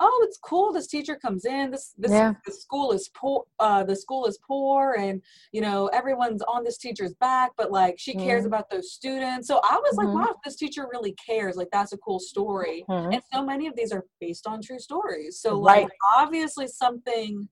oh 0.00 0.24
it's 0.26 0.38
cool 0.38 0.72
this 0.72 0.86
teacher 0.86 1.16
comes 1.16 1.44
in 1.44 1.70
this 1.70 1.94
this 1.98 2.12
yeah. 2.12 2.32
the 2.46 2.52
school 2.52 2.92
is 2.92 3.10
poor 3.14 3.44
uh 3.58 3.82
the 3.82 3.96
school 3.96 4.26
is 4.26 4.38
poor 4.46 4.94
and 4.98 5.20
you 5.52 5.60
know 5.60 5.88
everyone's 5.88 6.42
on 6.42 6.62
this 6.64 6.78
teacher's 6.78 7.14
back 7.14 7.50
but 7.56 7.70
like 7.70 7.96
she 7.98 8.14
cares 8.14 8.40
mm-hmm. 8.40 8.48
about 8.48 8.70
those 8.70 8.92
students 8.92 9.48
so 9.48 9.60
i 9.64 9.76
was 9.76 9.96
mm-hmm. 9.96 10.14
like 10.14 10.26
wow 10.26 10.34
this 10.44 10.56
teacher 10.56 10.86
really 10.92 11.14
cares 11.14 11.56
like 11.56 11.68
that's 11.72 11.92
a 11.92 11.98
cool 11.98 12.20
story 12.20 12.84
mm-hmm. 12.88 13.12
and 13.12 13.22
so 13.32 13.44
many 13.44 13.66
of 13.66 13.74
these 13.76 13.92
are 13.92 14.04
based 14.20 14.46
on 14.46 14.62
true 14.62 14.78
stories 14.78 15.40
so 15.40 15.62
right. 15.62 15.82
like 15.82 15.92
obviously 16.16 16.66
something 16.66 17.48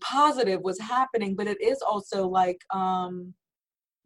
positive 0.00 0.60
was 0.62 0.78
happening 0.80 1.34
but 1.34 1.46
it 1.46 1.60
is 1.62 1.80
also 1.82 2.26
like 2.26 2.60
um 2.74 3.32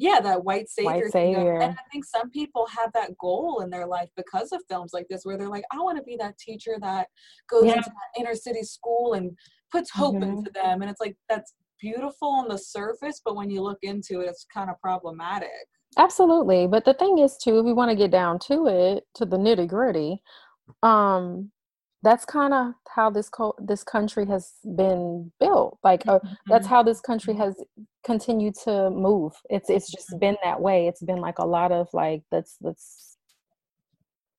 yeah 0.02 0.18
that 0.20 0.44
white 0.44 0.68
savior, 0.68 0.90
white 0.90 1.12
savior. 1.12 1.60
and 1.60 1.72
i 1.72 1.82
think 1.92 2.04
some 2.04 2.28
people 2.30 2.66
have 2.66 2.92
that 2.92 3.16
goal 3.18 3.60
in 3.62 3.70
their 3.70 3.86
life 3.86 4.08
because 4.16 4.50
of 4.52 4.60
films 4.68 4.90
like 4.92 5.06
this 5.08 5.24
where 5.24 5.38
they're 5.38 5.48
like 5.48 5.64
i 5.72 5.76
want 5.76 5.96
to 5.96 6.02
be 6.02 6.16
that 6.16 6.36
teacher 6.38 6.76
that 6.80 7.06
goes 7.48 7.64
yeah. 7.64 7.76
into 7.76 7.90
that 7.90 8.20
inner 8.20 8.34
city 8.34 8.62
school 8.62 9.14
and 9.14 9.30
puts 9.70 9.90
hope 9.90 10.16
mm-hmm. 10.16 10.38
into 10.38 10.50
them 10.50 10.82
and 10.82 10.90
it's 10.90 11.00
like 11.00 11.16
that's 11.28 11.54
beautiful 11.80 12.28
on 12.28 12.48
the 12.48 12.58
surface 12.58 13.20
but 13.24 13.36
when 13.36 13.48
you 13.48 13.62
look 13.62 13.78
into 13.82 14.20
it 14.20 14.28
it's 14.28 14.44
kind 14.52 14.68
of 14.68 14.80
problematic 14.80 15.48
absolutely 15.98 16.66
but 16.66 16.84
the 16.84 16.94
thing 16.94 17.18
is 17.18 17.36
too 17.36 17.60
if 17.60 17.64
we 17.64 17.72
want 17.72 17.90
to 17.90 17.96
get 17.96 18.10
down 18.10 18.38
to 18.38 18.66
it 18.66 19.04
to 19.14 19.24
the 19.24 19.36
nitty 19.36 19.68
gritty 19.68 20.20
um 20.82 21.50
that's 22.04 22.24
kind 22.24 22.52
of 22.52 22.72
how 22.88 23.08
this 23.08 23.28
co- 23.28 23.54
this 23.60 23.84
country 23.84 24.26
has 24.26 24.54
been 24.76 25.30
built 25.38 25.78
like 25.84 26.06
uh, 26.08 26.18
mm-hmm. 26.18 26.34
that's 26.46 26.66
how 26.66 26.82
this 26.82 27.00
country 27.00 27.34
has 27.34 27.54
continued 28.04 28.54
to 28.54 28.90
move 28.90 29.32
it's 29.50 29.70
it's 29.70 29.90
just 29.90 30.10
mm-hmm. 30.10 30.18
been 30.18 30.36
that 30.42 30.60
way 30.60 30.86
it's 30.86 31.02
been 31.02 31.20
like 31.20 31.38
a 31.38 31.46
lot 31.46 31.72
of 31.72 31.88
like 31.92 32.22
that's 32.30 32.56
that's 32.60 33.16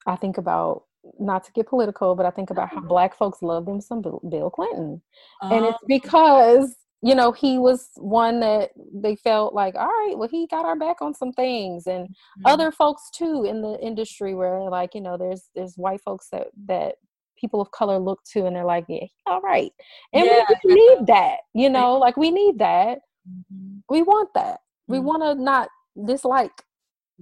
i 0.05 0.15
think 0.15 0.37
about 0.37 0.83
not 1.19 1.43
to 1.43 1.51
get 1.53 1.67
political 1.67 2.15
but 2.15 2.25
i 2.25 2.29
think 2.29 2.49
about 2.49 2.69
how 2.69 2.77
mm-hmm. 2.77 2.87
black 2.87 3.15
folks 3.15 3.41
love 3.41 3.65
them 3.65 3.81
some 3.81 4.01
bill 4.01 4.49
clinton 4.49 5.01
and 5.41 5.65
it's 5.65 5.73
um, 5.73 5.87
because 5.87 6.75
you 7.01 7.13
know 7.13 7.31
he 7.31 7.57
was 7.57 7.89
one 7.97 8.39
that 8.39 8.69
they 8.93 9.15
felt 9.15 9.53
like 9.53 9.75
all 9.75 9.87
right 9.87 10.15
well 10.17 10.29
he 10.29 10.47
got 10.47 10.65
our 10.65 10.77
back 10.77 11.01
on 11.01 11.13
some 11.13 11.33
things 11.33 11.87
and 11.87 12.07
mm-hmm. 12.07 12.45
other 12.45 12.71
folks 12.71 13.09
too 13.13 13.45
in 13.45 13.61
the 13.61 13.77
industry 13.81 14.33
where 14.33 14.61
like 14.61 14.95
you 14.95 15.01
know 15.01 15.17
there's 15.17 15.49
there's 15.55 15.75
white 15.75 16.01
folks 16.01 16.27
that 16.31 16.47
that 16.65 16.95
people 17.43 17.59
of 17.59 17.69
color 17.71 17.99
look 17.99 18.23
to 18.23 18.45
and 18.45 18.55
they're 18.55 18.63
like, 18.63 18.85
yeah, 18.87 19.05
all 19.25 19.41
right. 19.41 19.71
And 20.13 20.25
yeah. 20.25 20.45
we 20.63 20.73
need 20.75 21.07
that, 21.07 21.39
you 21.53 21.69
know, 21.69 21.97
like 21.97 22.15
we 22.15 22.31
need 22.31 22.59
that. 22.59 22.99
Mm-hmm. 23.29 23.79
We 23.89 24.01
want 24.01 24.29
that. 24.35 24.55
Mm-hmm. 24.55 24.93
We 24.93 24.99
want 24.99 25.23
to 25.23 25.35
not 25.41 25.69
dislike 26.05 26.63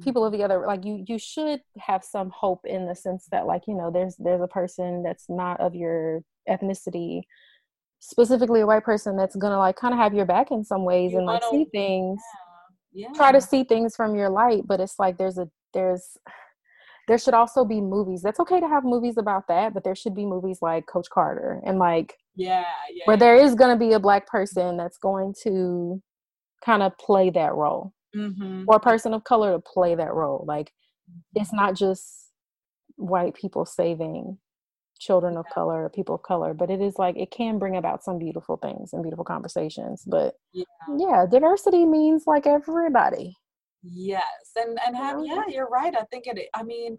people 0.02 0.26
of 0.26 0.32
the 0.32 0.44
other 0.44 0.66
like 0.66 0.86
you 0.86 1.04
you 1.08 1.20
should 1.20 1.60
have 1.78 2.04
some 2.04 2.32
hope 2.34 2.62
in 2.66 2.88
the 2.88 2.96
sense 2.96 3.28
that 3.32 3.46
like 3.46 3.64
you 3.68 3.76
know 3.76 3.92
there's 3.92 4.16
there's 4.18 4.42
a 4.42 4.48
person 4.48 5.04
that's 5.04 5.26
not 5.30 5.60
of 5.60 5.76
your 5.76 6.22
ethnicity 6.50 7.22
specifically 8.00 8.62
a 8.62 8.66
white 8.66 8.84
person 8.84 9.18
that's 9.18 9.36
gonna 9.36 9.58
like 9.58 9.76
kind 9.76 9.94
of 9.94 10.00
have 10.00 10.14
your 10.14 10.26
back 10.26 10.50
in 10.50 10.64
some 10.64 10.86
ways 10.86 11.12
you 11.12 11.18
and 11.18 11.28
like 11.28 11.44
see 11.52 11.66
things 11.72 12.20
yeah. 12.94 13.08
Yeah. 13.08 13.14
try 13.16 13.32
to 13.32 13.42
see 13.42 13.64
things 13.64 13.96
from 13.96 14.16
your 14.16 14.30
light 14.30 14.64
but 14.66 14.80
it's 14.80 14.98
like 14.98 15.18
there's 15.18 15.38
a 15.38 15.48
there's 15.74 16.18
there 17.08 17.18
should 17.18 17.34
also 17.34 17.66
be 17.66 17.82
movies. 17.82 18.22
That's 18.22 18.40
okay 18.40 18.60
to 18.60 18.68
have 18.68 18.84
movies 18.84 19.18
about 19.18 19.48
that, 19.48 19.74
but 19.74 19.84
there 19.84 19.96
should 19.96 20.16
be 20.16 20.26
movies 20.26 20.60
like 20.62 20.86
Coach 20.88 21.10
Carter 21.10 21.62
and 21.66 21.80
like 21.80 22.18
yeah, 22.36 22.64
yeah 22.94 23.04
where 23.06 23.18
there 23.18 23.36
is 23.36 23.56
going 23.56 23.78
to 23.78 23.80
be 23.80 23.94
a 23.94 24.00
black 24.00 24.28
person 24.28 24.78
that's 24.78 24.98
going 24.98 25.34
to 25.44 26.02
kind 26.64 26.84
of 26.84 26.98
play 26.98 27.30
that 27.32 27.54
role, 27.54 27.94
mm-hmm. 28.16 28.64
or 28.68 28.76
a 28.78 28.80
person 28.80 29.14
of 29.14 29.24
color 29.24 29.52
to 29.54 29.60
play 29.60 29.96
that 29.96 30.14
role. 30.14 30.46
Like 30.48 30.72
it's 31.36 31.54
not 31.54 31.76
just 31.76 32.32
white 32.96 33.34
people 33.34 33.66
saving 33.66 34.38
children 35.00 35.36
of 35.36 35.46
color 35.52 35.90
people 35.94 36.14
of 36.14 36.22
color 36.22 36.54
but 36.54 36.70
it 36.70 36.80
is 36.80 37.00
like 37.00 37.18
it 37.18 37.32
can 37.32 37.58
bring 37.58 37.76
about 37.76 38.04
some 38.04 38.20
beautiful 38.20 38.56
things 38.58 38.94
and 38.94 39.02
beautiful 39.02 39.26
conversations 39.26 40.04
but 40.06 40.36
yeah, 40.54 40.64
yeah 40.96 41.26
diversity 41.30 41.86
means 41.86 42.26
like 42.28 42.46
everybody 42.46 43.36
Yes, 43.84 44.52
and 44.56 44.78
and 44.86 44.96
have 44.96 45.20
yeah, 45.24 45.44
you're 45.48 45.70
right. 45.70 45.96
I 45.96 46.04
think 46.06 46.28
it. 46.28 46.50
I 46.54 46.64
mean, 46.64 46.98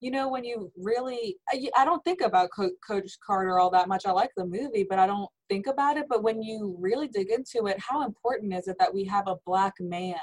you 0.00 0.10
know, 0.10 0.28
when 0.28 0.44
you 0.44 0.72
really, 0.76 1.36
I 1.76 1.84
don't 1.84 2.02
think 2.04 2.20
about 2.22 2.50
Co- 2.54 2.70
Coach 2.86 3.18
Carter 3.24 3.58
all 3.58 3.70
that 3.70 3.88
much. 3.88 4.06
I 4.06 4.12
like 4.12 4.30
the 4.36 4.46
movie, 4.46 4.86
but 4.88 4.98
I 4.98 5.06
don't 5.06 5.28
think 5.48 5.66
about 5.66 5.96
it. 5.96 6.06
But 6.08 6.22
when 6.22 6.42
you 6.42 6.76
really 6.78 7.08
dig 7.08 7.30
into 7.30 7.66
it, 7.66 7.78
how 7.78 8.04
important 8.04 8.54
is 8.54 8.68
it 8.68 8.76
that 8.78 8.92
we 8.92 9.04
have 9.04 9.28
a 9.28 9.36
black 9.46 9.74
man 9.80 10.16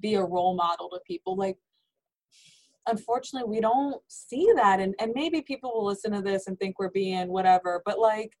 be 0.00 0.14
a 0.14 0.24
role 0.24 0.54
model 0.54 0.88
to 0.90 1.00
people? 1.06 1.36
Like, 1.36 1.56
unfortunately, 2.86 3.48
we 3.48 3.60
don't 3.60 4.00
see 4.08 4.50
that, 4.56 4.80
and 4.80 4.94
and 4.98 5.12
maybe 5.14 5.42
people 5.42 5.72
will 5.74 5.86
listen 5.86 6.12
to 6.12 6.22
this 6.22 6.46
and 6.46 6.58
think 6.58 6.78
we're 6.78 6.90
being 6.90 7.28
whatever, 7.28 7.82
but 7.84 7.98
like 7.98 8.32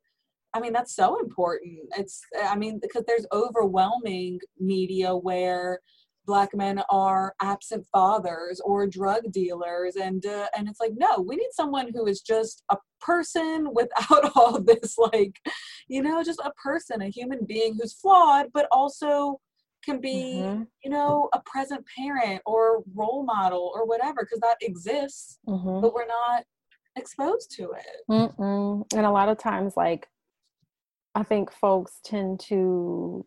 I 0.54 0.60
mean, 0.60 0.72
that's 0.72 0.96
so 0.96 1.20
important. 1.20 1.78
It's, 1.96 2.22
I 2.42 2.56
mean, 2.56 2.78
because 2.80 3.04
there's 3.06 3.26
overwhelming 3.32 4.40
media 4.58 5.14
where 5.14 5.80
black 6.28 6.54
men 6.54 6.80
are 6.90 7.34
absent 7.40 7.86
fathers 7.90 8.60
or 8.62 8.86
drug 8.86 9.32
dealers 9.32 9.96
and 9.96 10.26
uh, 10.26 10.46
and 10.56 10.68
it's 10.68 10.78
like 10.78 10.92
no 10.96 11.24
we 11.26 11.34
need 11.34 11.48
someone 11.52 11.90
who 11.92 12.06
is 12.06 12.20
just 12.20 12.62
a 12.70 12.76
person 13.00 13.66
without 13.72 14.30
all 14.36 14.60
this 14.60 14.96
like 14.98 15.40
you 15.88 16.02
know 16.02 16.22
just 16.22 16.40
a 16.44 16.52
person 16.62 17.00
a 17.00 17.08
human 17.08 17.40
being 17.46 17.74
who's 17.74 17.94
flawed 17.94 18.46
but 18.52 18.68
also 18.70 19.40
can 19.82 20.00
be 20.00 20.42
mm-hmm. 20.44 20.64
you 20.84 20.90
know 20.90 21.30
a 21.32 21.40
present 21.46 21.82
parent 21.96 22.42
or 22.44 22.82
role 22.94 23.24
model 23.24 23.72
or 23.74 23.86
whatever 23.86 24.20
because 24.20 24.40
that 24.40 24.56
exists 24.60 25.38
mm-hmm. 25.48 25.80
but 25.80 25.94
we're 25.94 26.06
not 26.06 26.44
exposed 26.96 27.50
to 27.52 27.70
it 27.70 27.96
Mm-mm. 28.10 28.84
and 28.94 29.06
a 29.06 29.10
lot 29.10 29.30
of 29.30 29.38
times 29.38 29.78
like 29.78 30.06
i 31.14 31.22
think 31.22 31.50
folks 31.50 32.00
tend 32.04 32.38
to 32.40 33.24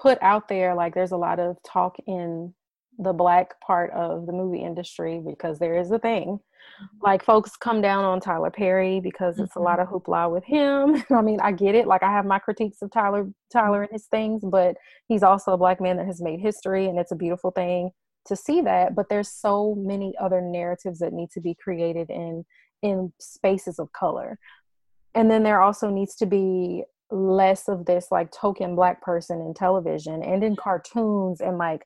put 0.00 0.18
out 0.22 0.48
there 0.48 0.74
like 0.74 0.94
there's 0.94 1.12
a 1.12 1.16
lot 1.16 1.38
of 1.38 1.56
talk 1.62 1.96
in 2.06 2.54
the 2.98 3.12
black 3.12 3.60
part 3.60 3.90
of 3.92 4.26
the 4.26 4.32
movie 4.32 4.62
industry 4.62 5.22
because 5.24 5.58
there 5.58 5.78
is 5.78 5.90
a 5.90 5.98
thing 5.98 6.38
mm-hmm. 6.38 6.96
like 7.02 7.24
folks 7.24 7.56
come 7.56 7.80
down 7.80 8.04
on 8.04 8.20
Tyler 8.20 8.50
Perry 8.50 9.00
because 9.00 9.38
it's 9.38 9.50
mm-hmm. 9.50 9.60
a 9.60 9.62
lot 9.62 9.80
of 9.80 9.88
hoopla 9.88 10.30
with 10.30 10.44
him. 10.44 11.02
I 11.16 11.22
mean, 11.22 11.40
I 11.40 11.52
get 11.52 11.74
it. 11.74 11.86
Like 11.86 12.02
I 12.02 12.10
have 12.10 12.26
my 12.26 12.38
critiques 12.38 12.82
of 12.82 12.90
Tyler 12.90 13.28
Tyler 13.52 13.82
and 13.82 13.92
his 13.92 14.06
things, 14.06 14.42
but 14.44 14.76
he's 15.08 15.22
also 15.22 15.52
a 15.52 15.58
black 15.58 15.80
man 15.80 15.96
that 15.96 16.06
has 16.06 16.20
made 16.20 16.40
history 16.40 16.86
and 16.86 16.98
it's 16.98 17.12
a 17.12 17.16
beautiful 17.16 17.50
thing 17.50 17.90
to 18.26 18.36
see 18.36 18.60
that, 18.60 18.94
but 18.94 19.06
there's 19.08 19.30
so 19.30 19.74
many 19.76 20.14
other 20.20 20.40
narratives 20.40 20.98
that 20.98 21.12
need 21.12 21.30
to 21.30 21.40
be 21.40 21.54
created 21.54 22.10
in 22.10 22.44
in 22.82 23.12
spaces 23.20 23.78
of 23.78 23.92
color. 23.92 24.38
And 25.14 25.30
then 25.30 25.42
there 25.42 25.60
also 25.60 25.90
needs 25.90 26.14
to 26.16 26.26
be 26.26 26.84
less 27.10 27.68
of 27.68 27.86
this 27.86 28.08
like 28.10 28.30
token 28.30 28.74
black 28.74 29.02
person 29.02 29.40
in 29.40 29.54
television 29.54 30.22
and 30.22 30.44
in 30.44 30.56
cartoons 30.56 31.40
and 31.40 31.58
like 31.58 31.84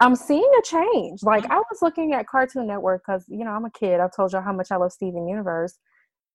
I'm 0.00 0.14
seeing 0.14 0.50
a 0.58 0.62
change. 0.62 1.22
Like 1.22 1.44
mm-hmm. 1.44 1.52
I 1.52 1.56
was 1.56 1.82
looking 1.82 2.12
at 2.12 2.26
Cartoon 2.26 2.66
Network 2.66 3.02
because 3.04 3.24
you 3.28 3.44
know 3.44 3.50
I'm 3.50 3.64
a 3.64 3.70
kid. 3.70 4.00
I 4.00 4.08
told 4.14 4.32
you 4.32 4.40
how 4.40 4.52
much 4.52 4.70
I 4.70 4.76
love 4.76 4.92
Steven 4.92 5.26
Universe, 5.26 5.76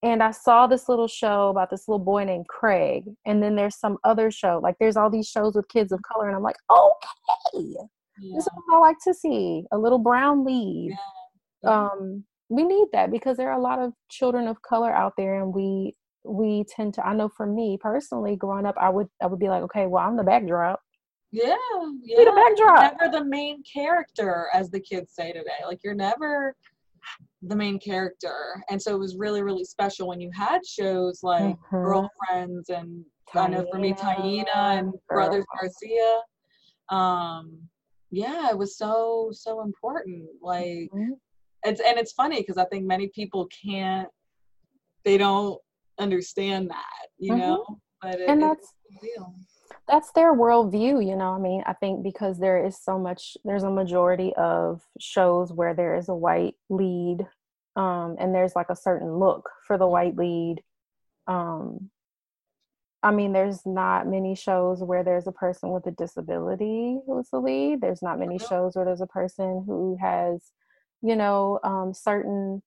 and 0.02 0.22
I 0.22 0.32
saw 0.32 0.68
this 0.68 0.90
little 0.90 1.08
show 1.08 1.50
about 1.50 1.70
this 1.70 1.88
little 1.88 2.04
boy 2.04 2.26
named 2.26 2.48
Craig. 2.50 3.06
And 3.26 3.42
then 3.42 3.56
there's 3.56 3.78
some 3.80 3.98
other 4.04 4.32
show. 4.32 4.60
Like 4.62 4.76
there's 4.80 4.98
all 4.98 5.10
these 5.10 5.30
shows 5.30 5.56
with 5.56 5.68
kids 5.70 5.94
of 5.94 6.02
color, 6.02 6.28
and 6.28 6.36
I'm 6.36 6.44
like, 6.44 6.58
okay, 6.70 7.66
yeah. 8.20 8.36
this 8.36 8.44
is 8.44 8.50
what 8.66 8.78
I 8.78 8.80
like 8.80 8.98
to 9.06 9.14
see. 9.14 9.64
A 9.72 9.78
little 9.78 10.00
brown 10.00 10.44
lead. 10.44 10.94
Yeah. 11.64 11.70
Um, 11.86 12.26
we 12.50 12.64
need 12.64 12.88
that 12.92 13.12
because 13.12 13.38
there 13.38 13.50
are 13.50 13.58
a 13.58 13.62
lot 13.62 13.80
of 13.80 13.94
children 14.10 14.48
of 14.48 14.62
color 14.62 14.94
out 14.94 15.14
there, 15.18 15.42
and 15.42 15.54
we 15.54 15.96
we 16.26 16.64
tend 16.70 16.94
to 16.94 17.06
i 17.06 17.14
know 17.14 17.30
for 17.30 17.46
me 17.46 17.78
personally 17.80 18.36
growing 18.36 18.66
up 18.66 18.76
i 18.80 18.90
would 18.90 19.08
i 19.22 19.28
would 19.28 19.40
be 19.40 19.50
like 19.50 19.64
okay 19.64 19.86
well 19.86 20.06
i'm 20.08 20.18
the 20.18 20.24
backdrop 20.24 20.80
yeah 21.32 21.56
yeah 22.04 22.24
the 22.24 22.32
backdrop 22.32 22.96
never 23.00 23.12
the 23.12 23.26
main 23.26 23.62
character 23.64 24.48
as 24.54 24.70
the 24.70 24.80
kids 24.80 25.14
say 25.14 25.32
today 25.32 25.50
like 25.66 25.80
you're 25.84 25.94
never 25.94 26.56
the 27.42 27.56
main 27.56 27.80
character 27.80 28.64
and 28.70 28.82
so 28.82 28.96
it 28.96 29.00
was 29.00 29.18
really 29.18 29.42
really 29.42 29.66
special 29.66 30.08
when 30.08 30.22
you 30.22 30.32
had 30.34 30.66
shows 30.66 31.22
like 31.24 31.44
mm-hmm. 31.44 31.76
girlfriends 31.76 32.70
and 32.70 33.04
Taina, 33.34 33.44
i 33.44 33.48
know 33.48 33.66
for 33.72 33.80
me 33.80 33.94
Taina 33.94 34.56
and 34.56 34.94
brothers 35.10 35.46
garcia 35.60 36.22
um 36.90 37.58
yeah 38.12 38.50
it 38.50 38.58
was 38.58 38.78
so 38.78 39.30
so 39.34 39.62
important 39.64 40.26
like 40.42 40.90
mm-hmm. 40.94 41.14
it's 41.64 41.82
and 41.82 41.98
it's 41.98 42.14
funny 42.14 42.40
because 42.40 42.58
i 42.58 42.66
think 42.66 42.86
many 42.86 43.08
people 43.08 43.48
can't 43.48 44.08
they 45.04 45.18
don't 45.18 45.60
understand 46.00 46.70
that, 46.70 47.08
you 47.18 47.34
mm-hmm. 47.34 47.42
know. 47.42 47.80
But 48.02 48.20
it, 48.20 48.30
and 48.30 48.42
that's 48.42 48.74
that's 49.88 50.12
their 50.12 50.34
worldview, 50.34 51.06
you 51.06 51.16
know. 51.16 51.32
I 51.32 51.40
mean, 51.40 51.64
I 51.66 51.74
think 51.74 52.04
because 52.04 52.40
there 52.40 52.66
is 52.66 52.78
so 52.82 52.98
much, 52.98 53.38
there's 53.44 53.64
a 53.64 53.70
majority 53.70 54.34
of 54.36 54.82
shows 55.00 55.52
where 55.52 55.74
there 55.74 55.96
is 55.96 56.10
a 56.10 56.16
white 56.16 56.56
lead, 56.70 57.28
um, 57.76 58.16
and 58.20 58.34
there's 58.34 58.56
like 58.56 58.70
a 58.70 58.76
certain 58.76 59.18
look 59.18 59.50
for 59.68 59.78
the 59.78 59.88
white 59.88 60.16
lead. 60.16 60.62
Um, 61.28 61.90
I 63.02 63.12
mean, 63.12 63.34
there's 63.34 63.66
not 63.66 64.08
many 64.08 64.34
shows 64.34 64.82
where 64.82 65.04
there's 65.04 65.28
a 65.28 65.34
person 65.34 65.72
with 65.72 65.86
a 65.88 65.92
disability 65.92 67.00
who's 67.06 67.30
the 67.30 67.40
lead. 67.40 67.82
There's 67.82 68.02
not 68.02 68.18
many 68.18 68.40
shows 68.40 68.76
where 68.76 68.86
there's 68.86 69.02
a 69.02 69.08
person 69.08 69.66
who 69.68 69.98
has, 70.02 70.42
you 71.02 71.18
know, 71.18 71.60
um, 71.66 71.94
certain 71.94 72.64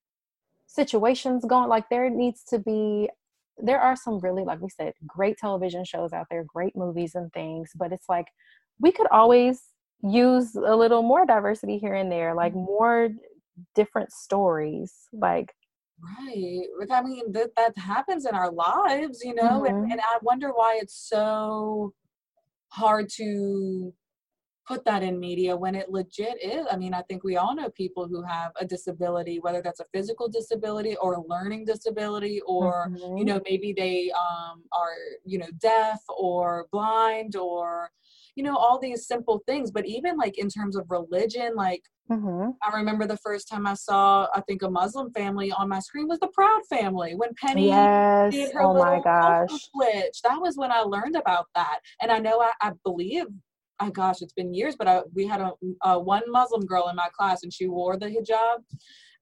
situations 0.66 1.44
going 1.44 1.68
like 1.68 1.88
there 1.88 2.10
needs 2.10 2.42
to 2.44 2.58
be 2.58 3.08
there 3.58 3.80
are 3.80 3.96
some 3.96 4.18
really 4.20 4.44
like 4.44 4.60
we 4.60 4.68
said 4.68 4.92
great 5.06 5.36
television 5.38 5.84
shows 5.84 6.12
out 6.12 6.26
there 6.30 6.44
great 6.44 6.76
movies 6.76 7.14
and 7.14 7.32
things 7.32 7.70
but 7.74 7.92
it's 7.92 8.08
like 8.08 8.26
we 8.80 8.92
could 8.92 9.06
always 9.10 9.62
use 10.02 10.54
a 10.54 10.76
little 10.76 11.02
more 11.02 11.24
diversity 11.24 11.78
here 11.78 11.94
and 11.94 12.12
there 12.12 12.34
like 12.34 12.52
mm-hmm. 12.52 12.66
more 12.66 13.08
different 13.74 14.12
stories 14.12 14.92
like 15.12 15.54
right 16.02 16.66
i 16.92 17.02
mean 17.02 17.32
that, 17.32 17.50
that 17.56 17.76
happens 17.78 18.26
in 18.26 18.34
our 18.34 18.52
lives 18.52 19.20
you 19.24 19.34
know 19.34 19.62
mm-hmm. 19.62 19.74
and, 19.74 19.92
and 19.92 20.00
i 20.00 20.18
wonder 20.20 20.50
why 20.50 20.78
it's 20.80 21.08
so 21.08 21.94
hard 22.68 23.08
to 23.08 23.94
put 24.66 24.84
that 24.84 25.02
in 25.02 25.18
media 25.18 25.56
when 25.56 25.74
it 25.74 25.90
legit 25.90 26.42
is. 26.42 26.66
I 26.70 26.76
mean, 26.76 26.92
I 26.92 27.02
think 27.02 27.22
we 27.22 27.36
all 27.36 27.54
know 27.54 27.70
people 27.70 28.08
who 28.08 28.22
have 28.22 28.52
a 28.60 28.64
disability, 28.64 29.38
whether 29.38 29.62
that's 29.62 29.80
a 29.80 29.86
physical 29.92 30.28
disability 30.28 30.96
or 30.96 31.14
a 31.14 31.26
learning 31.26 31.64
disability, 31.64 32.40
or 32.46 32.88
mm-hmm. 32.88 33.16
you 33.16 33.24
know, 33.24 33.40
maybe 33.48 33.72
they 33.76 34.10
um, 34.12 34.62
are 34.72 34.94
you 35.24 35.38
know 35.38 35.48
deaf 35.60 36.00
or 36.08 36.66
blind 36.72 37.36
or 37.36 37.90
you 38.34 38.42
know 38.42 38.56
all 38.56 38.78
these 38.78 39.06
simple 39.06 39.42
things. 39.46 39.70
But 39.70 39.86
even 39.86 40.16
like 40.16 40.38
in 40.38 40.48
terms 40.48 40.76
of 40.76 40.90
religion, 40.90 41.54
like. 41.54 41.82
Mm-hmm. 42.08 42.50
I 42.62 42.76
remember 42.76 43.04
the 43.04 43.16
first 43.16 43.48
time 43.48 43.66
I 43.66 43.74
saw, 43.74 44.28
I 44.32 44.40
think, 44.42 44.62
a 44.62 44.70
Muslim 44.70 45.10
family 45.10 45.50
on 45.50 45.68
my 45.68 45.80
screen 45.80 46.06
was 46.06 46.20
the 46.20 46.28
Proud 46.28 46.60
Family 46.70 47.16
when 47.16 47.30
Penny 47.34 47.66
yes. 47.66 48.32
did 48.32 48.54
her 48.54 48.62
oh 48.62 48.74
little 48.74 48.84
my 48.84 49.00
gosh. 49.02 49.48
switch. 49.50 50.22
That 50.22 50.40
was 50.40 50.56
when 50.56 50.70
I 50.70 50.82
learned 50.82 51.16
about 51.16 51.46
that, 51.56 51.80
and 52.00 52.12
I 52.12 52.20
know 52.20 52.40
I, 52.40 52.52
I 52.60 52.70
believe 52.84 53.24
oh 53.81 53.91
gosh, 53.91 54.22
it's 54.22 54.33
been 54.33 54.55
years, 54.55 54.77
but 54.77 54.89
I, 54.89 55.03
we 55.14 55.27
had 55.27 55.41
a, 55.41 55.53
a, 55.83 55.99
one 55.99 56.22
Muslim 56.29 56.62
girl 56.62 56.89
in 56.89 56.97
my 56.97 57.09
class 57.16 57.43
and 57.43 57.53
she 57.53 57.66
wore 57.66 57.97
the 57.97 58.07
hijab. 58.07 58.62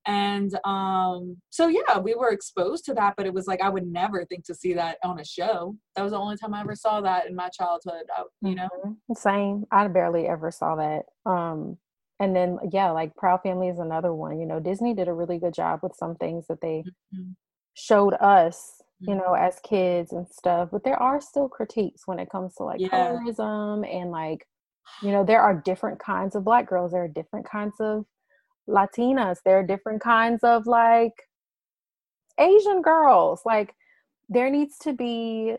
And 0.06 0.54
um, 0.64 1.38
so, 1.48 1.68
yeah, 1.68 1.98
we 1.98 2.14
were 2.14 2.30
exposed 2.30 2.84
to 2.86 2.94
that, 2.94 3.14
but 3.16 3.24
it 3.24 3.32
was 3.32 3.46
like 3.46 3.62
I 3.62 3.70
would 3.70 3.86
never 3.86 4.24
think 4.26 4.44
to 4.46 4.54
see 4.54 4.74
that 4.74 4.98
on 5.02 5.18
a 5.18 5.24
show. 5.24 5.76
That 5.96 6.02
was 6.02 6.12
the 6.12 6.18
only 6.18 6.36
time 6.36 6.52
I 6.52 6.60
ever 6.60 6.76
saw 6.76 7.00
that 7.00 7.26
in 7.26 7.34
my 7.34 7.48
childhood, 7.48 8.02
I, 8.14 8.24
you 8.42 8.54
know? 8.54 8.68
Mm-hmm. 8.84 9.14
Same. 9.14 9.64
I 9.70 9.88
barely 9.88 10.26
ever 10.26 10.50
saw 10.50 10.76
that. 10.76 11.04
Um, 11.24 11.78
and 12.20 12.36
then, 12.36 12.58
yeah, 12.70 12.90
like 12.90 13.16
Proud 13.16 13.40
Family 13.42 13.68
is 13.68 13.78
another 13.78 14.12
one. 14.12 14.38
You 14.38 14.46
know, 14.46 14.60
Disney 14.60 14.94
did 14.94 15.08
a 15.08 15.14
really 15.14 15.38
good 15.38 15.54
job 15.54 15.80
with 15.82 15.96
some 15.96 16.16
things 16.16 16.46
that 16.48 16.60
they 16.60 16.84
mm-hmm. 17.14 17.30
showed 17.72 18.14
us 18.14 18.82
you 19.00 19.14
know, 19.14 19.34
as 19.34 19.60
kids 19.60 20.12
and 20.12 20.26
stuff. 20.28 20.68
But 20.72 20.84
there 20.84 21.00
are 21.00 21.20
still 21.20 21.48
critiques 21.48 22.02
when 22.06 22.18
it 22.18 22.30
comes 22.30 22.54
to 22.56 22.64
like 22.64 22.80
yeah. 22.80 22.88
colorism 22.88 23.86
and 23.88 24.10
like, 24.10 24.46
you 25.02 25.10
know, 25.10 25.24
there 25.24 25.40
are 25.40 25.54
different 25.54 25.98
kinds 25.98 26.34
of 26.34 26.44
black 26.44 26.68
girls, 26.68 26.92
there 26.92 27.04
are 27.04 27.08
different 27.08 27.48
kinds 27.48 27.74
of 27.80 28.04
Latinas, 28.68 29.38
there 29.44 29.58
are 29.58 29.66
different 29.66 30.02
kinds 30.02 30.42
of 30.42 30.66
like 30.66 31.12
Asian 32.38 32.82
girls. 32.82 33.42
Like 33.44 33.74
there 34.28 34.50
needs 34.50 34.78
to 34.78 34.92
be 34.92 35.56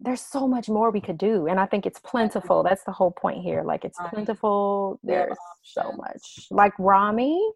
there's 0.00 0.20
so 0.20 0.46
much 0.46 0.68
more 0.68 0.90
we 0.90 1.00
could 1.00 1.18
do 1.18 1.48
and 1.48 1.58
i 1.58 1.66
think 1.66 1.84
it's 1.84 1.98
plentiful 2.00 2.62
that's 2.62 2.84
the 2.84 2.92
whole 2.92 3.10
point 3.10 3.42
here 3.42 3.62
like 3.64 3.84
it's 3.84 3.98
plentiful 4.10 5.00
there's 5.02 5.36
so 5.62 5.92
much 5.96 6.46
like 6.50 6.72
ramy 6.78 7.50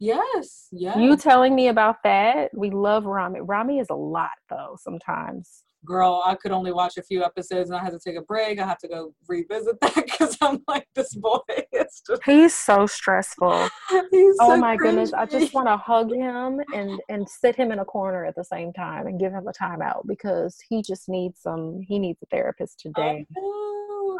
Yes, 0.00 0.68
yes. 0.72 0.96
You 0.96 1.16
telling 1.16 1.54
me 1.54 1.68
about 1.68 2.02
that? 2.04 2.50
We 2.54 2.70
love 2.70 3.04
Ramy. 3.04 3.40
Ramy 3.40 3.78
is 3.78 3.88
a 3.90 3.94
lot 3.94 4.30
though 4.50 4.76
sometimes. 4.80 5.62
Girl, 5.84 6.22
I 6.24 6.34
could 6.34 6.50
only 6.50 6.72
watch 6.72 6.96
a 6.96 7.02
few 7.02 7.22
episodes 7.22 7.68
and 7.68 7.78
I 7.78 7.84
had 7.84 7.92
to 7.92 7.98
take 7.98 8.16
a 8.16 8.22
break. 8.22 8.58
I 8.58 8.66
have 8.66 8.78
to 8.78 8.88
go 8.88 9.14
revisit 9.28 9.78
that 9.80 9.94
because 9.94 10.36
I'm 10.40 10.62
like, 10.66 10.88
this 10.94 11.14
boy 11.14 11.38
is 11.72 12.02
just 12.06 12.22
He's 12.24 12.54
so 12.54 12.86
stressful. 12.86 13.68
He's 14.10 14.36
oh 14.40 14.48
so 14.48 14.56
my 14.56 14.76
goodness. 14.76 15.12
I 15.12 15.26
just 15.26 15.52
want 15.54 15.68
to 15.68 15.76
hug 15.76 16.12
him 16.12 16.60
and 16.74 16.98
and 17.08 17.28
sit 17.28 17.54
him 17.54 17.70
in 17.70 17.78
a 17.78 17.84
corner 17.84 18.24
at 18.24 18.34
the 18.34 18.44
same 18.44 18.72
time 18.72 19.06
and 19.06 19.20
give 19.20 19.32
him 19.32 19.46
a 19.46 19.52
timeout 19.52 20.06
because 20.06 20.56
he 20.68 20.82
just 20.82 21.08
needs 21.08 21.40
some 21.40 21.80
he 21.86 21.98
needs 21.98 22.20
a 22.22 22.26
therapist 22.26 22.80
today. 22.80 23.26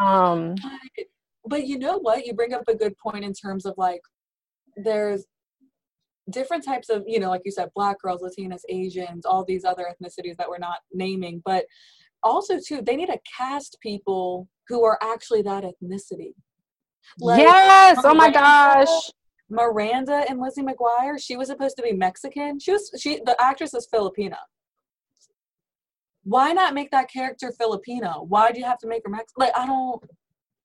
Um 0.01 0.55
but 1.47 1.67
you 1.67 1.79
know 1.79 1.99
what? 1.99 2.27
You 2.27 2.35
bring 2.35 2.55
up 2.55 2.69
a 2.69 2.75
good 2.75 2.97
point 2.97 3.25
in 3.25 3.33
terms 3.33 3.67
of 3.67 3.75
like 3.77 4.01
there's 4.77 5.25
different 6.31 6.65
types 6.65 6.89
of 6.89 7.05
you 7.07 7.21
know 7.21 7.29
like 7.29 7.43
you 7.45 7.51
said 7.51 7.69
black 7.75 8.01
girls 8.01 8.23
latinas 8.23 8.63
asians 8.69 9.27
all 9.27 9.45
these 9.45 9.65
other 9.65 9.85
ethnicities 9.85 10.37
that 10.37 10.49
we're 10.49 10.59
not 10.59 10.79
naming 10.93 11.43
but 11.45 11.65
also 12.23 12.59
too 12.59 12.81
they 12.83 12.97
need 12.97 13.07
to 13.07 13.19
cast 13.37 13.77
people 13.83 14.49
who 14.69 14.85
are 14.85 14.99
actually 15.03 15.43
that 15.43 15.65
ethnicity 15.65 16.33
like, 17.21 17.39
yes 17.39 17.99
oh 18.03 18.15
my 18.15 18.31
gosh 18.31 19.11
miranda 19.51 20.25
and 20.29 20.41
lizzie 20.41 20.63
mcguire 20.63 21.23
she 21.23 21.37
was 21.37 21.49
supposed 21.49 21.77
to 21.77 21.83
be 21.83 21.93
mexican 21.93 22.59
she 22.59 22.73
was 22.73 22.91
she 22.99 23.21
the 23.27 23.37
actress 23.39 23.75
is 23.75 23.87
filipina 23.95 24.39
why 26.25 26.53
not 26.53 26.75
make 26.75 26.91
that 26.91 27.11
character 27.11 27.53
Filipino? 27.53 28.25
Why 28.27 28.51
do 28.51 28.59
you 28.59 28.67
have 28.67 28.79
to 28.79 28.89
make 28.89 29.03
her 29.05 29.11
Mexican? 29.11 29.35
Like 29.37 29.57
I 29.57 29.67
don't, 29.67 30.03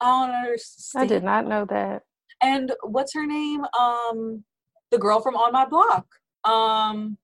I 0.00 0.06
don't 0.06 0.34
understand. 0.34 1.04
I 1.04 1.06
did 1.06 1.22
not 1.22 1.46
know 1.46 1.66
that. 1.66 2.02
And 2.42 2.72
what's 2.82 3.14
her 3.14 3.26
name? 3.26 3.64
Um, 3.78 4.44
the 4.90 4.98
girl 4.98 5.20
from 5.20 5.36
On 5.36 5.52
My 5.52 5.64
Block. 5.64 6.06
Um, 6.44 7.18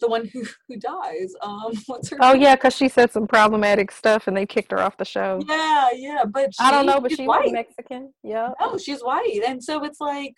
the 0.00 0.08
one 0.08 0.26
who 0.26 0.44
who 0.68 0.76
dies. 0.76 1.34
Um, 1.42 1.72
what's 1.86 2.10
her? 2.10 2.18
Oh 2.20 2.32
name? 2.32 2.42
yeah, 2.42 2.54
because 2.54 2.74
she 2.74 2.88
said 2.88 3.12
some 3.12 3.26
problematic 3.26 3.90
stuff 3.90 4.26
and 4.28 4.36
they 4.36 4.46
kicked 4.46 4.72
her 4.72 4.80
off 4.80 4.96
the 4.96 5.04
show. 5.04 5.40
Yeah, 5.48 5.88
yeah, 5.94 6.24
but 6.24 6.50
I 6.60 6.70
don't 6.70 6.86
know, 6.86 7.00
but 7.00 7.10
she's 7.10 7.18
she 7.18 7.26
was 7.26 7.36
white. 7.38 7.52
Mexican. 7.52 8.12
Yeah. 8.22 8.50
No, 8.60 8.78
she's 8.78 9.00
white, 9.00 9.42
and 9.46 9.62
so 9.62 9.84
it's 9.84 10.00
like. 10.00 10.34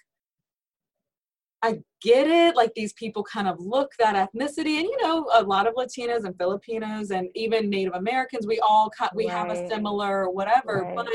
I 1.62 1.80
get 2.02 2.28
it. 2.28 2.54
Like 2.54 2.74
these 2.74 2.92
people 2.92 3.24
kind 3.24 3.48
of 3.48 3.58
look 3.58 3.90
that 3.98 4.14
ethnicity, 4.14 4.78
and 4.78 4.84
you 4.84 4.98
know, 5.02 5.26
a 5.32 5.42
lot 5.42 5.66
of 5.66 5.74
Latinos 5.74 6.24
and 6.24 6.36
Filipinos 6.36 7.10
and 7.10 7.28
even 7.34 7.70
Native 7.70 7.94
Americans, 7.94 8.46
we 8.46 8.60
all 8.60 8.92
we 9.14 9.26
have 9.26 9.50
a 9.50 9.66
similar 9.66 10.28
whatever. 10.28 10.82
Right. 10.82 10.94
But 10.94 11.08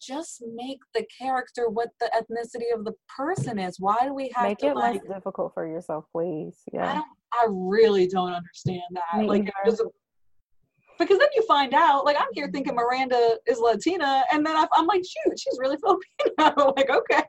just 0.00 0.42
make 0.54 0.78
the 0.94 1.04
character 1.16 1.68
what 1.68 1.88
the 2.00 2.10
ethnicity 2.14 2.74
of 2.76 2.84
the 2.84 2.92
person 3.16 3.58
is. 3.58 3.76
Why 3.78 3.98
do 4.02 4.14
we 4.14 4.30
have 4.34 4.44
to 4.44 4.48
Make 4.48 4.58
to 4.58 4.66
it 4.68 4.76
like? 4.76 4.94
less 5.02 5.14
difficult 5.16 5.52
for 5.54 5.66
yourself, 5.66 6.04
please. 6.12 6.56
Yeah. 6.72 6.90
I 6.90 6.94
don't. 6.94 7.04
I 7.32 7.46
really 7.48 8.08
don't 8.08 8.32
understand 8.32 8.82
that. 8.92 9.20
Me 9.20 9.26
like, 9.28 9.48
a- 9.66 9.70
because 10.98 11.18
then 11.18 11.28
you 11.34 11.42
find 11.46 11.72
out, 11.72 12.04
like, 12.04 12.16
I'm 12.18 12.26
here 12.32 12.50
thinking 12.52 12.74
Miranda 12.74 13.38
is 13.46 13.58
Latina, 13.58 14.24
and 14.32 14.44
then 14.44 14.54
I, 14.56 14.66
I'm 14.74 14.86
like, 14.86 15.02
shoot, 15.02 15.38
she's 15.38 15.58
really 15.58 15.76
Filipino. 15.78 16.74
like, 16.76 16.90
okay. 16.90 17.22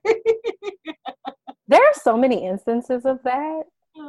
There 1.67 1.79
are 1.81 1.93
so 1.93 2.17
many 2.17 2.45
instances 2.45 3.05
of 3.05 3.19
that 3.23 3.63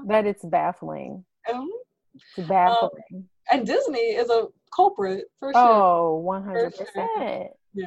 that 0.08 0.26
it's 0.26 0.44
baffling. 0.44 1.24
Um, 1.52 1.70
It's 2.36 2.48
baffling. 2.48 3.28
and 3.52 3.64
Disney 3.66 4.00
is 4.16 4.30
a 4.30 4.46
culprit 4.74 5.26
for 5.38 5.52
sure. 5.52 5.62
oh, 5.62 6.24
100%. 6.26 7.48
Yeah. 7.74 7.86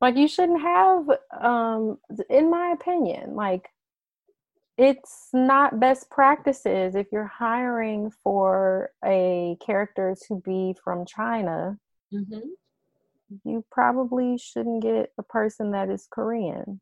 Like 0.00 0.16
you 0.16 0.28
shouldn't 0.28 0.60
have 0.60 1.08
um 1.40 1.98
in 2.30 2.50
my 2.50 2.72
opinion, 2.72 3.34
like 3.34 3.68
it's 4.76 5.28
not 5.32 5.80
best 5.80 6.08
practices 6.08 6.94
if 6.94 7.08
you're 7.10 7.26
hiring 7.26 8.12
for 8.22 8.90
a 9.04 9.56
character 9.64 10.14
to 10.28 10.40
be 10.44 10.74
from 10.82 11.04
China, 11.04 11.78
hmm 12.12 12.38
you 13.44 13.64
probably 13.70 14.38
shouldn't 14.38 14.82
get 14.82 15.12
a 15.18 15.22
person 15.22 15.72
that 15.72 15.90
is 15.90 16.08
Korean. 16.10 16.80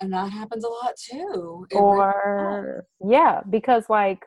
And 0.00 0.12
that 0.12 0.30
happens 0.30 0.64
a 0.64 0.68
lot 0.68 0.94
too. 0.96 1.66
It 1.70 1.76
really 1.76 1.80
or 1.82 2.86
yeah 3.04 3.40
because 3.48 3.88
like 3.88 4.26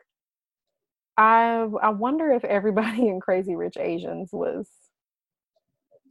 i 1.16 1.66
i 1.82 1.88
wonder 1.90 2.30
if 2.30 2.44
everybody 2.44 3.08
in 3.08 3.20
crazy 3.20 3.56
rich 3.56 3.76
asians 3.78 4.30
was 4.32 4.68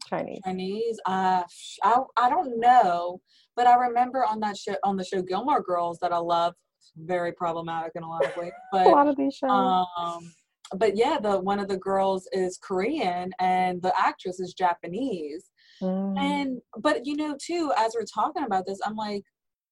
chinese 0.08 0.39
Chinese. 0.43 0.99
Uh, 1.06 1.43
I 1.84 1.97
I 2.18 2.30
don't 2.30 2.60
know, 2.60 3.22
but 3.56 3.68
I 3.68 3.76
remember 3.76 4.26
on 4.26 4.39
that 4.41 4.58
show 4.58 4.76
on 4.84 4.95
the 4.97 5.03
show 5.03 5.22
Gilmore 5.22 5.62
Girls 5.62 5.99
that 6.01 6.14
I 6.14 6.18
love. 6.18 6.53
Very 6.97 7.32
problematic 7.34 7.93
in 7.95 8.03
a 8.03 8.08
lot 8.08 8.24
of 8.26 8.38
ways, 8.38 8.51
a 8.74 8.78
but 8.84 8.88
lot 8.88 9.08
of 9.08 9.16
these 9.18 9.34
shows 9.36 9.49
um, 9.97 10.32
but 10.78 10.95
yeah, 10.95 11.18
the 11.22 11.39
one 11.39 11.60
of 11.60 11.68
the 11.68 11.78
girls 11.78 12.28
is 12.32 12.58
Korean 12.62 13.32
and 13.39 13.82
the 13.82 13.93
actress 13.99 14.39
is 14.39 14.53
Japanese. 14.53 15.49
Mm. 15.82 16.18
And 16.20 16.62
but 16.80 17.06
you 17.06 17.16
know 17.16 17.36
too, 17.43 17.72
as 17.78 17.95
we're 17.95 18.06
talking 18.06 18.43
about 18.43 18.66
this, 18.66 18.80
I'm 18.86 18.95
like, 18.95 19.24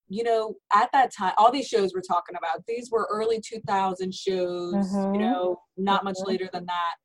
you 0.08 0.24
know, 0.24 0.56
at 0.74 0.90
that 0.94 1.12
time, 1.14 1.34
all 1.38 1.52
these 1.52 1.68
shows 1.68 1.94
we're 1.94 2.02
talking 2.02 2.36
about, 2.36 2.64
these 2.68 2.90
were 2.92 3.08
early 3.12 3.40
2000 3.42 4.14
shows. 4.14 4.74
Mhm. 4.74 5.14
You 5.14 5.20
know, 5.20 5.62
not 5.78 6.04
much 6.04 6.18
Mhm. 6.18 6.28
later 6.28 6.50
than 6.52 6.66
that, 6.66 6.96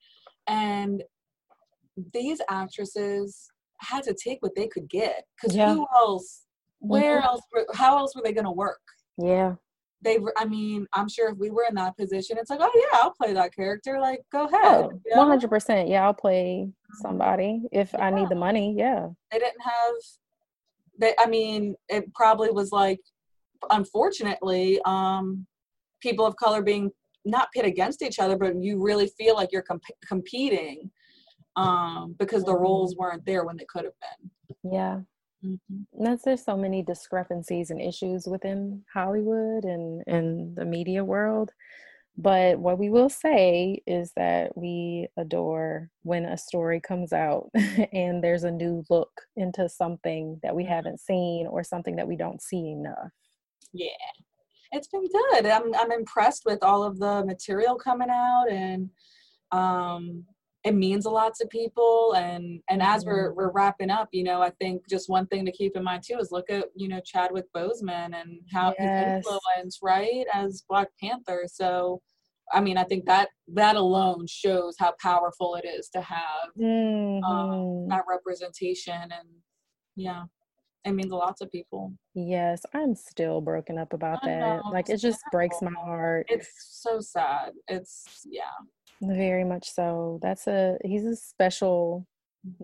and 0.46 1.02
these 2.12 2.40
actresses 2.50 3.50
had 3.80 4.02
to 4.04 4.14
take 4.14 4.38
what 4.40 4.54
they 4.56 4.68
could 4.68 4.88
get 4.88 5.24
because 5.36 5.56
Yeah. 5.56 5.72
who 5.72 5.86
else? 5.96 6.44
Where 6.80 7.20
Mhm. 7.20 7.24
else? 7.24 7.40
How 7.74 7.98
else 7.98 8.14
were 8.14 8.22
they 8.22 8.32
going 8.32 8.44
to 8.44 8.50
work? 8.52 8.80
yeah 9.20 9.56
They 10.00 10.18
were. 10.20 10.32
I 10.36 10.44
mean, 10.44 10.86
I'm 10.92 11.08
sure 11.08 11.28
if 11.30 11.38
we 11.38 11.50
were 11.50 11.64
in 11.68 11.74
that 11.74 11.96
position, 11.96 12.38
it's 12.38 12.50
like, 12.50 12.60
oh 12.62 12.70
yeah, 12.72 13.00
I'll 13.00 13.10
play 13.20 13.32
that 13.32 13.52
character. 13.52 13.98
Like, 14.00 14.22
go 14.30 14.44
ahead. 14.46 14.60
oh, 14.64 15.00
you 15.04 15.16
know? 15.16 15.24
100% 15.26 15.88
yeah 15.88 16.04
i'll 16.06 16.14
play 16.14 16.70
somebody 17.02 17.62
if 17.72 17.92
i 17.96 18.08
need 18.10 18.28
the 18.28 18.34
money 18.36 18.74
yeah 18.78 19.08
they 19.32 19.38
didn't 19.38 19.60
have 19.60 19.94
they 21.00 21.14
i 21.18 21.26
mean 21.26 21.74
it 21.88 22.12
probably 22.14 22.50
was 22.50 22.70
like 22.72 23.00
unfortunately 23.70 24.80
um 24.84 25.46
people 26.00 26.24
of 26.24 26.36
color 26.36 26.62
being 26.62 26.90
not 27.24 27.48
pit 27.52 27.64
against 27.64 28.02
each 28.02 28.18
other 28.18 28.36
but 28.36 28.54
you 28.62 28.80
really 28.82 29.08
feel 29.18 29.34
like 29.34 29.50
you're 29.52 29.62
comp- 29.62 29.82
competing 30.06 30.90
um 31.58 32.14
because 32.18 32.44
the 32.44 32.54
roles 32.56 32.96
weren't 32.96 33.24
there 33.26 33.44
when 33.44 33.56
they 33.56 33.64
could 33.64 33.84
have 33.84 33.94
been. 34.00 34.70
Yeah. 34.72 35.00
Mhm. 35.44 35.86
that's 36.00 36.24
there's 36.24 36.44
so 36.44 36.56
many 36.56 36.82
discrepancies 36.82 37.70
and 37.70 37.80
issues 37.80 38.26
within 38.26 38.84
hollywood 38.92 39.64
and 39.64 40.02
and 40.06 40.56
the 40.56 40.64
media 40.64 41.04
world. 41.04 41.52
But 42.20 42.58
what 42.58 42.78
we 42.80 42.90
will 42.90 43.08
say 43.08 43.80
is 43.86 44.10
that 44.16 44.56
we 44.56 45.06
adore 45.16 45.88
when 46.02 46.24
a 46.24 46.36
story 46.36 46.80
comes 46.80 47.12
out 47.12 47.48
and 47.92 48.22
there's 48.24 48.42
a 48.42 48.50
new 48.50 48.82
look 48.90 49.12
into 49.36 49.68
something 49.68 50.40
that 50.42 50.56
we 50.56 50.64
haven't 50.64 50.98
seen 50.98 51.46
or 51.46 51.62
something 51.62 51.94
that 51.94 52.08
we 52.08 52.16
don't 52.16 52.42
see 52.42 52.70
enough. 52.72 53.12
Yeah. 53.72 54.10
It's 54.72 54.88
been 54.88 55.06
good. 55.06 55.46
I'm 55.46 55.72
i'm 55.76 55.92
impressed 55.92 56.42
with 56.44 56.62
all 56.64 56.82
of 56.82 56.98
the 56.98 57.24
material 57.24 57.76
coming 57.76 58.10
out 58.10 58.46
and 58.50 58.90
um 59.52 60.24
it 60.64 60.74
means 60.74 61.06
a 61.06 61.10
lot 61.10 61.34
to 61.34 61.46
people 61.46 62.14
and 62.16 62.60
and 62.68 62.82
as 62.82 63.04
we're 63.06 63.32
we're 63.32 63.52
wrapping 63.52 63.90
up 63.90 64.08
you 64.12 64.24
know 64.24 64.42
i 64.42 64.50
think 64.60 64.82
just 64.88 65.08
one 65.08 65.26
thing 65.28 65.44
to 65.46 65.52
keep 65.52 65.76
in 65.76 65.84
mind 65.84 66.02
too 66.04 66.18
is 66.18 66.32
look 66.32 66.50
at 66.50 66.66
you 66.74 66.88
know 66.88 67.00
chadwick 67.04 67.44
boseman 67.56 68.14
and 68.20 68.40
how 68.52 68.74
Yes. 68.78 68.98
his 68.98 69.06
influence 69.06 69.78
right 69.82 70.26
as 70.34 70.64
black 70.68 70.88
panther. 71.00 71.44
So 71.46 72.00
i 72.52 72.60
mean 72.60 72.76
i 72.76 72.84
think 72.84 73.04
that 73.06 73.28
that 73.54 73.76
alone 73.76 74.26
shows 74.26 74.74
how 74.78 74.94
powerful 75.00 75.54
it 75.54 75.64
is 75.66 75.88
to 75.90 76.00
have 76.00 76.48
um, 76.56 77.22
Mhm. 77.24 77.88
that 77.88 78.04
representation 78.08 78.94
and 79.02 79.28
yeah 79.96 80.24
it 80.84 80.92
means 80.92 81.12
a 81.12 81.16
lot 81.16 81.36
to 81.36 81.46
people. 81.46 81.92
Yes 82.14 82.62
i'm 82.74 82.94
still 82.94 83.40
broken 83.40 83.78
up 83.78 83.92
about 83.92 84.20
I 84.22 84.26
that. 84.28 84.40
know, 84.64 84.70
like 84.72 84.88
it 84.90 84.96
just 84.98 85.20
breaks 85.30 85.60
my 85.62 85.70
heart. 85.84 86.26
It's 86.28 86.50
so 86.82 87.00
sad. 87.00 87.52
It's 87.68 88.26
yeah 88.28 88.42
very 89.02 89.44
much 89.44 89.70
so 89.70 90.18
that's 90.22 90.46
a 90.46 90.76
he's 90.84 91.04
a 91.04 91.16
special 91.16 92.06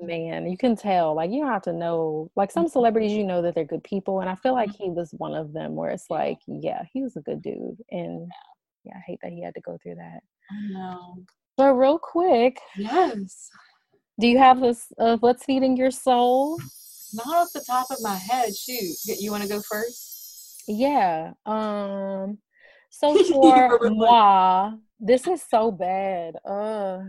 man 0.00 0.48
you 0.48 0.56
can 0.56 0.76
tell 0.76 1.14
like 1.14 1.30
you 1.30 1.40
don't 1.40 1.52
have 1.52 1.62
to 1.62 1.72
know 1.72 2.30
like 2.36 2.50
some 2.50 2.68
celebrities 2.68 3.12
you 3.12 3.24
know 3.24 3.42
that 3.42 3.54
they're 3.54 3.64
good 3.64 3.82
people 3.84 4.20
and 4.20 4.30
i 4.30 4.34
feel 4.36 4.52
like 4.52 4.70
he 4.70 4.88
was 4.88 5.10
one 5.18 5.34
of 5.34 5.52
them 5.52 5.74
where 5.74 5.90
it's 5.90 6.10
like 6.10 6.38
yeah 6.46 6.82
he 6.92 7.02
was 7.02 7.16
a 7.16 7.20
good 7.20 7.42
dude 7.42 7.76
and 7.90 8.28
yeah. 8.84 8.94
i 8.96 9.00
hate 9.06 9.18
that 9.22 9.32
he 9.32 9.42
had 9.42 9.54
to 9.54 9.60
go 9.60 9.78
through 9.82 9.96
that. 9.96 10.20
I 10.50 10.72
know. 10.72 11.16
But 11.56 11.74
real 11.74 11.98
quick 11.98 12.58
yes. 12.76 13.48
Do 14.20 14.28
you 14.28 14.38
have 14.38 14.60
this 14.60 14.86
uh, 14.98 15.16
what's 15.18 15.44
feeding 15.44 15.76
your 15.76 15.90
soul? 15.90 16.58
Not 17.12 17.26
off 17.26 17.48
the 17.52 17.64
top 17.66 17.90
of 17.90 17.98
my 18.00 18.14
head 18.14 18.54
shoot 18.54 18.94
you 19.04 19.30
want 19.30 19.42
to 19.42 19.48
go 19.48 19.60
first? 19.60 20.62
Yeah 20.68 21.32
um 21.46 22.38
so 22.98 23.24
for 23.32 23.78
moi 23.90 24.72
this 25.00 25.26
is 25.26 25.42
so 25.48 25.70
bad. 25.70 26.36
Uh 26.48 27.00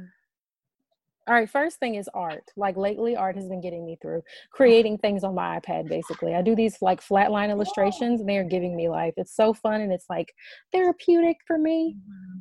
all 1.28 1.34
right 1.34 1.50
first 1.50 1.80
thing 1.80 1.96
is 1.96 2.10
art. 2.14 2.44
Like 2.56 2.78
lately 2.78 3.16
art 3.16 3.36
has 3.36 3.48
been 3.48 3.62
getting 3.62 3.86
me 3.86 3.98
through. 4.02 4.22
Creating 4.52 4.98
things 4.98 5.24
on 5.24 5.34
my 5.34 5.60
ipad 5.60 5.88
basically. 5.88 6.36
I 6.36 6.42
do 6.42 6.56
these 6.56 6.78
like 6.82 7.02
flatline 7.02 7.50
illustrations 7.50 8.20
and 8.20 8.30
they 8.30 8.38
are 8.38 8.44
giving 8.44 8.76
me 8.76 8.90
life. 8.90 9.14
It's 9.18 9.36
so 9.36 9.54
fun 9.54 9.82
and 9.82 9.92
it's 9.92 10.06
like 10.10 10.34
therapeutic 10.72 11.38
for 11.48 11.58
me. 11.58 11.96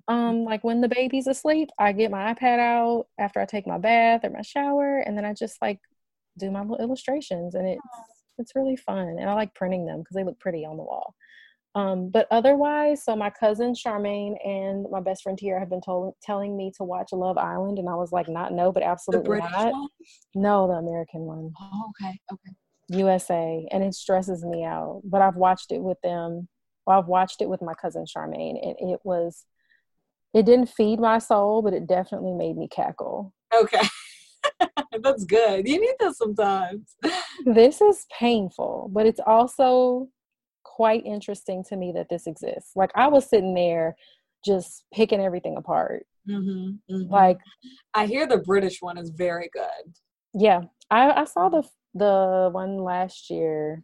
Um 0.09 0.45
like 0.45 0.65
when 0.65 0.81
the 0.81 0.89
baby's 0.89 1.29
asleep 1.29 1.71
i 1.79 1.93
get 1.93 2.11
my 2.11 2.35
ipad 2.35 2.59
out 2.59 3.07
after 3.19 3.41
i 3.41 3.47
take 3.47 3.67
my 3.67 3.79
bath 3.79 4.23
or 4.25 4.31
my 4.31 4.43
shower 4.43 4.99
and 4.99 5.17
then 5.17 5.25
i 5.25 5.33
just 5.33 5.61
like 5.63 5.79
do 6.39 6.51
my 6.51 6.61
little 6.61 6.77
illustrations 6.79 7.55
and 7.55 7.67
it's 7.69 7.81
it's 8.39 8.57
really 8.57 8.77
fun 8.77 9.17
and 9.21 9.31
i 9.31 9.35
like 9.35 9.55
printing 9.55 9.87
them 9.87 10.01
because 10.01 10.15
they 10.15 10.25
look 10.25 10.39
pretty 10.41 10.67
on 10.67 10.77
the 10.77 10.83
wall 10.83 11.15
um, 11.75 12.11
but 12.11 12.27
otherwise, 12.31 13.05
so 13.05 13.17
my 13.17 13.31
cousin 13.31 13.75
Charmaine 13.75 14.35
and 14.47 14.87
my 14.91 15.01
best 15.01 15.23
friend 15.23 15.37
Tiara 15.37 15.59
have 15.61 15.71
been 15.71 15.81
told, 15.81 16.15
telling 16.23 16.57
me 16.57 16.73
to 16.77 16.85
watch 16.85 17.09
Love 17.13 17.37
Island, 17.37 17.79
and 17.79 17.89
I 17.89 17.95
was 17.95 18.13
like, 18.13 18.29
not 18.29 18.53
no, 18.53 18.71
but 18.71 18.83
absolutely 18.83 19.39
not. 19.39 19.73
one 19.73 19.89
No, 20.35 20.69
the 20.69 20.75
American 20.75 21.23
one, 21.23 21.53
oh, 21.61 21.91
okay 21.91 22.19
okay 22.33 22.51
USA, 22.89 23.67
and 23.73 23.83
it 23.83 23.95
stresses 23.95 24.45
me 24.45 24.63
out. 24.63 25.03
But 25.05 25.23
I've 25.23 25.37
watched 25.37 25.73
it 25.73 25.83
with 25.83 25.99
them. 26.03 26.49
Well, 26.87 26.99
I've 26.99 27.09
watched 27.09 27.41
it 27.41 27.49
with 27.49 27.63
my 27.63 27.75
cousin 27.75 28.05
Charmaine, 28.05 28.63
and 28.63 28.91
it 28.91 29.01
was, 29.05 29.45
it 30.33 30.45
didn't 30.47 30.69
feed 30.69 31.01
my 31.01 31.19
soul, 31.19 31.63
but 31.63 31.73
it 31.73 31.87
definitely 31.87 32.35
made 32.35 32.57
me 32.57 32.69
cackle. 32.69 33.33
okay 33.59 33.87
that's 35.03 35.25
good 35.25 35.67
you 35.67 35.81
need 35.81 35.95
that 35.99 36.15
sometimes 36.15 36.95
This 37.45 37.81
is 37.81 38.07
painful, 38.19 38.91
but 38.93 39.07
it's 39.07 39.21
also 39.27 40.09
quite 40.75 41.05
interesting 41.05 41.65
to 41.69 41.77
me 41.77 41.93
that 41.93 42.09
this 42.09 42.27
exists. 42.27 42.73
Like 42.75 42.91
I 42.95 43.09
was 43.09 43.29
sitting 43.29 43.55
there 43.55 43.97
just 44.45 44.85
picking 44.93 45.21
everything 45.21 45.57
apart 45.57 46.07
Mm-hmm, 46.29 46.95
mm-hmm. 46.95 47.13
Like, 47.13 47.39
I 47.93 48.07
hear 48.07 48.27
the 48.27 48.39
British 48.39 48.81
one 48.81 48.99
is 48.99 49.11
very 49.11 49.51
good. 49.53 49.95
Yeah, 50.33 50.63
I, 50.91 51.11
I 51.11 51.25
saw 51.25 51.49
the 51.49 51.63
the 51.95 52.49
one 52.53 52.79
last 52.79 53.31
year. 53.31 53.83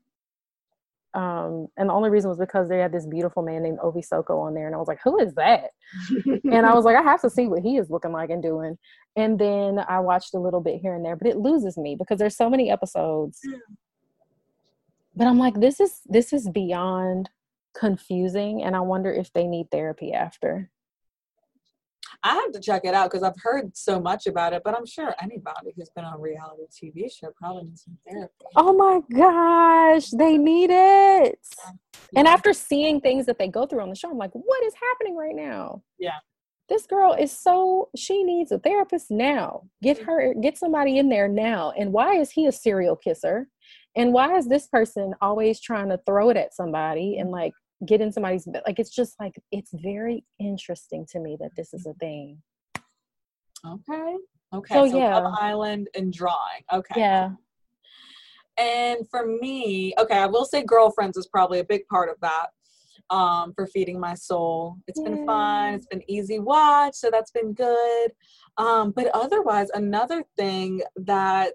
Um, 1.12 1.66
and 1.76 1.88
the 1.88 1.92
only 1.92 2.08
reason 2.08 2.30
was 2.30 2.38
because 2.38 2.68
they 2.68 2.78
had 2.78 2.92
this 2.92 3.04
beautiful 3.04 3.42
man 3.42 3.64
named 3.64 3.80
Ovie 3.82 4.00
Soko 4.00 4.38
on 4.38 4.54
there, 4.54 4.66
and 4.66 4.74
I 4.74 4.78
was 4.78 4.88
like, 4.88 5.00
"Who 5.02 5.18
is 5.18 5.34
that?" 5.34 5.70
and 6.44 6.66
I 6.66 6.72
was 6.72 6.84
like, 6.84 6.96
"I 6.96 7.02
have 7.02 7.20
to 7.22 7.30
see 7.30 7.46
what 7.48 7.62
he 7.62 7.76
is 7.76 7.90
looking 7.90 8.12
like 8.12 8.30
and 8.30 8.42
doing." 8.42 8.78
And 9.16 9.38
then 9.38 9.80
I 9.88 9.98
watched 10.00 10.34
a 10.34 10.38
little 10.38 10.60
bit 10.60 10.80
here 10.80 10.94
and 10.94 11.04
there, 11.04 11.16
but 11.16 11.26
it 11.26 11.36
loses 11.36 11.76
me 11.76 11.96
because 11.96 12.18
there's 12.18 12.36
so 12.36 12.48
many 12.48 12.70
episodes. 12.70 13.40
But 15.20 15.28
I'm 15.28 15.38
like, 15.38 15.60
this 15.60 15.80
is 15.80 16.00
this 16.06 16.32
is 16.32 16.48
beyond 16.48 17.28
confusing, 17.78 18.62
and 18.62 18.74
I 18.74 18.80
wonder 18.80 19.12
if 19.12 19.30
they 19.34 19.46
need 19.46 19.70
therapy 19.70 20.14
after. 20.14 20.70
I 22.22 22.36
have 22.36 22.52
to 22.52 22.60
check 22.60 22.86
it 22.86 22.94
out 22.94 23.10
because 23.10 23.22
I've 23.22 23.38
heard 23.42 23.76
so 23.76 24.00
much 24.00 24.26
about 24.26 24.54
it, 24.54 24.62
but 24.64 24.74
I'm 24.74 24.86
sure 24.86 25.14
anybody 25.22 25.74
who's 25.76 25.90
been 25.90 26.06
on 26.06 26.22
reality 26.22 26.62
TV 26.72 27.12
show 27.12 27.32
probably 27.36 27.64
needs 27.64 27.84
some 27.84 27.98
therapy. 28.08 28.32
Oh 28.56 28.72
my 28.72 29.02
gosh, 29.14 30.08
they 30.08 30.38
need 30.38 30.70
it. 30.70 31.38
And 32.16 32.26
after 32.26 32.54
seeing 32.54 33.02
things 33.02 33.26
that 33.26 33.38
they 33.38 33.48
go 33.48 33.66
through 33.66 33.82
on 33.82 33.90
the 33.90 33.96
show, 33.96 34.10
I'm 34.10 34.16
like, 34.16 34.32
what 34.32 34.64
is 34.64 34.72
happening 34.72 35.18
right 35.18 35.36
now? 35.36 35.82
Yeah. 35.98 36.16
This 36.70 36.86
girl 36.86 37.12
is 37.12 37.36
so 37.36 37.90
she 37.94 38.22
needs 38.22 38.52
a 38.52 38.58
therapist 38.58 39.10
now. 39.10 39.64
Get 39.82 39.98
her 39.98 40.32
get 40.40 40.56
somebody 40.56 40.96
in 40.96 41.10
there 41.10 41.28
now. 41.28 41.74
And 41.76 41.92
why 41.92 42.14
is 42.14 42.30
he 42.30 42.46
a 42.46 42.52
serial 42.52 42.96
kisser? 42.96 43.48
And 43.96 44.12
why 44.12 44.36
is 44.36 44.46
this 44.46 44.66
person 44.68 45.14
always 45.20 45.60
trying 45.60 45.88
to 45.88 46.00
throw 46.06 46.30
it 46.30 46.36
at 46.36 46.54
somebody 46.54 47.18
and 47.18 47.30
like 47.30 47.52
get 47.86 48.00
in 48.00 48.12
somebody's 48.12 48.46
like 48.66 48.78
it's 48.78 48.94
just 48.94 49.18
like 49.18 49.34
it's 49.50 49.70
very 49.72 50.24
interesting 50.38 51.06
to 51.10 51.18
me 51.18 51.36
that 51.40 51.50
this 51.56 51.72
is 51.74 51.86
a 51.86 51.94
thing. 51.94 52.40
Okay. 53.66 54.16
Okay 54.52 54.74
so, 54.74 54.88
so 54.88 54.96
yeah. 54.96 55.18
Love 55.18 55.34
island 55.40 55.88
and 55.94 56.12
drawing. 56.12 56.62
Okay 56.72 57.00
yeah. 57.00 57.30
and 58.58 59.08
for 59.10 59.26
me 59.26 59.94
okay 59.98 60.18
i 60.18 60.26
will 60.26 60.44
say 60.44 60.62
girlfriends 60.62 61.16
is 61.16 61.28
probably 61.28 61.60
a 61.60 61.64
big 61.64 61.86
part 61.86 62.08
of 62.10 62.16
that 62.20 62.48
um, 63.10 63.52
for 63.54 63.66
feeding 63.66 63.98
my 63.98 64.14
soul. 64.14 64.76
It's 64.86 65.00
been 65.00 65.26
fun 65.26 65.74
it's 65.74 65.86
been 65.86 66.02
easy 66.08 66.38
watch 66.38 66.94
so 66.94 67.10
that's 67.10 67.30
been 67.32 67.52
good. 67.52 68.12
Um, 68.56 68.92
but 68.92 69.08
otherwise 69.14 69.68
another 69.74 70.24
thing 70.36 70.82
that 70.96 71.54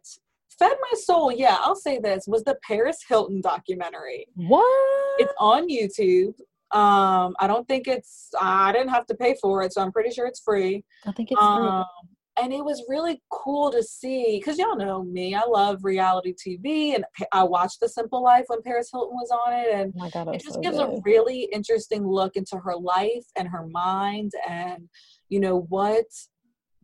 fed 0.59 0.73
my 0.91 0.97
soul, 0.99 1.31
yeah, 1.31 1.57
I'll 1.61 1.75
say 1.75 1.99
this, 1.99 2.25
was 2.27 2.43
the 2.43 2.57
Paris 2.67 2.99
Hilton 3.07 3.41
documentary. 3.41 4.27
What? 4.35 5.19
It's 5.19 5.33
on 5.39 5.69
YouTube. 5.69 6.33
Um, 6.71 7.35
I 7.39 7.47
don't 7.47 7.67
think 7.67 7.87
it's 7.87 8.29
I 8.39 8.71
didn't 8.71 8.89
have 8.89 9.05
to 9.07 9.15
pay 9.15 9.35
for 9.41 9.61
it, 9.63 9.73
so 9.73 9.81
I'm 9.81 9.91
pretty 9.91 10.11
sure 10.11 10.27
it's 10.27 10.41
free. 10.41 10.83
I 11.05 11.11
think 11.11 11.31
it's 11.31 11.41
um, 11.41 11.61
free. 11.61 12.43
And 12.43 12.51
it 12.51 12.65
was 12.65 12.83
really 12.89 13.21
cool 13.31 13.71
to 13.71 13.81
see 13.81 14.39
because 14.39 14.57
y'all 14.57 14.75
know 14.75 15.01
me. 15.03 15.35
I 15.35 15.43
love 15.47 15.85
reality 15.85 16.33
TV, 16.33 16.95
and 16.95 17.05
I 17.31 17.43
watched 17.43 17.79
The 17.79 17.87
Simple 17.87 18.21
Life 18.21 18.45
when 18.47 18.61
Paris 18.61 18.89
Hilton 18.91 19.15
was 19.15 19.31
on 19.31 19.53
it, 19.53 19.73
and 19.73 19.93
oh 20.01 20.09
God, 20.09 20.35
it 20.35 20.41
just 20.41 20.55
so 20.55 20.61
gives 20.61 20.77
good. 20.77 20.89
a 20.89 21.01
really 21.05 21.47
interesting 21.53 22.05
look 22.05 22.35
into 22.35 22.57
her 22.57 22.75
life 22.75 23.25
and 23.37 23.47
her 23.47 23.67
mind, 23.67 24.33
and 24.49 24.89
you 25.29 25.39
know 25.39 25.61
what 25.69 26.05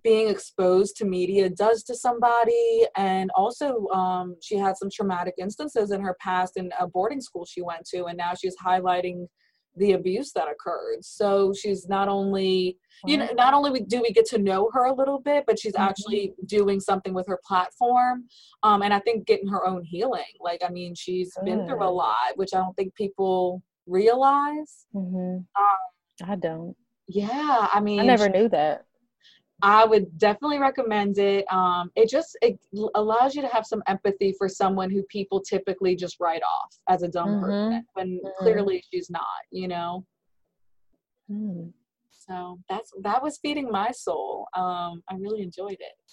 being 0.03 0.29
exposed 0.29 0.95
to 0.97 1.05
media 1.05 1.49
does 1.49 1.83
to 1.83 1.95
somebody. 1.95 2.85
And 2.95 3.29
also 3.35 3.87
um, 3.89 4.35
she 4.41 4.57
had 4.57 4.77
some 4.77 4.89
traumatic 4.93 5.35
instances 5.37 5.91
in 5.91 6.01
her 6.01 6.15
past 6.19 6.57
in 6.57 6.71
a 6.79 6.87
boarding 6.87 7.21
school 7.21 7.45
she 7.45 7.61
went 7.61 7.85
to 7.87 8.05
and 8.05 8.17
now 8.17 8.33
she's 8.33 8.55
highlighting 8.57 9.27
the 9.77 9.93
abuse 9.93 10.31
that 10.33 10.47
occurred. 10.49 11.03
So 11.03 11.53
she's 11.53 11.87
not 11.87 12.07
only 12.07 12.77
you 13.05 13.17
know 13.17 13.29
not 13.35 13.53
only 13.53 13.79
do 13.81 14.01
we 14.01 14.11
get 14.11 14.25
to 14.25 14.37
know 14.37 14.69
her 14.73 14.85
a 14.85 14.93
little 14.93 15.19
bit 15.19 15.45
but 15.47 15.57
she's 15.57 15.73
mm-hmm. 15.73 15.89
actually 15.89 16.33
doing 16.45 16.79
something 16.79 17.13
with 17.13 17.25
her 17.27 17.39
platform 17.43 18.25
um, 18.61 18.83
and 18.83 18.93
i 18.93 18.99
think 18.99 19.25
getting 19.25 19.47
her 19.47 19.65
own 19.65 19.83
healing. 19.83 20.21
Like 20.39 20.61
i 20.63 20.69
mean 20.69 20.93
she's 20.93 21.33
Good. 21.33 21.45
been 21.45 21.67
through 21.67 21.83
a 21.83 21.89
lot 21.89 22.35
which 22.35 22.53
i 22.53 22.57
don't 22.57 22.75
think 22.75 22.93
people 22.95 23.63
realize. 23.87 24.85
Mm-hmm. 24.93 25.37
um, 25.37 26.29
i 26.29 26.35
don't. 26.35 26.75
Yeah 27.07 27.67
i 27.71 27.79
mean 27.79 27.99
i 27.99 28.03
never 28.03 28.29
knew 28.29 28.49
that 28.49 28.85
I 29.61 29.85
would 29.85 30.17
definitely 30.17 30.59
recommend 30.59 31.17
it. 31.17 31.45
Um, 31.51 31.91
it 31.95 32.09
just 32.09 32.37
it 32.41 32.59
allows 32.95 33.35
you 33.35 33.41
to 33.41 33.47
have 33.47 33.65
some 33.65 33.83
empathy 33.87 34.33
for 34.37 34.49
someone 34.49 34.89
who 34.89 35.03
people 35.03 35.41
typically 35.41 35.95
just 35.95 36.17
write 36.19 36.41
off 36.43 36.75
as 36.89 37.03
a 37.03 37.07
dumb 37.07 37.29
mm-hmm. 37.29 37.45
person 37.45 37.85
when 37.93 38.07
mm-hmm. 38.17 38.43
clearly 38.43 38.83
she's 38.91 39.09
not. 39.09 39.25
You 39.51 39.67
know. 39.67 40.05
Mm. 41.29 41.71
So 42.11 42.59
that's 42.69 42.91
that 43.01 43.21
was 43.21 43.39
feeding 43.41 43.71
my 43.71 43.91
soul. 43.91 44.47
Um, 44.55 45.03
I 45.09 45.15
really 45.19 45.41
enjoyed 45.41 45.77
it. 45.79 46.11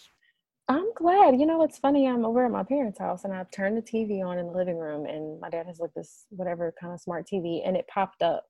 I'm 0.71 0.93
glad. 0.95 1.41
You 1.41 1.47
know, 1.47 1.63
it's 1.63 1.79
funny. 1.79 2.07
I'm 2.07 2.27
over 2.27 2.45
at 2.45 2.51
my 2.51 2.63
parents' 2.63 2.99
house 2.99 3.25
and 3.25 3.33
I've 3.33 3.51
turned 3.51 3.77
the 3.77 3.83
TV 3.83 4.23
on 4.23 4.39
in 4.39 4.47
the 4.47 4.53
living 4.53 4.77
room, 4.77 5.07
and 5.07 5.41
my 5.41 5.49
dad 5.49 5.67
has 5.67 5.79
like 5.81 5.95
this 5.95 6.27
whatever 6.29 6.75
kind 6.79 6.93
of 6.93 7.01
smart 7.01 7.27
TV, 7.27 7.63
and 7.67 7.77
it 7.77 7.87
popped 7.89 8.23
up 8.23 8.45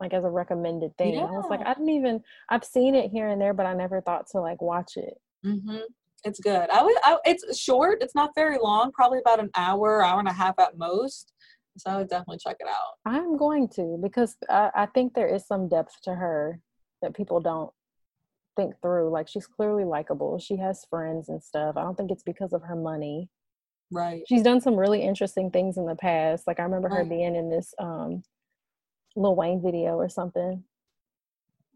like 0.00 0.12
as 0.12 0.24
a 0.24 0.30
recommended 0.30 0.96
thing. 0.98 1.14
Yeah. 1.14 1.24
I 1.24 1.30
was 1.30 1.46
like, 1.48 1.60
I 1.60 1.74
didn't 1.74 1.90
even 1.90 2.22
I've 2.50 2.64
seen 2.64 2.94
it 2.94 3.10
here 3.10 3.28
and 3.28 3.40
there, 3.40 3.54
but 3.54 3.66
I 3.66 3.74
never 3.74 4.00
thought 4.00 4.26
to 4.32 4.40
like 4.40 4.60
watch 4.60 4.92
it. 4.96 5.14
Mm-hmm. 5.44 5.78
It's 6.24 6.40
good. 6.40 6.68
I 6.70 6.82
would. 6.82 6.96
I, 7.04 7.18
it's 7.24 7.58
short. 7.58 8.02
It's 8.02 8.14
not 8.14 8.32
very 8.34 8.58
long. 8.58 8.90
Probably 8.92 9.20
about 9.20 9.38
an 9.38 9.50
hour, 9.56 10.02
hour 10.04 10.18
and 10.18 10.28
a 10.28 10.32
half 10.32 10.58
at 10.58 10.76
most. 10.76 11.32
So 11.78 11.90
I 11.90 11.96
would 11.98 12.08
definitely 12.08 12.38
check 12.38 12.56
it 12.58 12.66
out. 12.68 12.94
I'm 13.04 13.36
going 13.36 13.68
to 13.76 13.98
because 14.02 14.36
I, 14.48 14.70
I 14.74 14.86
think 14.86 15.14
there 15.14 15.28
is 15.28 15.46
some 15.46 15.68
depth 15.68 16.00
to 16.04 16.14
her 16.14 16.60
that 17.02 17.14
people 17.14 17.40
don't 17.40 17.70
think 18.56 18.74
through. 18.80 19.10
Like 19.10 19.28
she's 19.28 19.46
clearly 19.46 19.84
likable. 19.84 20.38
She 20.38 20.56
has 20.56 20.86
friends 20.88 21.28
and 21.28 21.42
stuff. 21.42 21.76
I 21.76 21.82
don't 21.82 21.96
think 21.96 22.10
it's 22.10 22.22
because 22.22 22.52
of 22.52 22.62
her 22.62 22.76
money. 22.76 23.28
Right. 23.92 24.22
She's 24.28 24.42
done 24.42 24.60
some 24.60 24.74
really 24.74 25.02
interesting 25.02 25.50
things 25.50 25.76
in 25.76 25.86
the 25.86 25.94
past. 25.94 26.46
Like 26.46 26.58
I 26.58 26.64
remember 26.64 26.88
right. 26.88 26.98
her 26.98 27.04
being 27.04 27.36
in 27.36 27.50
this 27.50 27.72
um 27.78 28.22
Lil 29.16 29.34
Wayne 29.34 29.62
video 29.62 29.96
or 29.96 30.08
something. 30.08 30.62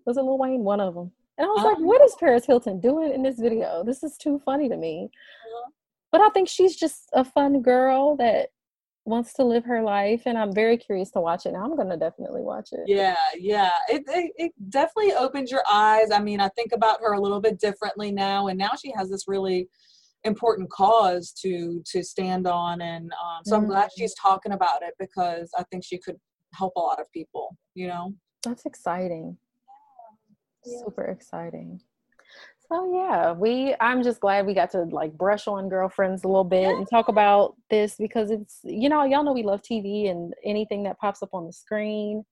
Was 0.06 0.16
it 0.16 0.22
Lil 0.22 0.38
Wayne? 0.38 0.62
One 0.62 0.80
of 0.80 0.94
them. 0.94 1.12
And 1.38 1.46
I 1.46 1.50
was 1.50 1.64
like, 1.64 1.78
what 1.78 2.02
is 2.02 2.14
Paris 2.20 2.44
Hilton 2.44 2.80
doing 2.80 3.12
in 3.12 3.22
this 3.22 3.38
video? 3.38 3.82
This 3.82 4.02
is 4.02 4.18
too 4.18 4.40
funny 4.44 4.68
to 4.68 4.76
me. 4.76 5.08
Uh-huh. 5.10 5.70
But 6.12 6.20
I 6.20 6.28
think 6.30 6.48
she's 6.48 6.76
just 6.76 7.08
a 7.14 7.24
fun 7.24 7.62
girl 7.62 8.16
that 8.16 8.50
wants 9.06 9.32
to 9.34 9.44
live 9.44 9.64
her 9.64 9.82
life 9.82 10.22
and 10.26 10.36
I'm 10.36 10.52
very 10.54 10.76
curious 10.76 11.10
to 11.12 11.20
watch 11.20 11.46
it 11.46 11.52
now. 11.52 11.64
I'm 11.64 11.76
gonna 11.76 11.96
definitely 11.96 12.42
watch 12.42 12.70
it. 12.72 12.80
Yeah, 12.86 13.16
yeah. 13.38 13.72
It, 13.88 14.02
it, 14.08 14.32
it 14.36 14.52
definitely 14.68 15.14
opens 15.14 15.50
your 15.50 15.62
eyes. 15.70 16.10
I 16.10 16.20
mean, 16.20 16.40
I 16.40 16.48
think 16.50 16.72
about 16.72 17.00
her 17.00 17.14
a 17.14 17.20
little 17.20 17.40
bit 17.40 17.58
differently 17.58 18.12
now 18.12 18.48
and 18.48 18.58
now 18.58 18.72
she 18.80 18.92
has 18.94 19.08
this 19.08 19.26
really 19.26 19.68
important 20.24 20.68
cause 20.68 21.32
to 21.32 21.82
to 21.86 22.02
stand 22.02 22.46
on 22.46 22.82
and 22.82 23.10
um, 23.12 23.42
so 23.44 23.54
mm-hmm. 23.54 23.64
I'm 23.64 23.70
glad 23.70 23.84
mm-hmm. 23.84 24.02
she's 24.02 24.14
talking 24.14 24.52
about 24.52 24.82
it 24.82 24.92
because 24.98 25.50
I 25.56 25.64
think 25.70 25.82
she 25.82 25.96
could 25.96 26.16
help 26.52 26.74
a 26.76 26.80
lot 26.80 27.00
of 27.00 27.10
people, 27.12 27.56
you 27.74 27.88
know? 27.88 28.14
That's 28.44 28.66
exciting. 28.66 29.36
Yeah. 30.64 30.78
Super 30.84 31.04
exciting. 31.04 31.80
So 32.70 32.94
yeah, 32.94 33.32
we 33.32 33.74
I'm 33.80 34.02
just 34.02 34.20
glad 34.20 34.46
we 34.46 34.54
got 34.54 34.70
to 34.72 34.82
like 34.84 35.12
brush 35.12 35.48
on 35.48 35.68
girlfriends 35.68 36.22
a 36.22 36.28
little 36.28 36.44
bit 36.44 36.62
yeah. 36.62 36.76
and 36.76 36.88
talk 36.88 37.08
about 37.08 37.56
this 37.68 37.96
because 37.96 38.30
it's 38.30 38.60
you 38.62 38.88
know, 38.88 39.02
y'all 39.04 39.24
know 39.24 39.32
we 39.32 39.42
love 39.42 39.62
TV 39.62 40.08
and 40.08 40.34
anything 40.44 40.84
that 40.84 40.98
pops 41.00 41.22
up 41.22 41.30
on 41.32 41.46
the 41.46 41.52
screen 41.52 42.24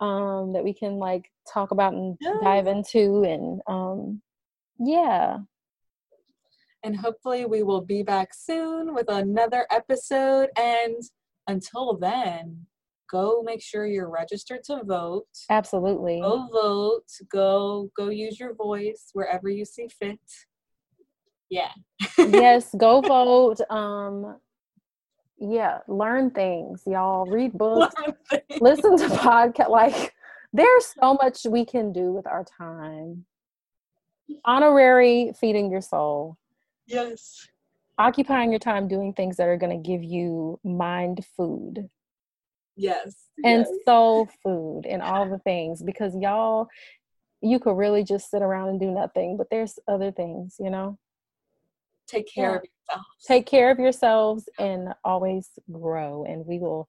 um 0.00 0.54
that 0.54 0.64
we 0.64 0.72
can 0.72 0.94
like 0.94 1.30
talk 1.52 1.70
about 1.70 1.92
and 1.92 2.16
yeah. 2.20 2.34
dive 2.42 2.66
into 2.66 3.22
and 3.22 3.60
um 3.68 4.20
yeah. 4.80 5.38
And 6.82 6.96
hopefully 6.96 7.44
we 7.44 7.62
will 7.62 7.82
be 7.82 8.02
back 8.02 8.30
soon 8.34 8.94
with 8.94 9.08
another 9.08 9.66
episode 9.70 10.48
and 10.58 10.96
until 11.46 11.96
then, 11.96 12.66
go 13.10 13.42
make 13.44 13.62
sure 13.62 13.86
you're 13.86 14.10
registered 14.10 14.62
to 14.64 14.82
vote. 14.84 15.26
Absolutely. 15.48 16.20
Go 16.20 16.48
vote. 16.52 17.06
Go 17.30 17.90
go 17.96 18.08
use 18.08 18.38
your 18.38 18.54
voice 18.54 19.10
wherever 19.12 19.48
you 19.48 19.64
see 19.64 19.88
fit. 19.88 20.20
Yeah. 21.48 21.72
yes, 22.18 22.74
go 22.76 23.00
vote. 23.00 23.60
Um 23.70 24.36
yeah, 25.38 25.78
learn 25.88 26.30
things, 26.30 26.82
y'all. 26.86 27.24
Read 27.24 27.54
books. 27.54 27.94
Listen 28.60 28.96
to 28.98 29.06
podcast 29.06 29.70
like 29.70 30.14
there's 30.52 30.94
so 31.00 31.14
much 31.14 31.46
we 31.48 31.64
can 31.64 31.92
do 31.92 32.12
with 32.12 32.26
our 32.26 32.44
time. 32.44 33.24
Honorary 34.44 35.32
feeding 35.40 35.70
your 35.70 35.80
soul. 35.80 36.36
Yes. 36.86 37.48
Occupying 37.98 38.50
your 38.50 38.58
time 38.58 38.88
doing 38.88 39.12
things 39.12 39.36
that 39.36 39.48
are 39.48 39.56
going 39.56 39.82
to 39.82 39.88
give 39.88 40.02
you 40.02 40.58
mind 40.64 41.24
food. 41.36 41.88
Yes. 42.80 43.14
And 43.44 43.66
yes. 43.68 43.78
soul 43.84 44.28
food 44.42 44.82
and 44.86 45.02
all 45.02 45.28
the 45.28 45.38
things 45.38 45.82
because 45.82 46.16
y'all, 46.16 46.68
you 47.42 47.58
could 47.58 47.76
really 47.76 48.04
just 48.04 48.30
sit 48.30 48.42
around 48.42 48.68
and 48.70 48.80
do 48.80 48.90
nothing, 48.90 49.36
but 49.36 49.48
there's 49.50 49.78
other 49.88 50.10
things, 50.10 50.56
you 50.58 50.70
know? 50.70 50.98
Take 52.06 52.32
care 52.32 52.50
yeah. 52.50 52.56
of 52.56 52.62
yourselves. 52.62 53.26
Take 53.26 53.46
care 53.46 53.70
of 53.70 53.78
yourselves 53.78 54.48
and 54.58 54.94
always 55.04 55.48
grow. 55.70 56.24
And 56.24 56.44
we 56.44 56.58
will 56.58 56.88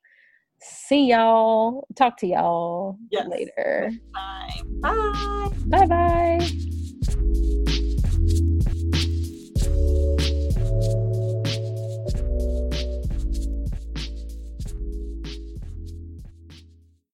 see 0.61 1.09
y'all, 1.09 1.87
talk 1.95 2.17
to 2.17 2.27
y'all 2.27 2.97
yes. 3.11 3.27
later. 3.27 3.91
Bye. 4.13 4.61
Bye. 4.81 5.49
Bye 5.67 5.85
bye. 5.85 6.71